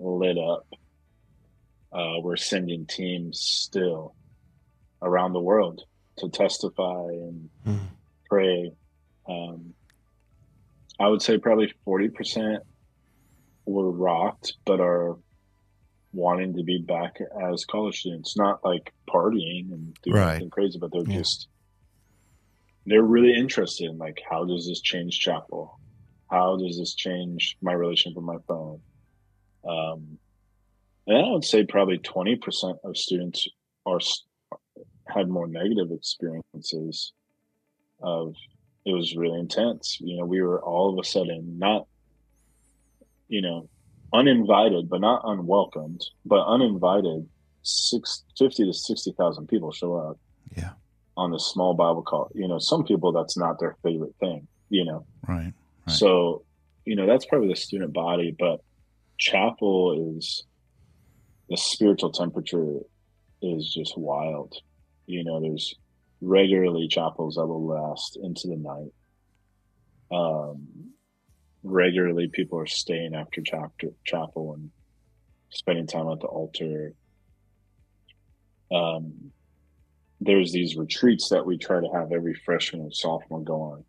lit 0.00 0.36
up. 0.36 0.66
Uh, 1.92 2.20
we're 2.20 2.36
sending 2.36 2.86
teams 2.86 3.40
still 3.40 4.14
around 5.00 5.32
the 5.32 5.40
world 5.40 5.84
to 6.18 6.28
testify 6.28 7.08
and 7.08 7.48
mm. 7.66 7.78
pray. 8.28 8.72
Um, 9.28 9.74
I 10.98 11.08
would 11.08 11.22
say 11.22 11.38
probably 11.38 11.72
40% 11.86 12.58
were 13.66 13.90
rocked, 13.90 14.54
but 14.64 14.80
are 14.80 15.16
wanting 16.12 16.56
to 16.56 16.62
be 16.62 16.78
back 16.78 17.18
as 17.52 17.64
college 17.64 18.00
students, 18.00 18.36
not 18.36 18.64
like 18.64 18.92
partying 19.08 19.72
and 19.72 19.96
doing 20.02 20.16
right. 20.16 20.30
anything 20.30 20.50
crazy, 20.50 20.78
but 20.78 20.90
they're 20.92 21.02
yeah. 21.02 21.18
just 21.18 21.48
they're 22.86 23.02
really 23.02 23.34
interested 23.34 23.90
in 23.90 23.98
like 23.98 24.22
how 24.28 24.44
does 24.44 24.66
this 24.66 24.80
change 24.80 25.18
chapel 25.18 25.78
how 26.30 26.56
does 26.56 26.78
this 26.78 26.94
change 26.94 27.56
my 27.60 27.72
relationship 27.72 28.16
with 28.16 28.24
my 28.24 28.38
phone 28.46 28.80
um, 29.68 30.18
and 31.06 31.18
i 31.18 31.30
would 31.30 31.44
say 31.44 31.64
probably 31.64 31.98
20% 31.98 32.78
of 32.84 32.96
students 32.96 33.46
are 33.84 34.00
had 35.08 35.28
more 35.28 35.46
negative 35.46 35.90
experiences 35.90 37.12
of 38.02 38.34
it 38.84 38.92
was 38.92 39.16
really 39.16 39.38
intense 39.38 39.98
you 40.00 40.16
know 40.16 40.24
we 40.24 40.42
were 40.42 40.62
all 40.62 40.92
of 40.92 40.98
a 41.02 41.06
sudden 41.06 41.58
not 41.58 41.86
you 43.28 43.40
know 43.40 43.68
uninvited 44.12 44.88
but 44.88 45.00
not 45.00 45.22
unwelcomed 45.24 46.04
but 46.24 46.44
uninvited 46.46 47.26
six, 47.62 48.24
50 48.38 48.66
to 48.66 48.72
60,000 48.72 49.46
people 49.48 49.72
show 49.72 49.96
up 49.96 50.18
yeah 50.56 50.72
on 51.16 51.30
the 51.30 51.38
small 51.38 51.74
Bible 51.74 52.02
call. 52.02 52.30
You 52.34 52.46
know, 52.48 52.58
some 52.58 52.84
people 52.84 53.12
that's 53.12 53.36
not 53.36 53.58
their 53.58 53.76
favorite 53.82 54.14
thing, 54.20 54.46
you 54.68 54.84
know. 54.84 55.06
Right. 55.26 55.52
right. 55.86 55.96
So, 55.96 56.44
you 56.84 56.94
know, 56.94 57.06
that's 57.06 57.24
probably 57.24 57.48
the 57.48 57.56
student 57.56 57.92
body, 57.92 58.34
but 58.38 58.60
chapel 59.18 60.16
is 60.16 60.44
the 61.48 61.56
spiritual 61.56 62.10
temperature 62.10 62.80
is 63.40 63.72
just 63.72 63.96
wild. 63.96 64.54
You 65.06 65.24
know, 65.24 65.40
there's 65.40 65.74
regularly 66.20 66.88
chapels 66.88 67.36
that 67.36 67.46
will 67.46 67.66
last 67.66 68.18
into 68.22 68.48
the 68.48 68.56
night. 68.56 68.92
Um, 70.10 70.92
regularly 71.62 72.28
people 72.28 72.58
are 72.58 72.66
staying 72.66 73.14
after 73.14 73.42
chapter 73.42 73.88
chapel 74.04 74.54
and 74.54 74.70
spending 75.50 75.86
time 75.86 76.08
at 76.10 76.20
the 76.20 76.26
altar. 76.26 76.92
Um, 78.72 79.32
there's 80.20 80.52
these 80.52 80.76
retreats 80.76 81.28
that 81.28 81.44
we 81.44 81.58
try 81.58 81.80
to 81.80 81.90
have 81.92 82.12
every 82.12 82.34
freshman 82.34 82.82
and 82.82 82.94
sophomore 82.94 83.42
go 83.42 83.60
on 83.60 83.84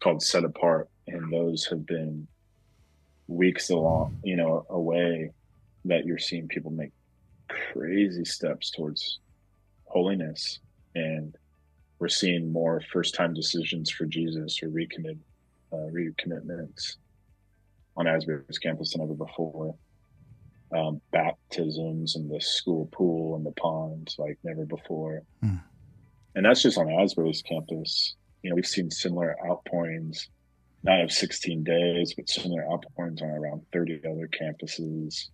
called 0.00 0.22
Set 0.22 0.44
Apart, 0.44 0.88
and 1.06 1.32
those 1.32 1.66
have 1.66 1.86
been 1.86 2.26
weeks 3.28 3.70
along, 3.70 4.16
you 4.22 4.36
know, 4.36 4.64
away 4.70 5.30
that 5.84 6.04
you're 6.04 6.18
seeing 6.18 6.48
people 6.48 6.70
make 6.70 6.92
crazy 7.48 8.24
steps 8.24 8.70
towards 8.70 9.18
holiness 9.96 10.58
and 10.94 11.34
we're 11.98 12.08
seeing 12.08 12.52
more 12.52 12.82
first 12.92 13.14
time 13.14 13.32
decisions 13.32 13.90
for 13.90 14.04
Jesus 14.04 14.62
or 14.62 14.68
recommit 14.68 15.16
uh, 15.72 15.88
recommitments 15.90 16.96
on 17.96 18.06
Asbury's 18.06 18.58
campus 18.58 18.92
than 18.92 19.00
ever 19.00 19.14
before. 19.14 19.74
Um, 20.70 21.00
baptisms 21.12 22.14
in 22.16 22.28
the 22.28 22.42
school 22.42 22.90
pool 22.92 23.36
and 23.36 23.46
the 23.46 23.52
ponds 23.52 24.16
like 24.18 24.36
never 24.44 24.66
before. 24.66 25.22
Mm. 25.42 25.62
And 26.34 26.44
that's 26.44 26.60
just 26.60 26.76
on 26.76 26.90
Asbury's 26.90 27.40
campus. 27.40 28.16
You 28.42 28.50
know, 28.50 28.56
we've 28.56 28.66
seen 28.66 28.90
similar 28.90 29.34
outpourings, 29.48 30.28
not 30.82 31.00
of 31.00 31.10
16 31.10 31.64
days, 31.64 32.12
but 32.12 32.28
similar 32.28 32.70
outpourings 32.70 33.22
on 33.22 33.30
around 33.30 33.62
30 33.72 34.00
other 34.04 34.28
campuses. 34.28 35.30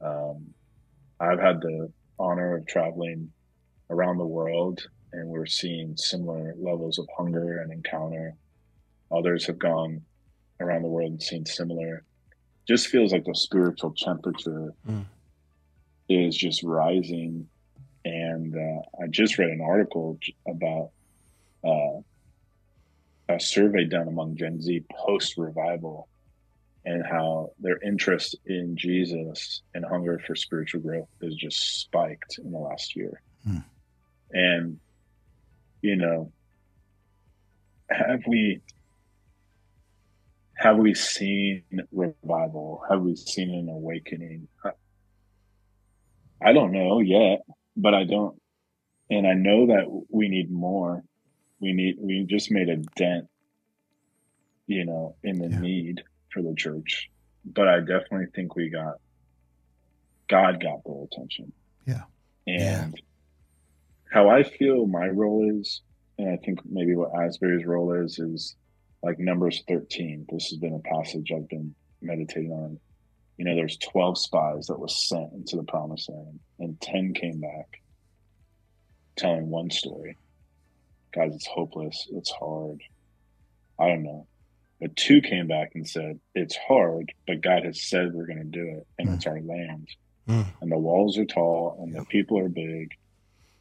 Um, 0.00 0.52
I've 1.20 1.38
had 1.38 1.60
the 1.60 1.92
honor 2.18 2.56
of 2.56 2.66
traveling 2.66 3.30
around 3.90 4.18
the 4.18 4.26
world 4.26 4.86
and 5.12 5.28
we're 5.28 5.46
seeing 5.46 5.96
similar 5.96 6.54
levels 6.58 6.98
of 6.98 7.06
hunger 7.16 7.60
and 7.60 7.72
encounter. 7.72 8.34
Others 9.12 9.46
have 9.46 9.58
gone 9.58 10.02
around 10.60 10.82
the 10.82 10.88
world 10.88 11.10
and 11.10 11.22
seen 11.22 11.46
similar. 11.46 12.02
Just 12.66 12.88
feels 12.88 13.12
like 13.12 13.24
the 13.24 13.34
spiritual 13.34 13.94
temperature 13.96 14.72
mm. 14.88 15.04
is 16.08 16.36
just 16.36 16.62
rising. 16.62 17.48
And 18.04 18.54
uh, 18.54 19.02
I 19.02 19.06
just 19.08 19.38
read 19.38 19.50
an 19.50 19.60
article 19.60 20.18
about 20.48 20.90
uh, 21.64 22.00
a 23.28 23.40
survey 23.40 23.84
done 23.84 24.08
among 24.08 24.36
Gen 24.36 24.60
Z 24.60 24.84
post 24.90 25.36
revival 25.38 26.08
and 26.84 27.04
how 27.04 27.50
their 27.58 27.78
interest 27.82 28.36
in 28.46 28.76
Jesus 28.76 29.62
and 29.74 29.84
hunger 29.84 30.20
for 30.26 30.34
spiritual 30.34 30.80
growth 30.80 31.08
has 31.22 31.34
just 31.34 31.80
spiked 31.80 32.38
in 32.38 32.52
the 32.52 32.58
last 32.58 32.94
year. 32.94 33.22
Mm. 33.48 33.64
And 34.34 34.78
you 35.80 35.96
know, 35.96 36.32
have 37.90 38.20
we 38.26 38.60
have 40.56 40.76
we 40.76 40.94
seen 40.94 41.62
revival? 41.92 42.82
Have 42.88 43.02
we 43.02 43.16
seen 43.16 43.50
an 43.50 43.68
awakening? 43.68 44.48
I 46.42 46.52
don't 46.52 46.72
know 46.72 47.00
yet, 47.00 47.42
but 47.76 47.94
I 47.94 48.04
don't, 48.04 48.40
and 49.10 49.26
I 49.26 49.34
know 49.34 49.66
that 49.66 49.84
we 50.10 50.28
need 50.28 50.50
more. 50.50 51.02
We 51.60 51.72
need, 51.72 51.96
we 51.98 52.24
just 52.24 52.50
made 52.50 52.68
a 52.68 52.76
dent, 52.76 53.26
you 54.66 54.84
know, 54.84 55.16
in 55.22 55.38
the 55.38 55.48
yeah. 55.48 55.60
need 55.60 56.02
for 56.32 56.42
the 56.42 56.54
church, 56.54 57.10
but 57.44 57.68
I 57.68 57.80
definitely 57.80 58.26
think 58.34 58.56
we 58.56 58.68
got, 58.68 58.94
God 60.28 60.62
got 60.62 60.84
their 60.84 61.04
attention. 61.04 61.52
Yeah. 61.86 62.02
And 62.46 62.94
yeah 62.94 63.00
how 64.14 64.28
I 64.28 64.44
feel 64.44 64.86
my 64.86 65.08
role 65.08 65.58
is, 65.58 65.82
and 66.18 66.30
I 66.30 66.36
think 66.36 66.60
maybe 66.64 66.94
what 66.94 67.10
Asbury's 67.20 67.66
role 67.66 67.92
is, 67.92 68.20
is 68.20 68.54
like 69.02 69.18
Numbers 69.18 69.64
13. 69.66 70.26
This 70.30 70.50
has 70.50 70.58
been 70.60 70.74
a 70.74 70.88
passage 70.96 71.32
I've 71.32 71.48
been 71.48 71.74
meditating 72.00 72.52
on. 72.52 72.78
You 73.38 73.44
know, 73.44 73.56
there's 73.56 73.76
12 73.78 74.16
spies 74.16 74.68
that 74.68 74.78
was 74.78 75.08
sent 75.08 75.32
into 75.32 75.56
the 75.56 75.64
promised 75.64 76.08
land, 76.08 76.38
and 76.60 76.80
10 76.80 77.14
came 77.14 77.40
back 77.40 77.82
telling 79.16 79.50
one 79.50 79.68
story. 79.68 80.16
Guys, 81.12 81.34
it's 81.34 81.48
hopeless. 81.48 82.06
It's 82.12 82.30
hard. 82.30 82.80
I 83.80 83.88
don't 83.88 84.04
know. 84.04 84.28
But 84.80 84.94
two 84.94 85.22
came 85.22 85.48
back 85.48 85.72
and 85.74 85.88
said, 85.88 86.20
It's 86.36 86.56
hard, 86.56 87.12
but 87.26 87.40
God 87.40 87.64
has 87.64 87.82
said 87.82 88.12
we're 88.14 88.26
going 88.26 88.38
to 88.38 88.44
do 88.44 88.78
it, 88.78 88.86
and 88.96 89.08
mm. 89.08 89.14
it's 89.16 89.26
our 89.26 89.40
land. 89.40 89.88
Mm. 90.28 90.46
And 90.60 90.70
the 90.70 90.78
walls 90.78 91.18
are 91.18 91.24
tall, 91.24 91.80
and 91.82 91.92
the 91.92 92.04
people 92.04 92.38
are 92.38 92.48
big, 92.48 92.92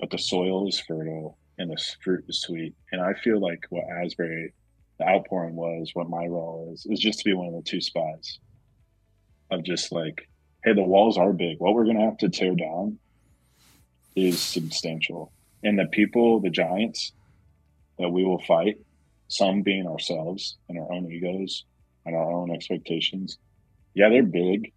but 0.04 0.10
the 0.10 0.18
soil 0.18 0.68
is 0.68 0.82
fertile 0.82 1.38
and 1.58 1.72
the 1.72 1.82
fruit 2.04 2.26
is 2.28 2.41
sweet. 2.41 2.76
And 2.91 2.99
I 2.99 3.14
feel 3.14 3.39
like 3.39 3.64
what 3.70 3.86
Asbury, 3.89 4.51
the 4.99 5.08
outpouring 5.08 5.56
was, 5.56 5.91
what 5.93 6.10
my 6.10 6.26
role 6.26 6.72
is, 6.74 6.86
is 6.86 6.99
just 6.99 7.20
to 7.20 7.24
be 7.24 7.32
one 7.32 7.47
of 7.47 7.54
the 7.54 7.62
two 7.62 7.80
spies 7.80 8.39
of 9.49 9.64
just 9.64 9.93
like, 9.93 10.28
hey, 10.66 10.74
the 10.74 10.84
walls 10.84 11.18
are 11.18 11.32
big. 11.32 11.58
What 11.60 11.74
we're 11.74 11.86
going 11.86 11.99
to 11.99 12.04
have 12.04 12.18
to 12.18 12.28
tear 12.28 12.54
down 12.54 12.99
is 14.14 14.41
substantial. 14.41 15.32
And 15.64 15.80
the 15.80 15.86
people, 15.86 16.41
the 16.41 16.49
giants 16.49 17.14
that 17.97 18.10
we 18.10 18.26
will 18.26 18.41
fight, 18.41 18.82
some 19.30 19.62
being 19.62 19.88
ourselves 19.88 20.58
and 20.68 20.78
our 20.78 20.91
own 20.91 21.10
egos 21.10 21.64
and 22.06 22.14
our 22.14 22.30
own 22.30 22.51
expectations, 22.51 23.38
yeah, 23.93 24.10
they're 24.10 24.24
big, 24.24 24.74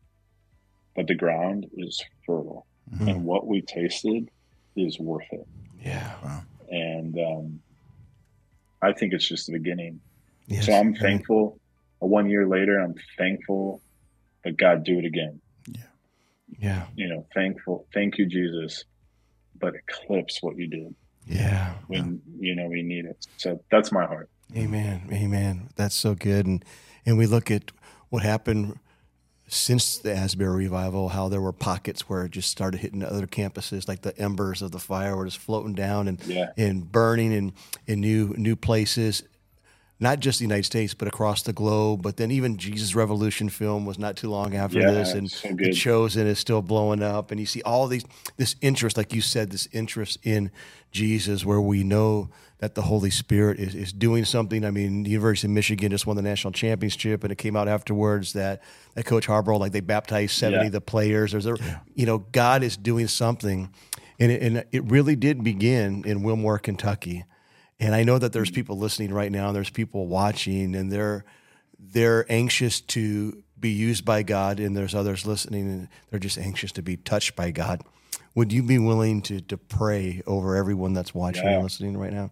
but 0.95 1.09
the 1.09 1.16
ground 1.16 1.66
is 1.77 2.01
fertile. 2.24 2.64
Mm-hmm. 2.95 3.09
And 3.09 3.24
what 3.24 3.49
we 3.49 3.61
tasted 3.62 4.31
is 4.77 4.99
worth 4.99 5.27
it. 5.33 5.47
Yeah. 5.83 6.12
Wow. 6.22 6.43
And 6.70 7.18
um, 7.18 7.61
I 8.83 8.93
think 8.93 9.12
it's 9.12 9.27
just 9.27 9.47
the 9.47 9.53
beginning. 9.53 10.01
Yes. 10.47 10.66
So 10.66 10.72
I'm 10.72 10.95
thankful. 10.95 11.59
One 11.99 12.29
year 12.29 12.47
later, 12.47 12.79
I'm 12.79 12.95
thankful 13.16 13.81
that 14.45 14.57
God 14.57 14.85
do 14.85 14.99
it 14.99 15.05
again. 15.05 15.41
Yeah. 15.66 15.83
Yeah. 16.59 16.87
You 16.95 17.09
know, 17.09 17.27
thankful. 17.35 17.87
Thank 17.93 18.18
you, 18.18 18.27
Jesus. 18.27 18.85
But 19.59 19.74
eclipse 19.74 20.39
what 20.43 20.57
you 20.57 20.66
did. 20.68 20.95
Yeah. 21.27 21.74
When 21.89 22.20
you 22.39 22.55
know 22.55 22.68
we 22.68 22.83
need 22.83 23.07
it. 23.07 23.27
So 23.39 23.61
that's 23.70 23.91
my 23.91 24.07
heart. 24.07 24.29
Amen. 24.55 25.09
Amen. 25.12 25.70
That's 25.77 25.95
so 25.95 26.14
good. 26.14 26.47
And 26.47 26.64
and 27.05 27.18
we 27.18 27.27
look 27.27 27.51
at 27.51 27.72
what 28.11 28.22
happened 28.22 28.79
since 29.49 29.99
the 29.99 30.14
Asbury 30.14 30.64
revival, 30.64 31.11
how 31.11 31.28
there 31.28 31.40
were 31.40 31.53
pockets 31.53 32.09
where 32.09 32.24
it 32.24 32.32
just 32.32 32.51
started 32.51 32.78
hitting 32.78 33.03
other 33.05 33.26
campuses, 33.26 33.86
like 33.86 34.03
the 34.03 34.16
embers 34.18 34.61
of 34.61 34.72
the 34.72 34.78
fire 34.78 35.16
were 35.16 35.24
just 35.24 35.38
floating 35.38 35.74
down 35.74 36.09
and 36.09 36.22
yeah. 36.24 36.51
and 36.57 36.90
burning 36.90 37.32
in 37.32 37.53
in 37.86 38.01
new 38.01 38.34
new 38.36 38.57
places, 38.57 39.22
not 39.99 40.20
just 40.20 40.38
the 40.38 40.44
United 40.44 40.64
States 40.64 40.94
but 40.94 41.09
across 41.09 41.42
the 41.42 41.53
globe. 41.53 42.03
But 42.03 42.16
then 42.16 42.30
even 42.30 42.57
Jesus 42.57 42.94
Revolution 42.94 43.49
film 43.49 43.86
was 43.86 43.99
not 43.99 44.16
too 44.16 44.30
long 44.30 44.55
after 44.55 44.80
yeah, 44.80 44.90
this, 44.90 45.12
and 45.12 45.30
so 45.30 45.49
the 45.53 45.72
Chosen 45.72 46.26
is 46.26 46.38
still 46.38 46.62
blowing 46.62 47.03
up, 47.03 47.30
and 47.30 47.40
you 47.40 47.47
see 47.47 47.62
all 47.62 47.86
these 47.86 48.05
this 48.36 48.57
interest, 48.61 48.97
like 48.97 49.12
you 49.12 49.20
said, 49.20 49.51
this 49.51 49.68
interest 49.72 50.18
in 50.22 50.51
Jesus, 50.92 51.44
where 51.44 51.61
we 51.61 51.82
know 51.82 52.30
that 52.59 52.74
the 52.74 52.82
Holy 52.82 53.11
Spirit 53.11 53.59
is, 53.59 53.74
is 53.74 53.92
doing 53.92 54.24
something. 54.24 54.64
I 54.64 54.70
mean, 54.70 55.03
the 55.03 55.11
University 55.11 55.47
of 55.47 55.53
Michigan 55.53 55.90
just 55.90 56.07
won 56.07 56.16
the 56.16 56.22
national 56.22 56.53
championship, 56.53 57.22
and 57.22 57.30
it 57.30 57.36
came 57.36 57.55
out 57.55 57.68
afterwards 57.68 58.32
that, 58.32 58.62
that 58.94 59.05
Coach 59.05 59.26
Harbaugh, 59.26 59.61
like 59.61 59.72
they 59.72 59.80
baptized 59.80 60.32
70 60.32 60.57
yeah. 60.57 60.66
of 60.66 60.72
the 60.72 60.80
players. 60.80 61.32
There's 61.32 61.47
a, 61.47 61.57
yeah. 61.61 61.78
you 61.94 62.07
know, 62.07 62.18
God 62.18 62.62
is 62.62 62.76
doing 62.76 63.09
something. 63.09 63.72
And 64.18 64.32
it, 64.32 64.42
and 64.42 64.64
it 64.72 64.84
really 64.84 65.16
did 65.16 65.44
begin 65.44 66.03
in 66.07 66.22
Wilmore, 66.22 66.59
Kentucky. 66.59 67.24
And 67.79 67.95
I 67.95 68.05
know 68.05 68.18
that 68.18 68.33
there's 68.33 68.51
mm. 68.51 68.55
people 68.55 68.79
listening 68.79 69.12
right 69.12 69.31
now, 69.31 69.49
and 69.49 69.57
there's 69.57 69.70
people 69.70 70.07
watching, 70.07 70.74
and 70.74 70.91
they're 70.91 71.24
they're 71.79 72.31
anxious 72.31 72.81
to 72.81 73.43
be 73.59 73.70
used 73.70 74.05
by 74.05 74.22
God, 74.22 74.61
and 74.61 74.77
there's 74.77 74.95
others 74.95 75.27
listening, 75.27 75.68
and 75.68 75.89
they're 76.11 76.20
just 76.20 76.39
anxious 76.39 76.72
to 76.72 76.83
be 76.83 76.97
touched 76.97 77.37
by 77.37 77.51
God. 77.51 77.83
Would 78.35 78.53
you 78.53 78.62
be 78.62 78.79
willing 78.79 79.22
to 79.22 79.41
to 79.43 79.57
pray 79.57 80.22
over 80.27 80.57
everyone 80.57 80.93
that's 80.93 81.14
watching 81.14 81.45
yeah. 81.45 81.55
and 81.55 81.62
listening 81.62 81.97
right 81.97 82.12
now? 82.12 82.31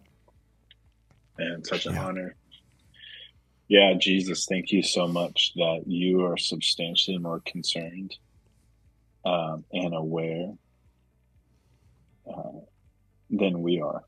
and 1.37 1.65
such 1.65 1.85
an 1.85 1.93
yeah. 1.93 2.05
honor. 2.05 2.35
Yeah, 3.67 3.93
Jesus, 3.97 4.45
thank 4.45 4.71
you 4.71 4.83
so 4.83 5.07
much 5.07 5.53
that 5.55 5.83
you 5.87 6.23
are 6.25 6.37
substantially 6.37 7.17
more 7.17 7.41
concerned 7.45 8.15
um, 9.25 9.65
and 9.73 9.95
aware 9.95 10.53
uh, 12.31 12.59
than 13.31 13.61
we 13.61 13.81
are. 13.81 14.03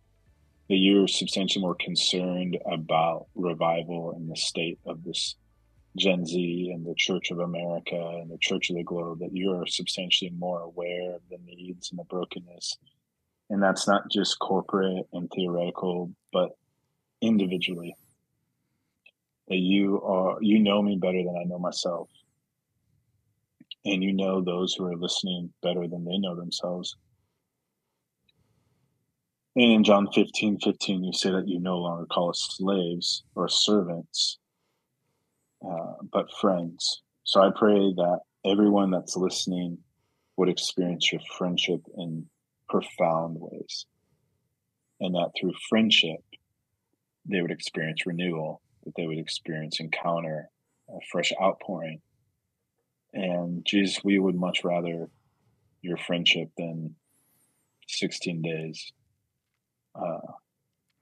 That 0.70 0.76
you're 0.76 1.08
substantially 1.08 1.64
more 1.64 1.76
concerned 1.76 2.58
about 2.70 3.28
revival 3.36 4.14
in 4.18 4.28
the 4.28 4.36
state 4.36 4.80
of 4.86 5.04
this 5.04 5.36
Gen 5.98 6.26
Z 6.26 6.72
and 6.74 6.86
the 6.86 6.96
Church 6.96 7.32
of 7.32 7.40
America 7.40 7.96
and 7.96 8.30
the 8.30 8.38
Church 8.38 8.70
of 8.70 8.76
the 8.76 8.84
Globe, 8.84 9.20
that 9.20 9.34
you're 9.34 9.66
substantially 9.66 10.32
more 10.38 10.62
aware 10.62 11.16
of 11.16 11.22
the 11.30 11.38
needs 11.46 11.90
and 11.90 12.00
the 12.00 12.04
brokenness. 12.04 12.78
And 13.50 13.64
that's 13.64 13.88
not 13.88 14.12
just 14.12 14.40
corporate 14.40 15.08
and 15.14 15.30
theoretical, 15.34 16.12
but 16.34 16.52
individually 17.22 17.96
that 19.48 19.58
you 19.58 20.02
are 20.02 20.38
you 20.42 20.60
know 20.60 20.82
me 20.82 20.98
better 20.98 21.24
than 21.24 21.38
I 21.40 21.44
know 21.46 21.60
myself. 21.60 22.10
And 23.86 24.04
you 24.04 24.14
know 24.14 24.42
those 24.42 24.74
who 24.74 24.86
are 24.86 24.98
listening 24.98 25.52
better 25.64 25.88
than 25.88 26.04
they 26.04 26.18
know 26.18 26.36
themselves. 26.36 26.98
And 29.58 29.72
in 29.72 29.84
John 29.84 30.08
15, 30.14 30.60
15, 30.60 31.04
you 31.04 31.14
say 31.14 31.32
that 31.32 31.48
you 31.48 31.60
no 31.60 31.80
longer 31.80 32.06
call 32.06 32.30
us 32.30 32.48
slaves 32.52 33.24
or 33.34 33.50
servants, 33.50 34.38
uh, 35.68 35.94
but 36.14 36.32
friends. 36.40 37.02
So 37.24 37.42
I 37.42 37.50
pray 37.58 37.92
that 37.96 38.20
everyone 38.46 38.92
that's 38.92 39.18
listening 39.18 39.80
would 40.36 40.48
experience 40.48 41.12
your 41.12 41.22
friendship 41.40 41.82
in 41.98 42.28
profound 42.70 43.38
ways. 43.40 43.88
And 45.00 45.16
that 45.16 45.32
through 45.40 45.54
friendship, 45.68 46.20
they 47.26 47.42
would 47.42 47.50
experience 47.50 48.06
renewal, 48.06 48.62
that 48.84 48.94
they 48.96 49.08
would 49.08 49.18
experience 49.18 49.80
encounter, 49.80 50.52
a 50.88 51.00
fresh 51.12 51.34
outpouring. 51.42 52.00
And 53.12 53.66
Jesus, 53.66 54.04
we 54.04 54.20
would 54.20 54.36
much 54.36 54.64
rather 54.64 55.10
your 55.82 55.98
friendship 55.98 56.50
than 56.60 56.94
16 57.88 58.44
days. 58.44 58.94
Uh, 59.98 60.34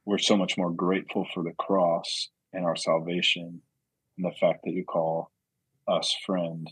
we're 0.06 0.18
so 0.18 0.38
much 0.38 0.58
more 0.58 0.72
grateful 0.72 1.28
for 1.34 1.44
the 1.44 1.54
cross 1.54 2.30
and 2.54 2.66
our 2.66 2.76
salvation 2.76 3.62
and 4.18 4.26
the 4.26 4.36
fact 4.40 4.60
that 4.64 4.72
you 4.72 4.84
call 4.86 5.32
us 5.88 6.16
friend 6.26 6.70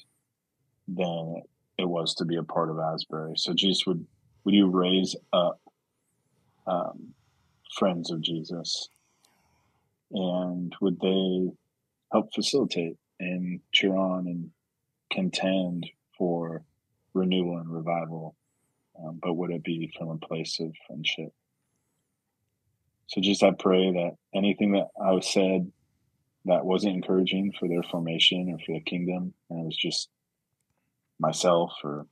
than 0.87 1.41
it 1.77 1.85
was 1.85 2.15
to 2.15 2.25
be 2.25 2.35
a 2.35 2.43
part 2.43 2.69
of 2.69 2.79
Asbury. 2.79 3.33
So, 3.35 3.53
Jesus, 3.53 3.85
would 3.85 4.05
would 4.43 4.55
you 4.55 4.69
raise 4.69 5.15
up 5.31 5.59
um, 6.67 7.13
friends 7.77 8.11
of 8.11 8.21
Jesus, 8.21 8.89
and 10.11 10.73
would 10.81 10.99
they 10.99 11.49
help 12.11 12.33
facilitate 12.33 12.97
and 13.19 13.61
cheer 13.71 13.95
on 13.95 14.27
and 14.27 14.51
contend 15.11 15.89
for 16.17 16.63
renewal 17.13 17.57
and 17.57 17.69
revival? 17.69 18.35
Um, 19.01 19.19
but 19.21 19.33
would 19.33 19.51
it 19.51 19.63
be 19.63 19.91
from 19.97 20.09
a 20.09 20.17
place 20.17 20.59
of 20.59 20.71
friendship? 20.87 21.33
So, 23.07 23.21
just 23.21 23.43
I 23.43 23.51
pray 23.51 23.91
that 23.91 24.11
anything 24.35 24.73
that 24.73 24.87
I 25.01 25.19
said 25.19 25.71
that 26.45 26.65
wasn't 26.65 26.95
encouraging 26.95 27.53
for 27.59 27.67
their 27.67 27.83
formation 27.83 28.49
or 28.51 28.59
for 28.59 28.73
the 28.73 28.81
kingdom, 28.81 29.33
and 29.49 29.61
it 29.61 29.65
was 29.65 29.77
just 29.77 30.09
myself 31.19 31.73
or 31.83 32.07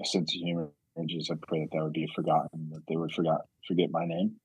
a 0.00 0.04
sense 0.06 0.34
of 0.34 0.40
humor. 0.40 0.70
Just 1.06 1.30
I 1.30 1.34
pray 1.46 1.60
that 1.60 1.76
that 1.76 1.82
would 1.82 1.92
be 1.92 2.08
forgotten, 2.14 2.70
that 2.72 2.82
they 2.88 2.96
would 2.96 3.12
forgot 3.12 3.42
forget 3.68 3.90
my 3.90 4.06
name, 4.06 4.36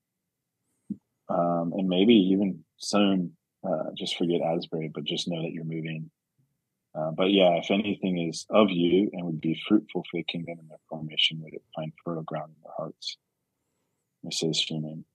um, 1.29 1.73
and 1.77 1.87
maybe 1.87 2.13
even 2.13 2.63
soon 2.77 3.37
uh, 3.63 3.91
just 3.97 4.17
forget 4.17 4.41
Asbury, 4.41 4.91
but 4.93 5.03
just 5.05 5.27
know 5.27 5.41
that 5.41 5.51
you're 5.51 5.63
moving. 5.63 6.09
Uh, 6.93 7.11
but 7.11 7.31
yeah, 7.31 7.51
if 7.55 7.71
anything 7.71 8.27
is 8.27 8.45
of 8.49 8.69
you 8.69 9.09
and 9.13 9.25
would 9.25 9.39
be 9.39 9.59
fruitful 9.67 10.03
for 10.11 10.17
the 10.17 10.23
kingdom 10.23 10.57
and 10.59 10.69
their 10.69 10.77
formation, 10.89 11.39
would 11.41 11.53
it 11.53 11.63
find 11.73 11.93
fertile 12.03 12.23
ground 12.23 12.51
in 12.55 12.63
their 12.63 12.73
hearts? 12.77 13.17
This 14.23 14.69
your 14.69 14.81
name. 14.81 15.05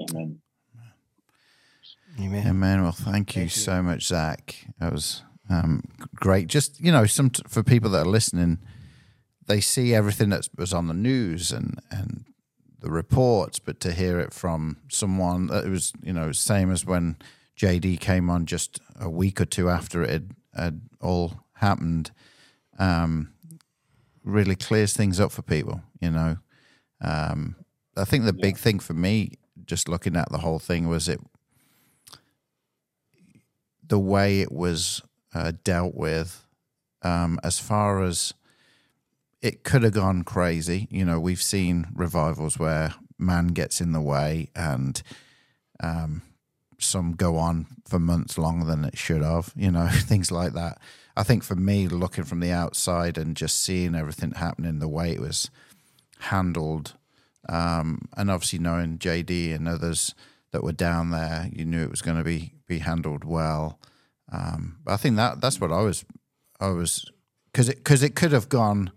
Amen. 0.00 0.40
Amen. 2.20 2.46
Amen. 2.46 2.82
Well, 2.82 2.92
thank, 2.92 3.06
thank 3.06 3.36
you, 3.36 3.42
you, 3.42 3.48
so 3.48 3.82
much, 3.82 4.06
Zach. 4.06 4.66
That 4.78 4.92
was 4.92 5.22
um, 5.50 5.82
great. 6.14 6.46
Just 6.46 6.80
you 6.80 6.92
know, 6.92 7.06
some 7.06 7.30
for 7.30 7.62
people 7.62 7.90
that 7.90 8.06
are 8.06 8.10
listening, 8.10 8.58
they 9.46 9.60
see 9.60 9.94
everything 9.94 10.30
that 10.30 10.48
was 10.56 10.72
on 10.72 10.86
the 10.86 10.94
news 10.94 11.52
and 11.52 11.80
and 11.90 12.24
the 12.80 12.90
reports, 12.90 13.58
but 13.58 13.80
to 13.80 13.92
hear 13.92 14.20
it 14.20 14.32
from 14.32 14.78
someone 14.88 15.46
that 15.48 15.64
it 15.64 15.70
was 15.70 15.92
you 16.02 16.12
know 16.12 16.32
same 16.32 16.70
as 16.70 16.84
when 16.84 17.16
JD 17.58 18.00
came 18.00 18.30
on 18.30 18.46
just 18.46 18.80
a 19.00 19.10
week 19.10 19.40
or 19.40 19.44
two 19.44 19.68
after 19.68 20.02
it 20.02 20.10
had, 20.10 20.30
had 20.54 20.80
all 21.00 21.44
happened, 21.54 22.10
um, 22.78 23.32
really 24.22 24.56
clears 24.56 24.92
things 24.92 25.18
up 25.18 25.32
for 25.32 25.42
people. 25.42 25.82
You 26.00 26.10
know, 26.10 26.36
um, 27.00 27.56
I 27.96 28.04
think 28.04 28.24
the 28.24 28.34
yeah. 28.36 28.42
big 28.42 28.56
thing 28.56 28.78
for 28.78 28.94
me, 28.94 29.32
just 29.66 29.88
looking 29.88 30.16
at 30.16 30.30
the 30.30 30.38
whole 30.38 30.58
thing, 30.58 30.88
was 30.88 31.08
it 31.08 31.20
the 33.86 33.98
way 33.98 34.40
it 34.40 34.50
was 34.50 35.02
uh, 35.34 35.52
dealt 35.62 35.94
with 35.94 36.46
um, 37.02 37.38
as 37.42 37.58
far 37.58 38.02
as 38.02 38.32
it 39.42 39.62
could 39.62 39.82
have 39.82 39.92
gone 39.92 40.22
crazy. 40.22 40.88
You 40.90 41.04
know, 41.04 41.20
we've 41.20 41.42
seen 41.42 41.88
revivals 41.94 42.58
where 42.58 42.94
man 43.18 43.48
gets 43.48 43.80
in 43.80 43.92
the 43.92 44.00
way 44.00 44.50
and 44.56 45.02
um, 45.80 46.22
some 46.78 47.12
go 47.12 47.36
on 47.36 47.66
for 47.86 47.98
months 47.98 48.38
longer 48.38 48.64
than 48.64 48.84
it 48.84 48.96
should 48.96 49.22
have, 49.22 49.52
you 49.54 49.70
know, 49.70 49.88
things 49.92 50.32
like 50.32 50.54
that. 50.54 50.78
I 51.16 51.22
think 51.22 51.44
for 51.44 51.54
me, 51.54 51.86
looking 51.88 52.24
from 52.24 52.40
the 52.40 52.50
outside 52.50 53.18
and 53.18 53.36
just 53.36 53.62
seeing 53.62 53.94
everything 53.94 54.32
happening 54.32 54.78
the 54.78 54.88
way 54.88 55.12
it 55.12 55.20
was 55.20 55.50
handled, 56.20 56.94
um, 57.48 58.02
and 58.16 58.30
obviously 58.30 58.58
knowing 58.58 58.98
JD 58.98 59.54
and 59.54 59.68
others 59.68 60.14
that 60.52 60.62
were 60.62 60.72
down 60.72 61.10
there, 61.10 61.48
you 61.52 61.64
knew 61.64 61.82
it 61.82 61.90
was 61.90 62.02
going 62.02 62.16
to 62.16 62.24
be 62.24 62.52
be 62.66 62.78
handled 62.78 63.24
well. 63.24 63.78
Um, 64.32 64.78
I 64.86 64.96
think 64.96 65.16
that 65.16 65.40
that's 65.40 65.60
what 65.60 65.72
I 65.72 65.82
was, 65.82 66.04
I 66.60 66.68
was, 66.68 67.10
because 67.52 67.68
it 67.68 67.76
because 67.78 68.02
it 68.02 68.14
could 68.14 68.32
have 68.32 68.48
gone 68.48 68.90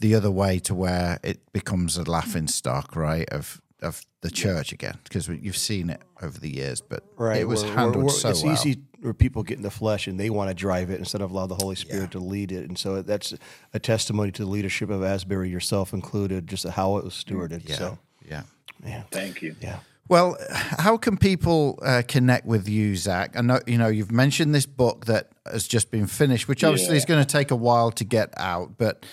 the 0.00 0.14
other 0.14 0.30
way 0.30 0.58
to 0.60 0.74
where 0.74 1.18
it 1.22 1.40
becomes 1.52 1.96
a 1.96 2.02
laughing 2.02 2.48
stock, 2.48 2.96
right? 2.96 3.28
Of 3.30 3.60
of 3.80 4.02
the 4.24 4.30
church 4.30 4.72
again, 4.72 4.98
because 5.04 5.28
you've 5.28 5.56
seen 5.56 5.90
it 5.90 6.00
over 6.22 6.40
the 6.40 6.48
years, 6.48 6.80
but 6.80 7.04
right. 7.18 7.42
it 7.42 7.44
was 7.44 7.62
we're, 7.62 7.74
handled 7.74 8.04
we're, 8.04 8.10
so 8.10 8.30
it's 8.30 8.42
well. 8.42 8.54
easy 8.54 8.80
where 9.00 9.12
people 9.12 9.42
get 9.42 9.58
in 9.58 9.62
the 9.62 9.70
flesh 9.70 10.06
and 10.06 10.18
they 10.18 10.30
want 10.30 10.48
to 10.48 10.54
drive 10.54 10.88
it 10.88 10.98
instead 10.98 11.20
of 11.20 11.30
allow 11.30 11.46
the 11.46 11.54
Holy 11.56 11.76
Spirit 11.76 12.04
yeah. 12.04 12.06
to 12.06 12.18
lead 12.20 12.50
it, 12.50 12.66
and 12.66 12.78
so 12.78 13.02
that's 13.02 13.34
a 13.74 13.78
testimony 13.78 14.32
to 14.32 14.42
the 14.42 14.48
leadership 14.48 14.88
of 14.88 15.04
Asbury, 15.04 15.50
yourself 15.50 15.92
included, 15.92 16.46
just 16.46 16.66
how 16.66 16.96
it 16.96 17.04
was 17.04 17.12
stewarded. 17.12 17.68
Yeah. 17.68 17.76
So, 17.76 17.98
yeah, 18.26 18.42
yeah, 18.82 19.02
thank 19.10 19.42
you. 19.42 19.56
Yeah. 19.60 19.80
Well, 20.08 20.38
how 20.50 20.96
can 20.96 21.18
people 21.18 21.78
uh, 21.82 22.02
connect 22.08 22.46
with 22.46 22.66
you, 22.66 22.96
Zach? 22.96 23.36
I 23.36 23.42
know 23.42 23.60
you 23.66 23.76
know 23.76 23.88
you've 23.88 24.10
mentioned 24.10 24.54
this 24.54 24.64
book 24.64 25.04
that 25.04 25.32
has 25.44 25.68
just 25.68 25.90
been 25.90 26.06
finished, 26.06 26.48
which 26.48 26.64
obviously 26.64 26.94
yeah. 26.94 26.98
is 26.98 27.04
going 27.04 27.22
to 27.22 27.30
take 27.30 27.50
a 27.50 27.56
while 27.56 27.90
to 27.90 28.04
get 28.04 28.32
out. 28.38 28.78
But 28.78 29.04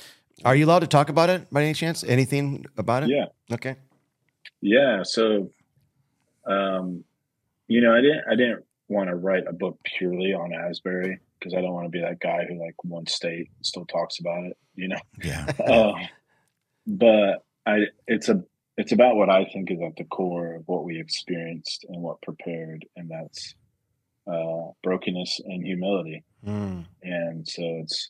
are 0.45 0.55
you 0.55 0.65
allowed 0.65 0.79
to 0.79 0.87
talk 0.87 1.09
about 1.09 1.29
it 1.29 1.51
by 1.51 1.63
any 1.63 1.73
chance? 1.73 2.01
Anything 2.05 2.65
about 2.77 3.03
it? 3.03 3.09
Yeah. 3.09 3.25
Okay. 3.51 3.75
Yeah. 4.61 5.03
So, 5.03 5.51
um, 6.45 7.03
you 7.67 7.81
know, 7.81 7.93
I 7.93 8.01
didn't 8.01 8.23
I 8.29 8.35
didn't 8.35 8.65
want 8.87 9.09
to 9.09 9.15
write 9.15 9.47
a 9.47 9.53
book 9.53 9.79
purely 9.83 10.33
on 10.33 10.53
Asbury 10.53 11.19
because 11.39 11.53
I 11.53 11.61
don't 11.61 11.73
want 11.73 11.85
to 11.85 11.89
be 11.89 12.01
that 12.01 12.19
guy 12.19 12.45
who 12.47 12.59
like 12.59 12.75
one 12.83 13.07
state 13.07 13.49
still 13.61 13.85
talks 13.85 14.19
about 14.19 14.43
it. 14.45 14.57
You 14.75 14.89
know. 14.89 14.99
Yeah. 15.23 15.45
uh, 15.65 15.93
but 16.87 17.45
I 17.65 17.85
it's 18.07 18.29
a 18.29 18.43
it's 18.77 18.91
about 18.91 19.15
what 19.15 19.29
I 19.29 19.45
think 19.45 19.71
is 19.71 19.79
at 19.85 19.95
the 19.95 20.05
core 20.05 20.55
of 20.55 20.63
what 20.65 20.83
we 20.83 20.99
experienced 20.99 21.85
and 21.87 22.01
what 22.01 22.21
prepared, 22.21 22.85
and 22.95 23.09
that's 23.09 23.55
uh, 24.27 24.71
brokenness 24.83 25.39
and 25.45 25.65
humility. 25.65 26.23
Mm. 26.45 26.85
And 27.03 27.47
so 27.47 27.61
it's 27.83 28.09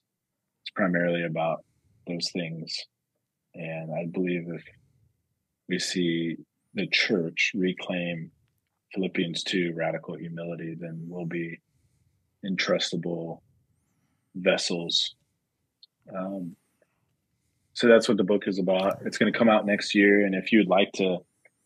it's 0.62 0.72
primarily 0.76 1.26
about 1.26 1.64
those 2.08 2.30
things. 2.32 2.76
And 3.54 3.92
I 3.94 4.06
believe 4.12 4.44
if 4.48 4.64
we 5.72 5.80
see 5.80 6.38
the 6.76 6.88
church 6.88 7.52
reclaim 7.56 8.30
Philippians 8.94 9.44
2 9.44 9.74
radical 9.76 10.16
humility, 10.16 10.76
then 10.80 11.06
we'll 11.08 11.26
be 11.26 11.60
entrustable 12.46 13.40
vessels 14.36 15.16
um, 16.16 16.56
so 17.74 17.88
that's 17.88 18.08
what 18.08 18.18
the 18.18 18.24
book 18.24 18.48
is 18.48 18.60
about. 18.60 19.00
It's 19.06 19.18
going 19.18 19.32
to 19.32 19.38
come 19.38 19.50
out 19.50 19.66
next 19.66 19.96
year. 19.96 20.26
And 20.26 20.36
if 20.36 20.52
you'd 20.52 20.68
like 20.68 20.92
to 20.94 21.20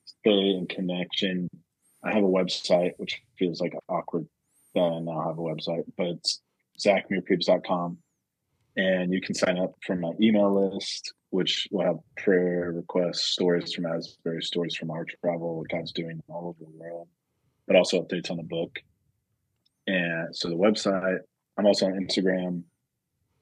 stay 0.05 0.49
in 0.51 0.67
connection, 0.69 1.49
I 2.03 2.13
have 2.13 2.23
a 2.23 2.27
website, 2.27 2.91
which 2.97 3.21
feels 3.37 3.59
like 3.59 3.73
awkward 3.89 4.27
that 4.75 4.81
I 4.81 4.99
now 4.99 5.27
have 5.27 5.37
a 5.37 5.41
website, 5.41 5.83
but 5.97 6.07
it's 6.07 6.41
zachmeerkreebs.com. 6.79 7.97
And 8.77 9.13
you 9.13 9.21
can 9.21 9.33
sign 9.33 9.57
up 9.57 9.73
for 9.85 9.95
my 9.95 10.11
email 10.21 10.73
list, 10.73 11.13
which 11.35 11.67
will 11.69 11.85
have 11.85 11.97
prayer 12.15 12.71
requests, 12.71 13.25
stories 13.25 13.73
from 13.73 13.85
Asbury, 13.85 14.41
stories 14.41 14.73
from 14.73 14.89
our 14.89 15.03
travel, 15.03 15.57
what 15.57 15.67
God's 15.67 15.91
doing 15.91 16.23
all 16.29 16.47
over 16.47 16.71
the 16.71 16.77
world, 16.79 17.09
but 17.67 17.75
also 17.75 18.01
updates 18.01 18.31
on 18.31 18.37
the 18.37 18.43
book. 18.43 18.79
And 19.85 20.33
so 20.33 20.47
the 20.47 20.55
website, 20.55 21.19
I'm 21.57 21.65
also 21.65 21.87
on 21.87 21.93
Instagram, 21.93 22.63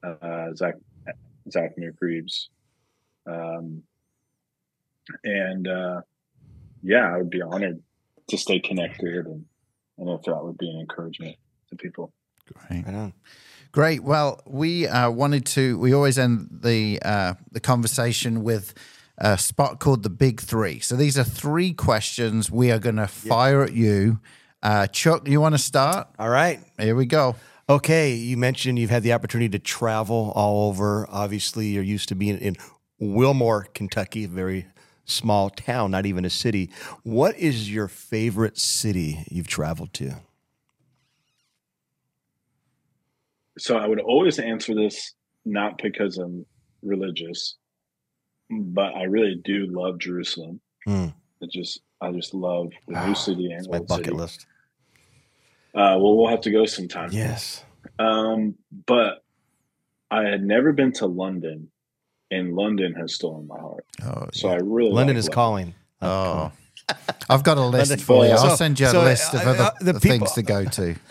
uh, 0.04 0.56
Zach 0.56 0.74
Zach 1.52 1.74
Creeps. 2.00 2.50
Um, 3.28 3.84
and 5.24 5.68
uh, 5.68 6.02
yeah, 6.82 7.14
I 7.14 7.18
would 7.18 7.30
be 7.30 7.44
honored 7.44 7.80
to 8.30 8.38
stay 8.40 8.60
connected 8.60 9.28
and, 9.28 9.46
and 10.00 10.10
if 10.10 10.24
that 10.24 10.44
would 10.44 10.58
be 10.58 10.70
an 10.72 10.80
encouragement 10.80 11.36
to 11.70 11.76
people. 11.76 12.12
Great. 12.52 12.86
Right 12.88 13.14
Great. 13.74 14.04
Well, 14.04 14.40
we 14.46 14.88
uh, 14.88 15.10
wanted 15.10 15.48
to. 15.48 15.80
We 15.80 15.94
always 15.94 16.20
end 16.20 16.60
the 16.62 17.02
uh, 17.04 17.34
the 17.52 17.60
conversation 17.60 18.44
with 18.44 18.76
a 19.18 19.36
spot 19.36 19.80
called 19.80 20.04
the 20.04 20.12
Big 20.12 20.42
Three. 20.42 20.80
So 20.80 20.96
these 20.96 21.18
are 21.18 21.24
three 21.24 21.74
questions 21.74 22.52
we 22.52 22.70
are 22.72 22.78
going 22.78 22.98
to 22.98 23.08
fire 23.08 23.62
yep. 23.62 23.70
at 23.70 23.76
you. 23.76 24.20
Uh, 24.62 24.86
Chuck, 24.86 25.28
you 25.28 25.42
want 25.42 25.56
to 25.56 25.60
start? 25.60 26.08
All 26.20 26.30
right. 26.30 26.60
Here 26.78 26.96
we 26.96 27.08
go. 27.08 27.36
Okay, 27.68 28.14
you 28.14 28.38
mentioned 28.38 28.78
you've 28.78 28.92
had 28.92 29.02
the 29.02 29.14
opportunity 29.14 29.50
to 29.50 29.60
travel 29.60 30.32
all 30.36 30.70
over. 30.70 31.08
Obviously, 31.10 31.68
you're 31.68 31.82
used 31.82 32.10
to 32.10 32.16
being 32.16 32.38
in 32.38 32.56
Wilmore, 33.00 33.70
Kentucky, 33.74 34.26
a 34.26 34.28
very 34.28 34.68
small 35.06 35.50
town, 35.50 35.90
not 35.90 36.06
even 36.06 36.26
a 36.26 36.30
city. 36.30 36.70
What 37.02 37.36
is 37.40 37.74
your 37.74 37.88
favorite 37.88 38.60
city 38.60 39.26
you've 39.32 39.48
traveled 39.48 39.94
to? 39.94 40.18
So 43.58 43.78
I 43.78 43.88
would 43.88 44.00
always 44.00 44.40
answer 44.40 44.74
this 44.76 45.14
not 45.46 45.80
because 45.82 46.18
I'm 46.18 46.46
religious, 46.82 47.56
but 48.50 48.96
I 48.96 49.04
really 49.04 49.40
do 49.44 49.68
love 49.70 50.00
Jerusalem. 50.00 50.60
Mm. 50.88 51.14
It 51.42 51.52
just 51.52 51.82
I 52.02 52.12
just 52.12 52.34
love 52.34 52.72
the 52.88 53.06
new 53.08 53.16
city 53.16 53.46
and 53.52 53.60
It's 53.60 53.68
my 53.70 53.80
bucket 53.80 54.06
city. 54.06 54.18
list. 54.18 54.46
Uh, 55.76 55.98
well, 56.00 56.16
we'll 56.18 56.28
have 56.30 56.42
to 56.42 56.52
go 56.52 56.66
sometime. 56.66 57.10
Yes. 57.12 57.64
Um, 58.00 58.56
but 58.86 59.24
I 60.12 60.24
had 60.24 60.44
never 60.44 60.72
been 60.74 60.92
to 60.94 61.08
London, 61.08 61.70
and 62.30 62.54
London 62.56 62.94
has 62.94 63.16
stolen 63.16 63.48
my 63.48 63.58
heart. 63.60 63.86
Oh, 64.04 64.28
So 64.34 64.48
yeah. 64.50 64.54
I 64.56 64.58
really 64.58 64.92
London 64.92 65.16
like 65.16 65.20
is 65.20 65.30
calling. 65.30 65.74
oh. 66.02 66.52
I've 67.30 67.44
got 67.44 67.58
a 67.58 67.62
list 67.66 67.90
London- 67.92 68.06
for 68.06 68.26
you. 68.26 68.38
So- 68.38 68.48
I'll 68.50 68.58
send 68.58 68.80
you 68.80 68.88
a 68.88 68.90
so, 68.90 69.02
list 69.04 69.34
of 69.34 69.42
uh, 69.42 69.50
other 69.50 69.64
uh, 69.64 69.72
the 69.80 70.00
things 70.00 70.32
to 70.34 70.44
go 70.44 70.66
to. 70.66 70.96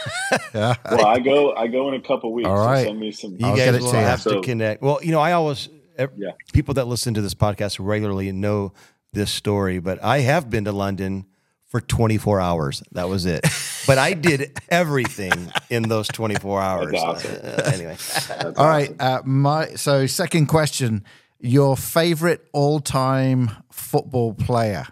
Yeah. 0.54 0.74
Well, 0.90 1.06
I 1.06 1.18
go 1.18 1.54
I 1.54 1.66
go 1.66 1.88
in 1.88 1.94
a 1.94 2.00
couple 2.00 2.32
weeks. 2.32 2.48
All 2.48 2.56
so 2.76 2.84
send 2.84 3.00
me 3.00 3.10
some. 3.12 3.32
You 3.32 3.46
I'll 3.46 3.56
guys 3.56 3.64
get 3.66 3.74
it 3.74 3.82
will 3.82 3.90
to 3.92 3.96
you. 3.98 4.02
have 4.02 4.22
to 4.24 4.30
So- 4.30 4.40
connect. 4.40 4.82
Well, 4.82 4.98
you 5.02 5.12
know, 5.12 5.20
I 5.20 5.32
always 5.32 5.68
ev- 5.98 6.12
Yeah. 6.16 6.30
people 6.52 6.74
that 6.74 6.86
listen 6.86 7.14
to 7.14 7.20
this 7.22 7.34
podcast 7.34 7.78
regularly 7.80 8.30
know 8.32 8.72
this 9.12 9.30
story, 9.30 9.78
but 9.78 10.02
I 10.02 10.20
have 10.20 10.48
been 10.50 10.64
to 10.64 10.72
London 10.72 11.26
for 11.66 11.80
24 11.80 12.40
hours. 12.40 12.82
That 12.92 13.08
was 13.08 13.24
it. 13.26 13.46
but 13.86 13.96
I 13.98 14.12
did 14.14 14.58
everything 14.70 15.52
in 15.70 15.84
those 15.84 16.08
24 16.08 16.60
hours. 16.60 16.94
awesome. 16.94 17.34
Uh, 17.42 17.62
anyway, 17.72 17.96
That's 17.96 18.30
All 18.58 18.66
right. 18.66 18.90
awesome. 18.90 18.96
Uh, 19.00 19.20
my 19.24 19.66
so 19.74 20.06
second 20.06 20.46
question: 20.46 21.04
Your 21.40 21.76
favorite 21.76 22.46
all-time 22.52 23.50
football 23.70 24.34
player 24.34 24.86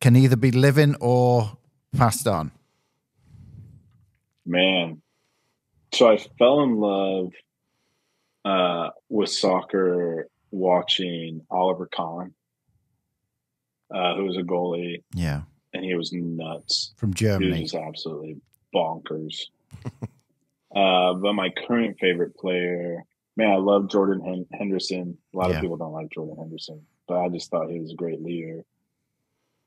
can 0.00 0.16
either 0.16 0.36
be 0.36 0.50
living 0.50 0.94
or 1.00 1.56
passed 1.96 2.26
on. 2.26 2.50
Man. 4.46 5.02
So 5.92 6.08
I 6.08 6.18
fell 6.38 6.62
in 6.62 6.76
love 6.76 7.32
uh, 8.44 8.90
with 9.08 9.30
soccer 9.30 10.28
watching 10.50 11.42
Oliver 11.50 11.86
Kahn, 11.86 12.32
uh, 13.94 14.14
who 14.16 14.24
was 14.24 14.36
a 14.36 14.42
goalie, 14.42 15.02
Yeah, 15.14 15.42
and 15.74 15.84
he 15.84 15.94
was 15.94 16.12
nuts. 16.12 16.94
from 16.96 17.12
He 17.12 17.26
was 17.26 17.38
Germany. 17.38 17.70
absolutely 17.74 18.36
bonkers. 18.74 19.42
uh, 20.74 21.14
but 21.14 21.32
my 21.34 21.50
current 21.66 21.98
favorite 22.00 22.36
player, 22.36 23.04
man, 23.36 23.50
I 23.50 23.56
love 23.56 23.90
Jordan 23.90 24.46
Henderson. 24.52 25.18
A 25.34 25.36
lot 25.36 25.50
Yeah. 25.50 25.56
of 25.56 25.62
people 25.62 25.76
don't 25.76 25.92
like 25.92 26.10
Jordan 26.10 26.36
Henderson, 26.38 26.86
but 27.08 27.18
I 27.18 27.28
just 27.28 27.50
thought 27.50 27.68
he 27.70 27.80
was 27.80 27.92
a 27.92 27.96
great 27.96 28.22
leader. 28.22 28.64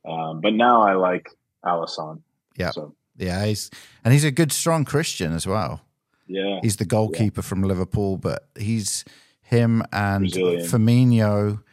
Um, 0.05 0.41
but 0.41 0.53
now 0.53 0.81
I 0.83 0.93
like 0.93 1.29
Alisson. 1.65 2.21
Yeah. 2.57 2.71
So 2.71 2.93
Yeah, 3.17 3.45
he's 3.45 3.69
and 4.03 4.13
he's 4.13 4.23
a 4.23 4.31
good, 4.31 4.51
strong 4.51 4.85
Christian 4.85 5.33
as 5.33 5.47
well. 5.47 5.81
yeah, 6.27 6.59
He's 6.61 6.77
the 6.77 6.85
goalkeeper 6.85 7.41
from 7.41 7.63
Liverpool, 7.63 8.17
but 8.17 8.47
he's 8.57 9.05
him 9.41 9.83
and 9.91 10.21
Brazilian. 10.23 10.65
Firmino. 10.65 11.63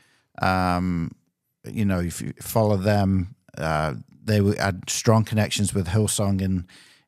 Um, 0.42 1.12
you 1.64 1.84
know, 1.84 2.00
if 2.00 2.20
you 2.22 2.32
follow 2.40 2.76
them, 2.76 3.34
uh, 3.58 3.94
they 4.24 4.42
had 4.56 4.88
strong 4.88 5.24
connections 5.24 5.74
with 5.74 5.88
Hillsong 5.88 6.40
in 6.40 6.66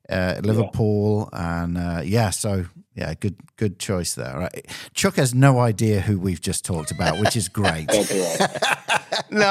uh, 0.09 0.41
Liverpool, 0.43 1.29
and 1.33 1.79
uh, 1.79 2.03
yeah, 2.05 2.31
so 2.31 2.67
yeah, 2.95 3.15
good 3.15 3.37
good 3.57 3.79
choice 3.79 4.15
there. 4.15 4.39
Right? 4.39 4.67
Chuck 4.95 5.17
has 5.17 5.35
no 5.35 5.61
idea 5.61 6.01
who 6.01 6.19
we've 6.19 6.41
just 6.41 6.65
talked 6.65 6.91
about, 6.91 7.19
which 7.19 7.37
is 7.37 7.49
great. 7.49 7.87
that's 7.89 8.13
all 8.13 9.11
right. 9.11 9.31
no. 9.31 9.51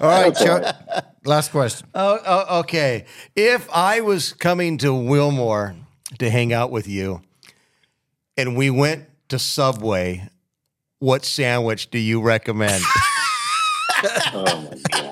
All 0.00 0.08
right, 0.08 0.34
That's 0.34 0.44
Chuck. 0.44 0.76
Last 1.24 1.50
question. 1.50 1.88
Oh, 1.94 2.18
oh, 2.24 2.58
okay. 2.60 3.06
If 3.34 3.68
I 3.72 4.00
was 4.00 4.32
coming 4.32 4.78
to 4.78 4.94
Wilmore 4.94 5.74
to 6.18 6.30
hang 6.30 6.52
out 6.52 6.70
with 6.70 6.86
you 6.86 7.22
and 8.36 8.56
we 8.56 8.70
went 8.70 9.06
to 9.28 9.38
Subway, 9.38 10.28
what 11.00 11.24
sandwich 11.24 11.90
do 11.90 11.98
you 11.98 12.20
recommend? 12.22 12.82
Oh 14.32 14.68
my 14.70 14.78
gosh. 14.90 15.05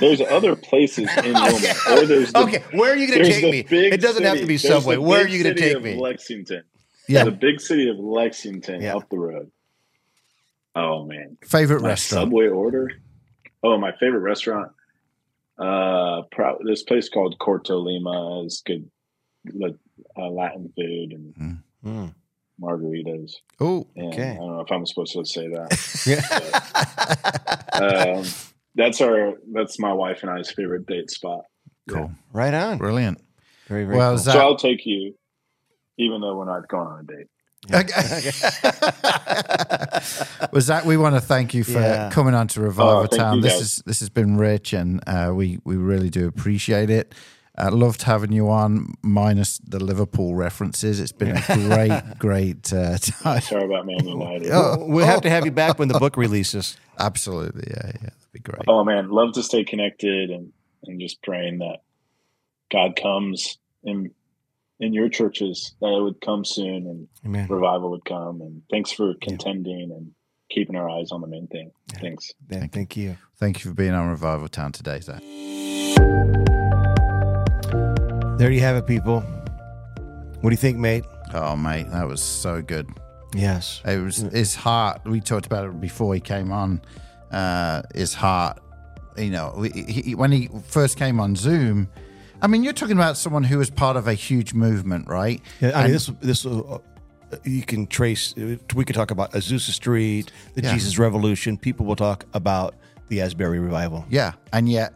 There's 0.00 0.20
other 0.22 0.56
places 0.56 1.08
in 1.24 1.34
Wilmore, 1.34 1.60
or 1.90 2.06
there's 2.06 2.32
the, 2.32 2.38
okay, 2.44 2.62
where 2.72 2.92
are 2.92 2.96
you 2.96 3.06
going 3.08 3.24
to 3.24 3.30
take 3.30 3.42
the 3.42 3.50
me? 3.50 3.62
big 3.62 3.92
It 3.92 4.00
doesn't 4.00 4.22
have 4.24 4.38
to 4.38 4.46
be 4.46 4.56
Subway. 4.56 4.94
the 4.96 5.02
Where 5.02 5.22
are 5.24 5.28
you 5.28 5.42
going 5.42 5.54
to 5.54 5.60
take 5.60 5.76
of 5.76 5.82
me? 5.82 5.96
Lexington. 5.96 6.62
Yeah. 7.08 7.24
the 7.24 7.30
big 7.32 7.60
city 7.60 7.88
of 7.90 7.98
Lexington 7.98 8.80
Yeah. 8.80 8.96
up 8.96 9.08
the 9.10 9.18
road. 9.18 9.50
Oh 10.74 11.04
man, 11.04 11.36
Favorite 11.44 11.82
my 11.82 11.88
restaurant? 11.88 12.26
Subway 12.28 12.46
order. 12.48 12.90
Oh, 13.62 13.76
my 13.78 13.92
favorite 13.98 14.20
restaurant. 14.20 14.72
Uh, 15.58 16.22
pro- 16.32 16.58
this 16.64 16.82
place 16.84 17.08
called 17.10 17.36
Corto 17.38 17.84
Lima 17.84 18.44
is 18.46 18.62
good, 18.64 18.88
like 19.52 19.74
uh, 20.16 20.28
Latin 20.28 20.72
food 20.76 21.12
and 21.12 21.58
Mm. 21.84 22.14
margaritas. 22.60 23.32
Oh, 23.58 23.86
And 23.96 24.12
Okay. 24.14 24.30
I 24.32 24.36
don't 24.36 24.52
know 24.56 24.60
if 24.60 24.70
I'm 24.70 24.84
supposed 24.86 25.12
to 25.14 25.24
say 25.26 25.48
that. 25.48 25.72
Yeah. 26.06 26.20
um, 28.18 28.24
that's 28.74 29.00
our 29.00 29.34
that's 29.52 29.78
my 29.78 29.92
wife 29.92 30.22
and 30.22 30.30
I's 30.30 30.50
favorite 30.50 30.86
date 30.86 31.10
spot. 31.10 31.42
cool, 31.88 32.12
right 32.32 32.54
on. 32.54 32.78
brilliant. 32.78 33.20
Very, 33.68 33.84
very 33.84 33.96
Well, 33.98 34.10
cool. 34.12 34.18
Zach, 34.18 34.34
So 34.34 34.40
I'll 34.40 34.56
take 34.56 34.84
you, 34.86 35.14
even 35.98 36.20
though 36.20 36.36
we're 36.36 36.44
not 36.46 36.66
going 36.68 36.88
on 36.88 37.00
a 37.00 37.04
date. 37.04 37.26
Okay. 37.72 38.30
well, 40.52 40.60
Zach, 40.60 40.84
we 40.84 40.96
want 40.96 41.14
to 41.14 41.20
thank 41.20 41.52
you 41.54 41.62
for 41.64 41.72
Yeah. 41.80 42.10
coming 42.10 42.34
on 42.34 42.48
to 42.48 42.60
Revival 42.60 43.02
Oh, 43.02 43.06
Town. 43.06 43.40
This 43.42 43.60
is 43.60 43.82
this 43.86 44.00
has 44.00 44.08
been 44.08 44.36
rich, 44.36 44.72
and 44.72 45.00
uh, 45.06 45.32
we 45.34 45.58
we 45.64 45.76
really 45.76 46.10
do 46.10 46.26
appreciate 46.26 46.90
it. 46.90 47.14
Uh, 47.58 47.70
loved 47.70 48.02
having 48.02 48.32
you 48.32 48.48
on, 48.48 48.94
minus 49.02 49.58
the 49.58 49.78
Liverpool 49.82 50.34
references. 50.34 50.98
It's 51.00 51.12
been 51.12 51.36
a 51.36 51.42
great, 51.68 52.18
great 52.18 52.72
uh, 52.72 52.96
time. 53.22 53.40
Sorry 53.42 53.64
about 53.64 53.84
Man 53.84 54.06
United. 54.06 54.50
Oh. 54.50 54.76
Oh. 54.80 54.86
we'll 54.86 55.04
have 55.04 55.20
to 55.22 55.30
have 55.30 55.44
you 55.44 55.50
back 55.50 55.78
when 55.78 55.88
the 55.88 55.98
book 55.98 56.16
releases. 56.26 56.76
Absolutely, 57.00 57.64
yeah, 57.68 57.86
yeah, 57.86 57.92
that'd 57.92 58.32
be 58.32 58.38
great. 58.40 58.62
Oh, 58.68 58.84
man, 58.84 59.10
love 59.10 59.32
to 59.34 59.42
stay 59.42 59.64
connected 59.64 60.30
and 60.30 60.52
and 60.84 61.00
just 61.00 61.22
praying 61.22 61.58
that 61.58 61.78
God 62.70 62.96
comes 63.00 63.58
in 63.82 64.10
in 64.78 64.94
your 64.94 65.08
churches 65.08 65.74
that 65.80 65.88
it 65.88 66.02
would 66.02 66.20
come 66.20 66.44
soon 66.44 66.86
and 66.86 67.08
Amen. 67.24 67.46
revival 67.48 67.90
would 67.90 68.04
come. 68.04 68.40
And 68.40 68.62
thanks 68.70 68.90
for 68.90 69.14
contending 69.20 69.92
and 69.92 70.12
keeping 70.48 70.74
our 70.74 70.88
eyes 70.88 71.12
on 71.12 71.20
the 71.20 71.26
main 71.26 71.46
thing. 71.48 71.70
Thanks. 72.00 72.32
Yeah, 72.48 72.66
thank 72.72 72.96
you. 72.96 73.16
Thank 73.36 73.62
you 73.62 73.70
for 73.70 73.74
being 73.74 73.92
on 73.92 74.08
Revival 74.08 74.48
Town 74.48 74.72
today, 74.72 75.00
Zach. 75.00 75.20
There 78.38 78.50
you 78.50 78.60
have 78.60 78.76
it, 78.76 78.86
people. 78.86 79.20
What 80.40 80.48
do 80.48 80.50
you 80.50 80.56
think, 80.56 80.78
mate? 80.78 81.04
Oh, 81.34 81.56
mate, 81.56 81.90
that 81.90 82.08
was 82.08 82.22
so 82.22 82.62
good. 82.62 82.88
Yes. 83.34 83.80
It 83.84 83.98
was 83.98 84.16
his 84.18 84.54
heart. 84.54 85.02
We 85.04 85.20
talked 85.20 85.46
about 85.46 85.66
it 85.66 85.80
before 85.80 86.14
he 86.14 86.20
came 86.20 86.52
on. 86.52 86.80
Uh, 87.30 87.82
his 87.94 88.12
heart, 88.14 88.58
you 89.16 89.30
know, 89.30 89.62
he, 89.62 89.82
he, 90.02 90.14
when 90.14 90.32
he 90.32 90.48
first 90.66 90.96
came 90.96 91.20
on 91.20 91.36
Zoom. 91.36 91.88
I 92.42 92.46
mean, 92.46 92.64
you're 92.64 92.72
talking 92.72 92.96
about 92.96 93.16
someone 93.16 93.44
who 93.44 93.58
was 93.58 93.70
part 93.70 93.96
of 93.96 94.08
a 94.08 94.14
huge 94.14 94.54
movement, 94.54 95.06
right? 95.08 95.40
Yeah, 95.60 95.68
I 95.68 95.72
mean, 95.72 95.84
And- 95.84 95.94
this 95.94 96.06
this 96.20 96.46
uh, 96.46 96.78
you 97.44 97.62
can 97.62 97.86
trace. 97.86 98.34
We 98.36 98.84
could 98.84 98.96
talk 98.96 99.10
about 99.12 99.32
Azusa 99.32 99.70
Street, 99.70 100.32
the 100.54 100.62
Yeah. 100.62 100.72
Jesus 100.72 100.98
Revolution. 100.98 101.56
People 101.56 101.86
will 101.86 101.96
talk 101.96 102.24
about 102.34 102.74
the 103.08 103.20
Asbury 103.20 103.58
revival. 103.60 104.04
Yeah, 104.08 104.32
and 104.52 104.68
yet 104.68 104.94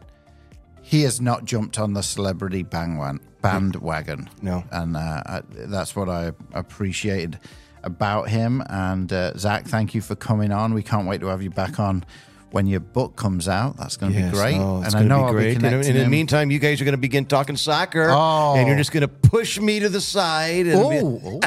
he 0.81 1.03
has 1.03 1.21
not 1.21 1.45
jumped 1.45 1.79
on 1.79 1.93
the 1.93 2.01
celebrity 2.03 2.63
bandwagon. 2.63 3.21
bandwagon. 3.41 4.29
No. 4.41 4.63
and 4.71 4.97
uh, 4.97 5.21
I, 5.25 5.41
that's 5.49 5.95
what 5.95 6.09
I 6.09 6.31
appreciated 6.53 7.39
about 7.85 8.29
him. 8.29 8.61
And 8.69 9.11
uh, 9.13 9.37
Zach, 9.37 9.65
thank 9.65 9.93
you 9.95 10.01
for 10.01 10.15
coming 10.15 10.51
on. 10.51 10.73
We 10.73 10.83
can't 10.83 11.07
wait 11.07 11.21
to 11.21 11.27
have 11.27 11.41
you 11.41 11.49
back 11.51 11.79
on 11.79 12.03
when 12.51 12.67
your 12.67 12.79
book 12.79 13.15
comes 13.15 13.47
out. 13.47 13.77
That's 13.77 13.97
going 13.97 14.13
to 14.13 14.19
Yes. 14.19 14.31
be 14.31 14.37
great. 14.37 14.57
Oh, 14.57 14.81
and 14.85 14.95
I 14.95 15.03
know 15.03 15.25
I'll 15.25 15.31
great. 15.31 15.43
be 15.43 15.51
And, 15.55 15.63
connecting 15.63 15.95
in 15.95 16.03
the 16.03 16.09
meantime, 16.09 16.51
you 16.51 16.59
guys 16.59 16.79
are 16.81 16.85
going 16.85 16.93
to 16.93 16.97
begin 16.97 17.25
talking 17.25 17.55
soccer, 17.57 18.09
Oh. 18.11 18.55
and 18.57 18.67
you're 18.67 18.77
just 18.77 18.91
going 18.91 19.01
to 19.01 19.07
push 19.07 19.59
me 19.59 19.79
to 19.79 19.89
the 19.89 20.01
side. 20.01 20.67
Oh, 20.73 21.19
oh, 21.23 21.39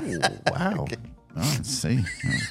wow. 0.51 0.87
Oh, 0.91 1.53
let's 1.57 1.71
see. 1.71 2.01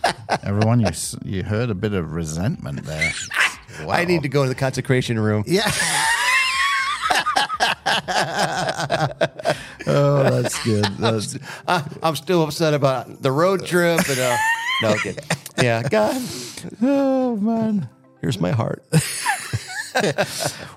Oh. 0.06 0.12
Everyone, 0.44 0.80
you 0.80 0.88
you 1.26 1.44
heard 1.44 1.70
a 1.70 1.76
bit 1.76 1.94
of 1.94 2.14
resentment 2.14 2.84
there. 2.86 3.12
Wow. 3.84 3.90
I 3.94 4.06
need 4.06 4.24
to 4.24 4.30
go 4.30 4.44
to 4.44 4.50
the 4.50 4.56
consecration 4.56 5.20
room. 5.20 5.44
Yeah. 5.46 5.70
that's 10.42 10.64
good. 10.64 10.86
That's, 11.00 11.38
I, 11.68 11.84
I'm 12.04 12.16
still 12.16 12.44
upset 12.44 12.74
about 12.74 13.22
the 13.22 13.32
road 13.32 13.66
trip. 13.66 14.08
And, 14.10 14.20
uh, 14.20 14.38
no, 14.82 14.90
okay. 14.92 15.16
Yeah, 15.62 15.84
God, 15.84 16.22
oh 16.82 17.36
man. 17.38 17.90
here's 18.22 18.40
my 18.40 18.52
heart. 18.52 18.84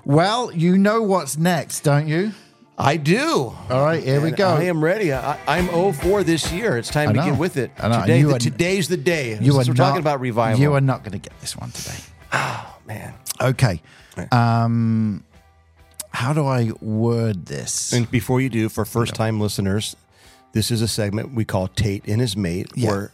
Well, 0.05 0.51
you 0.51 0.77
know 0.79 1.03
what's 1.03 1.37
next, 1.37 1.81
don't 1.81 2.07
you? 2.07 2.31
I 2.77 2.97
do. 2.97 3.53
All 3.69 3.83
right, 3.85 4.03
here 4.03 4.19
we 4.19 4.31
go. 4.31 4.47
I 4.47 4.63
am 4.63 4.83
ready. 4.83 5.13
I, 5.13 5.37
I'm 5.45 5.67
04 5.93 6.23
this 6.23 6.51
year. 6.51 6.77
It's 6.77 6.89
time 6.89 7.13
to 7.13 7.21
get 7.21 7.37
with 7.37 7.57
it. 7.57 7.75
Today, 7.77 8.23
the- 8.23 8.35
are- 8.35 8.39
today's 8.39 8.87
the 8.87 8.97
day. 8.97 9.37
You 9.39 9.53
are 9.53 9.57
we're 9.57 9.65
not- 9.65 9.75
talking 9.75 9.99
about 9.99 10.19
revival. 10.21 10.59
You 10.59 10.73
are 10.73 10.81
not 10.81 11.03
going 11.03 11.11
to 11.11 11.19
get 11.19 11.39
this 11.39 11.55
one 11.55 11.69
today. 11.69 11.97
Oh, 12.33 12.77
man. 12.87 13.13
Okay. 13.39 13.81
Um, 14.31 15.23
how 16.11 16.33
do 16.33 16.45
I 16.45 16.71
word 16.81 17.45
this? 17.47 17.93
And 17.93 18.09
before 18.09 18.41
you 18.41 18.49
do, 18.49 18.69
for 18.69 18.85
first 18.85 19.15
time 19.15 19.39
listeners, 19.39 19.95
this 20.53 20.69
is 20.71 20.81
a 20.81 20.87
segment 20.87 21.33
we 21.33 21.45
call 21.45 21.67
Tate 21.67 22.05
and 22.07 22.19
his 22.21 22.35
mate, 22.37 22.69
Yeah. 22.75 22.89
where 22.89 23.11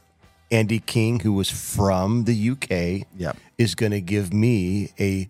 Andy 0.52 0.80
King, 0.80 1.20
who 1.20 1.34
was 1.34 1.50
from 1.50 2.24
the 2.26 2.34
UK, 2.36 3.06
Yep. 3.18 3.38
is 3.58 3.76
going 3.76 3.92
to 3.92 4.02
give 4.02 4.34
me 4.34 4.90
a 5.00 5.28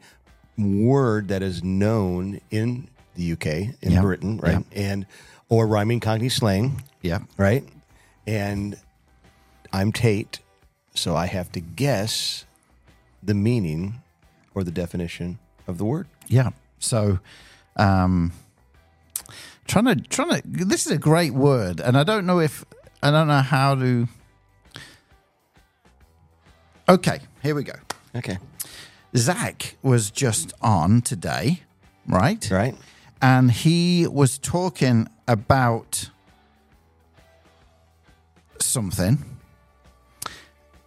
word 0.58 1.28
that 1.28 1.42
is 1.44 1.64
known 1.64 2.40
in 2.52 2.88
the 3.16 3.24
UK, 3.34 3.74
in 3.82 3.92
Yep. 3.94 4.02
Britain, 4.02 4.38
right? 4.38 4.66
And 4.72 5.06
or 5.50 5.66
rhyming 5.68 6.00
Cockney 6.00 6.30
slang, 6.30 6.82
Yeah. 7.02 7.20
right? 7.38 7.64
And 8.26 8.78
I'm 9.74 9.92
Tate, 9.92 10.40
so 10.94 11.16
I 11.16 11.26
have 11.28 11.52
to 11.54 11.60
guess 11.60 12.46
the 13.24 13.34
meaning 13.34 14.02
or 14.54 14.64
the 14.64 14.72
definition 14.72 15.40
of 15.68 15.78
the 15.78 15.86
word. 15.86 16.08
Yeah. 16.28 16.50
So, 16.80 17.20
um, 17.78 18.34
trying 19.68 19.86
to 19.86 19.96
trying 19.96 20.42
to. 20.42 20.66
This 20.66 20.86
is 20.86 20.92
a 20.92 20.98
great 20.98 21.34
word, 21.34 21.80
and 21.80 21.98
I 21.98 22.04
don't 22.04 22.26
know 22.26 22.40
if 22.40 22.66
I 23.02 23.12
don't 23.12 23.28
know 23.28 23.42
how 23.42 23.76
to. 23.76 24.08
Okay, 26.90 27.20
here 27.42 27.56
we 27.56 27.64
go. 27.64 27.74
Okay. 28.16 28.38
Zach 29.16 29.76
was 29.82 30.12
just 30.12 30.54
on 30.62 31.02
today, 31.02 31.62
right? 32.08 32.50
Right? 32.52 32.76
And 33.22 33.52
he 33.52 34.08
was 34.08 34.38
talking 34.38 35.08
about 35.28 36.10
something 38.60 39.38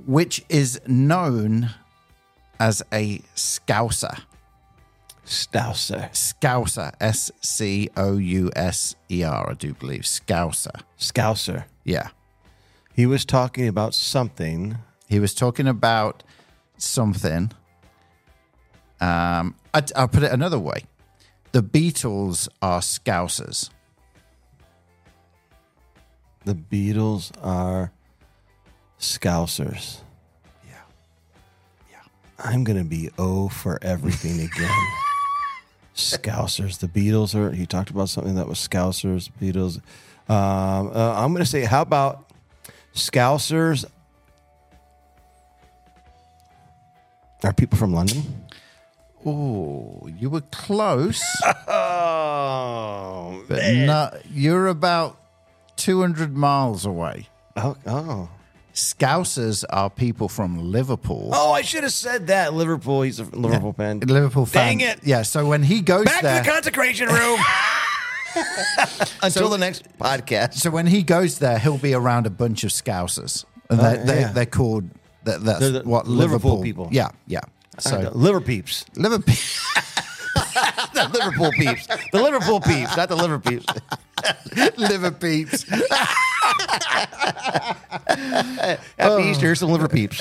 which 0.07 0.45
is 0.49 0.81
known 0.87 1.71
as 2.59 2.83
a 2.93 3.19
scouser. 3.35 4.21
Stouser. 5.31 6.11
Scouser, 6.13 6.93
S 7.01 7.31
C 7.41 7.89
O 7.97 8.17
U 8.19 8.51
S 8.57 8.97
E 9.09 9.23
R, 9.23 9.51
I 9.51 9.55
do 9.55 9.75
believe. 9.75 10.01
Scouser. 10.01 10.83
Scouser. 10.99 11.67
Yeah. 11.85 12.09
He 12.93 13.07
was 13.07 13.25
talking 13.25 13.69
about 13.69 13.95
something. 13.95 14.79
He 15.09 15.21
was 15.21 15.33
talking 15.33 15.69
about 15.69 16.25
something. 16.79 17.53
Um, 19.01 19.55
I, 19.73 19.85
I'll 19.95 20.09
put 20.09 20.25
it 20.25 20.33
another 20.33 20.59
way. 20.59 20.83
The 21.53 21.63
Beatles 21.63 22.49
are 22.61 22.81
Scousers. 22.81 23.71
The 26.45 26.55
Beatles 26.55 27.31
are 27.41 27.93
Scousers. 28.99 30.01
Yeah. 30.67 30.75
Yeah. 31.89 32.03
I'm 32.41 32.65
going 32.65 32.79
to 32.79 32.85
be 32.85 33.11
O 33.17 33.49
for 33.49 33.79
everything 33.81 34.41
again. 34.41 34.71
Scousers. 36.01 36.79
The 36.79 36.89
Beatles 36.89 37.35
are, 37.35 37.51
he 37.53 37.67
talked 37.67 37.91
about 37.91 38.09
something 38.09 38.35
that 38.35 38.49
was 38.49 38.59
Scousers, 38.59 39.31
Beatles. 39.41 39.77
Um, 40.29 40.91
uh, 40.95 41.15
I'm 41.17 41.33
going 41.33 41.45
to 41.45 41.51
say, 41.51 41.63
how 41.63 41.83
about 41.83 42.31
Scousers 42.95 43.85
are 47.43 47.53
people 47.53 47.79
from 47.79 47.93
London? 47.95 48.23
Oh, 49.25 50.09
you 50.19 50.31
were 50.31 50.41
close, 50.51 51.23
Oh, 51.69 53.45
but 53.49 53.63
not, 53.75 54.17
you're 54.31 54.67
about 54.69 55.19
200 55.77 56.35
miles 56.37 56.87
away. 56.87 57.29
oh, 57.57 57.77
oh. 57.87 58.29
Scousers 58.75 59.65
are 59.71 59.91
people 59.91 60.29
from 60.29 60.71
Liverpool. 60.71 61.31
Oh, 61.33 61.53
I 61.53 61.63
should 61.63 61.83
have 61.83 61.93
said 61.93 62.29
that. 62.29 62.55
Liverpool. 62.55 63.03
He's 63.03 63.19
a 63.21 63.25
Liverpool 63.25 63.73
fan. 63.73 64.01
Liverpool 64.01 64.47
fan. 64.47 64.79
Dang 64.79 64.81
it. 64.89 65.01
Yeah, 65.05 65.23
so 65.23 65.47
when 65.47 65.63
he 65.63 65.81
goes 65.81 66.05
Back 66.05 66.23
there, 66.23 66.39
to 66.43 66.45
the 66.47 66.53
consecration 66.55 67.09
room. 67.09 67.39
Until 69.23 69.49
the 69.49 69.59
next 69.59 69.85
podcast. 69.99 70.55
so 70.55 70.71
when 70.71 70.87
he 70.87 71.03
goes 71.03 71.39
there, 71.41 71.59
he'll 71.59 71.79
be 71.79 71.95
around 71.95 72.27
a 72.27 72.31
bunch 72.31 72.63
of 72.65 72.71
Scousers, 72.71 73.45
and 73.69 73.81
they're, 73.81 74.01
Uh, 74.01 74.21
yeah. 74.21 74.33
they're 74.33 74.47
called. 74.47 74.89
That, 75.25 75.43
that's 75.45 75.61
They're 75.61 75.71
the 75.71 75.83
what 75.83 76.07
Liverpool 76.07 76.53
Liverpool 76.59 76.63
people. 76.63 76.89
Yeah, 76.93 77.11
yeah. 77.27 77.41
So, 77.79 77.91
So 78.03 78.11
liver 78.15 78.41
peeps. 78.41 78.85
Liverpool. 80.95 81.03
The 81.03 81.09
Liverpool 81.19 81.51
peeps. 81.53 81.87
The 82.13 82.23
Liverpool 82.23 82.61
peeps, 82.61 82.97
not 82.97 83.09
the 83.09 83.17
liver 83.17 83.39
peeps. 83.39 83.67
liver 84.77 85.11
peeps. 85.11 85.63
Happy 88.99 89.23
Easter, 89.25 89.55
some 89.55 89.71
liver 89.71 89.89
peeps. 89.89 90.21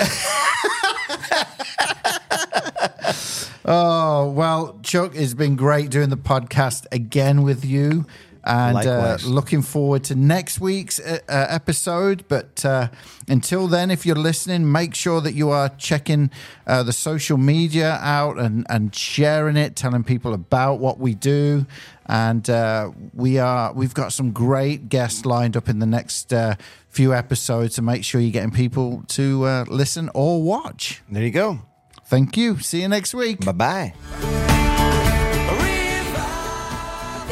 Oh 3.66 4.32
well, 4.32 4.80
Chuck, 4.84 5.12
it's 5.16 5.34
been 5.34 5.56
great 5.56 5.90
doing 5.92 6.10
the 6.10 6.18
podcast 6.18 6.86
again 6.92 7.44
with 7.44 7.66
you, 7.66 8.06
and 8.44 8.78
uh, 8.78 9.18
looking 9.26 9.62
forward 9.62 10.04
to 10.06 10.16
next 10.16 10.60
week's 10.60 11.00
uh, 11.00 11.20
uh, 11.28 11.48
episode. 11.50 12.26
But 12.28 12.66
uh, 12.66 12.90
until 13.28 13.68
then, 13.68 13.92
if 13.92 14.06
you're 14.06 14.16
listening, 14.16 14.72
make 14.72 14.96
sure 14.96 15.22
that 15.22 15.34
you 15.34 15.50
are 15.50 15.70
checking 15.70 16.32
uh, 16.66 16.84
the 16.84 16.94
social 16.94 17.38
media 17.38 18.00
out 18.02 18.40
and 18.40 18.66
and 18.70 18.96
sharing 18.96 19.58
it, 19.58 19.76
telling 19.76 20.04
people 20.04 20.34
about 20.34 20.80
what 20.80 21.00
we 21.00 21.16
do. 21.16 21.66
And 22.06 22.50
uh, 22.50 22.92
we 23.14 23.38
are 23.38 23.72
we've 23.74 23.94
got 23.94 24.14
some 24.14 24.32
great 24.32 24.90
guests 24.90 25.26
lined 25.26 25.56
up 25.56 25.70
in 25.70 25.80
the 25.80 25.86
next 25.86 26.34
uh, 26.34 26.56
few 26.88 27.14
episodes 27.14 27.76
to 27.76 27.82
make 27.82 28.04
sure 28.04 28.20
you're 28.20 28.32
getting 28.32 28.52
people 28.52 29.04
to 29.10 29.46
uh, 29.46 29.66
listen 29.68 30.10
or 30.14 30.42
watch. 30.42 31.02
There 31.10 31.24
you 31.24 31.32
go. 31.32 31.60
Thank 32.06 32.36
you. 32.36 32.58
See 32.58 32.82
you 32.82 32.88
next 32.88 33.14
week. 33.14 33.46
Bye 33.46 33.52
bye. 33.52 34.76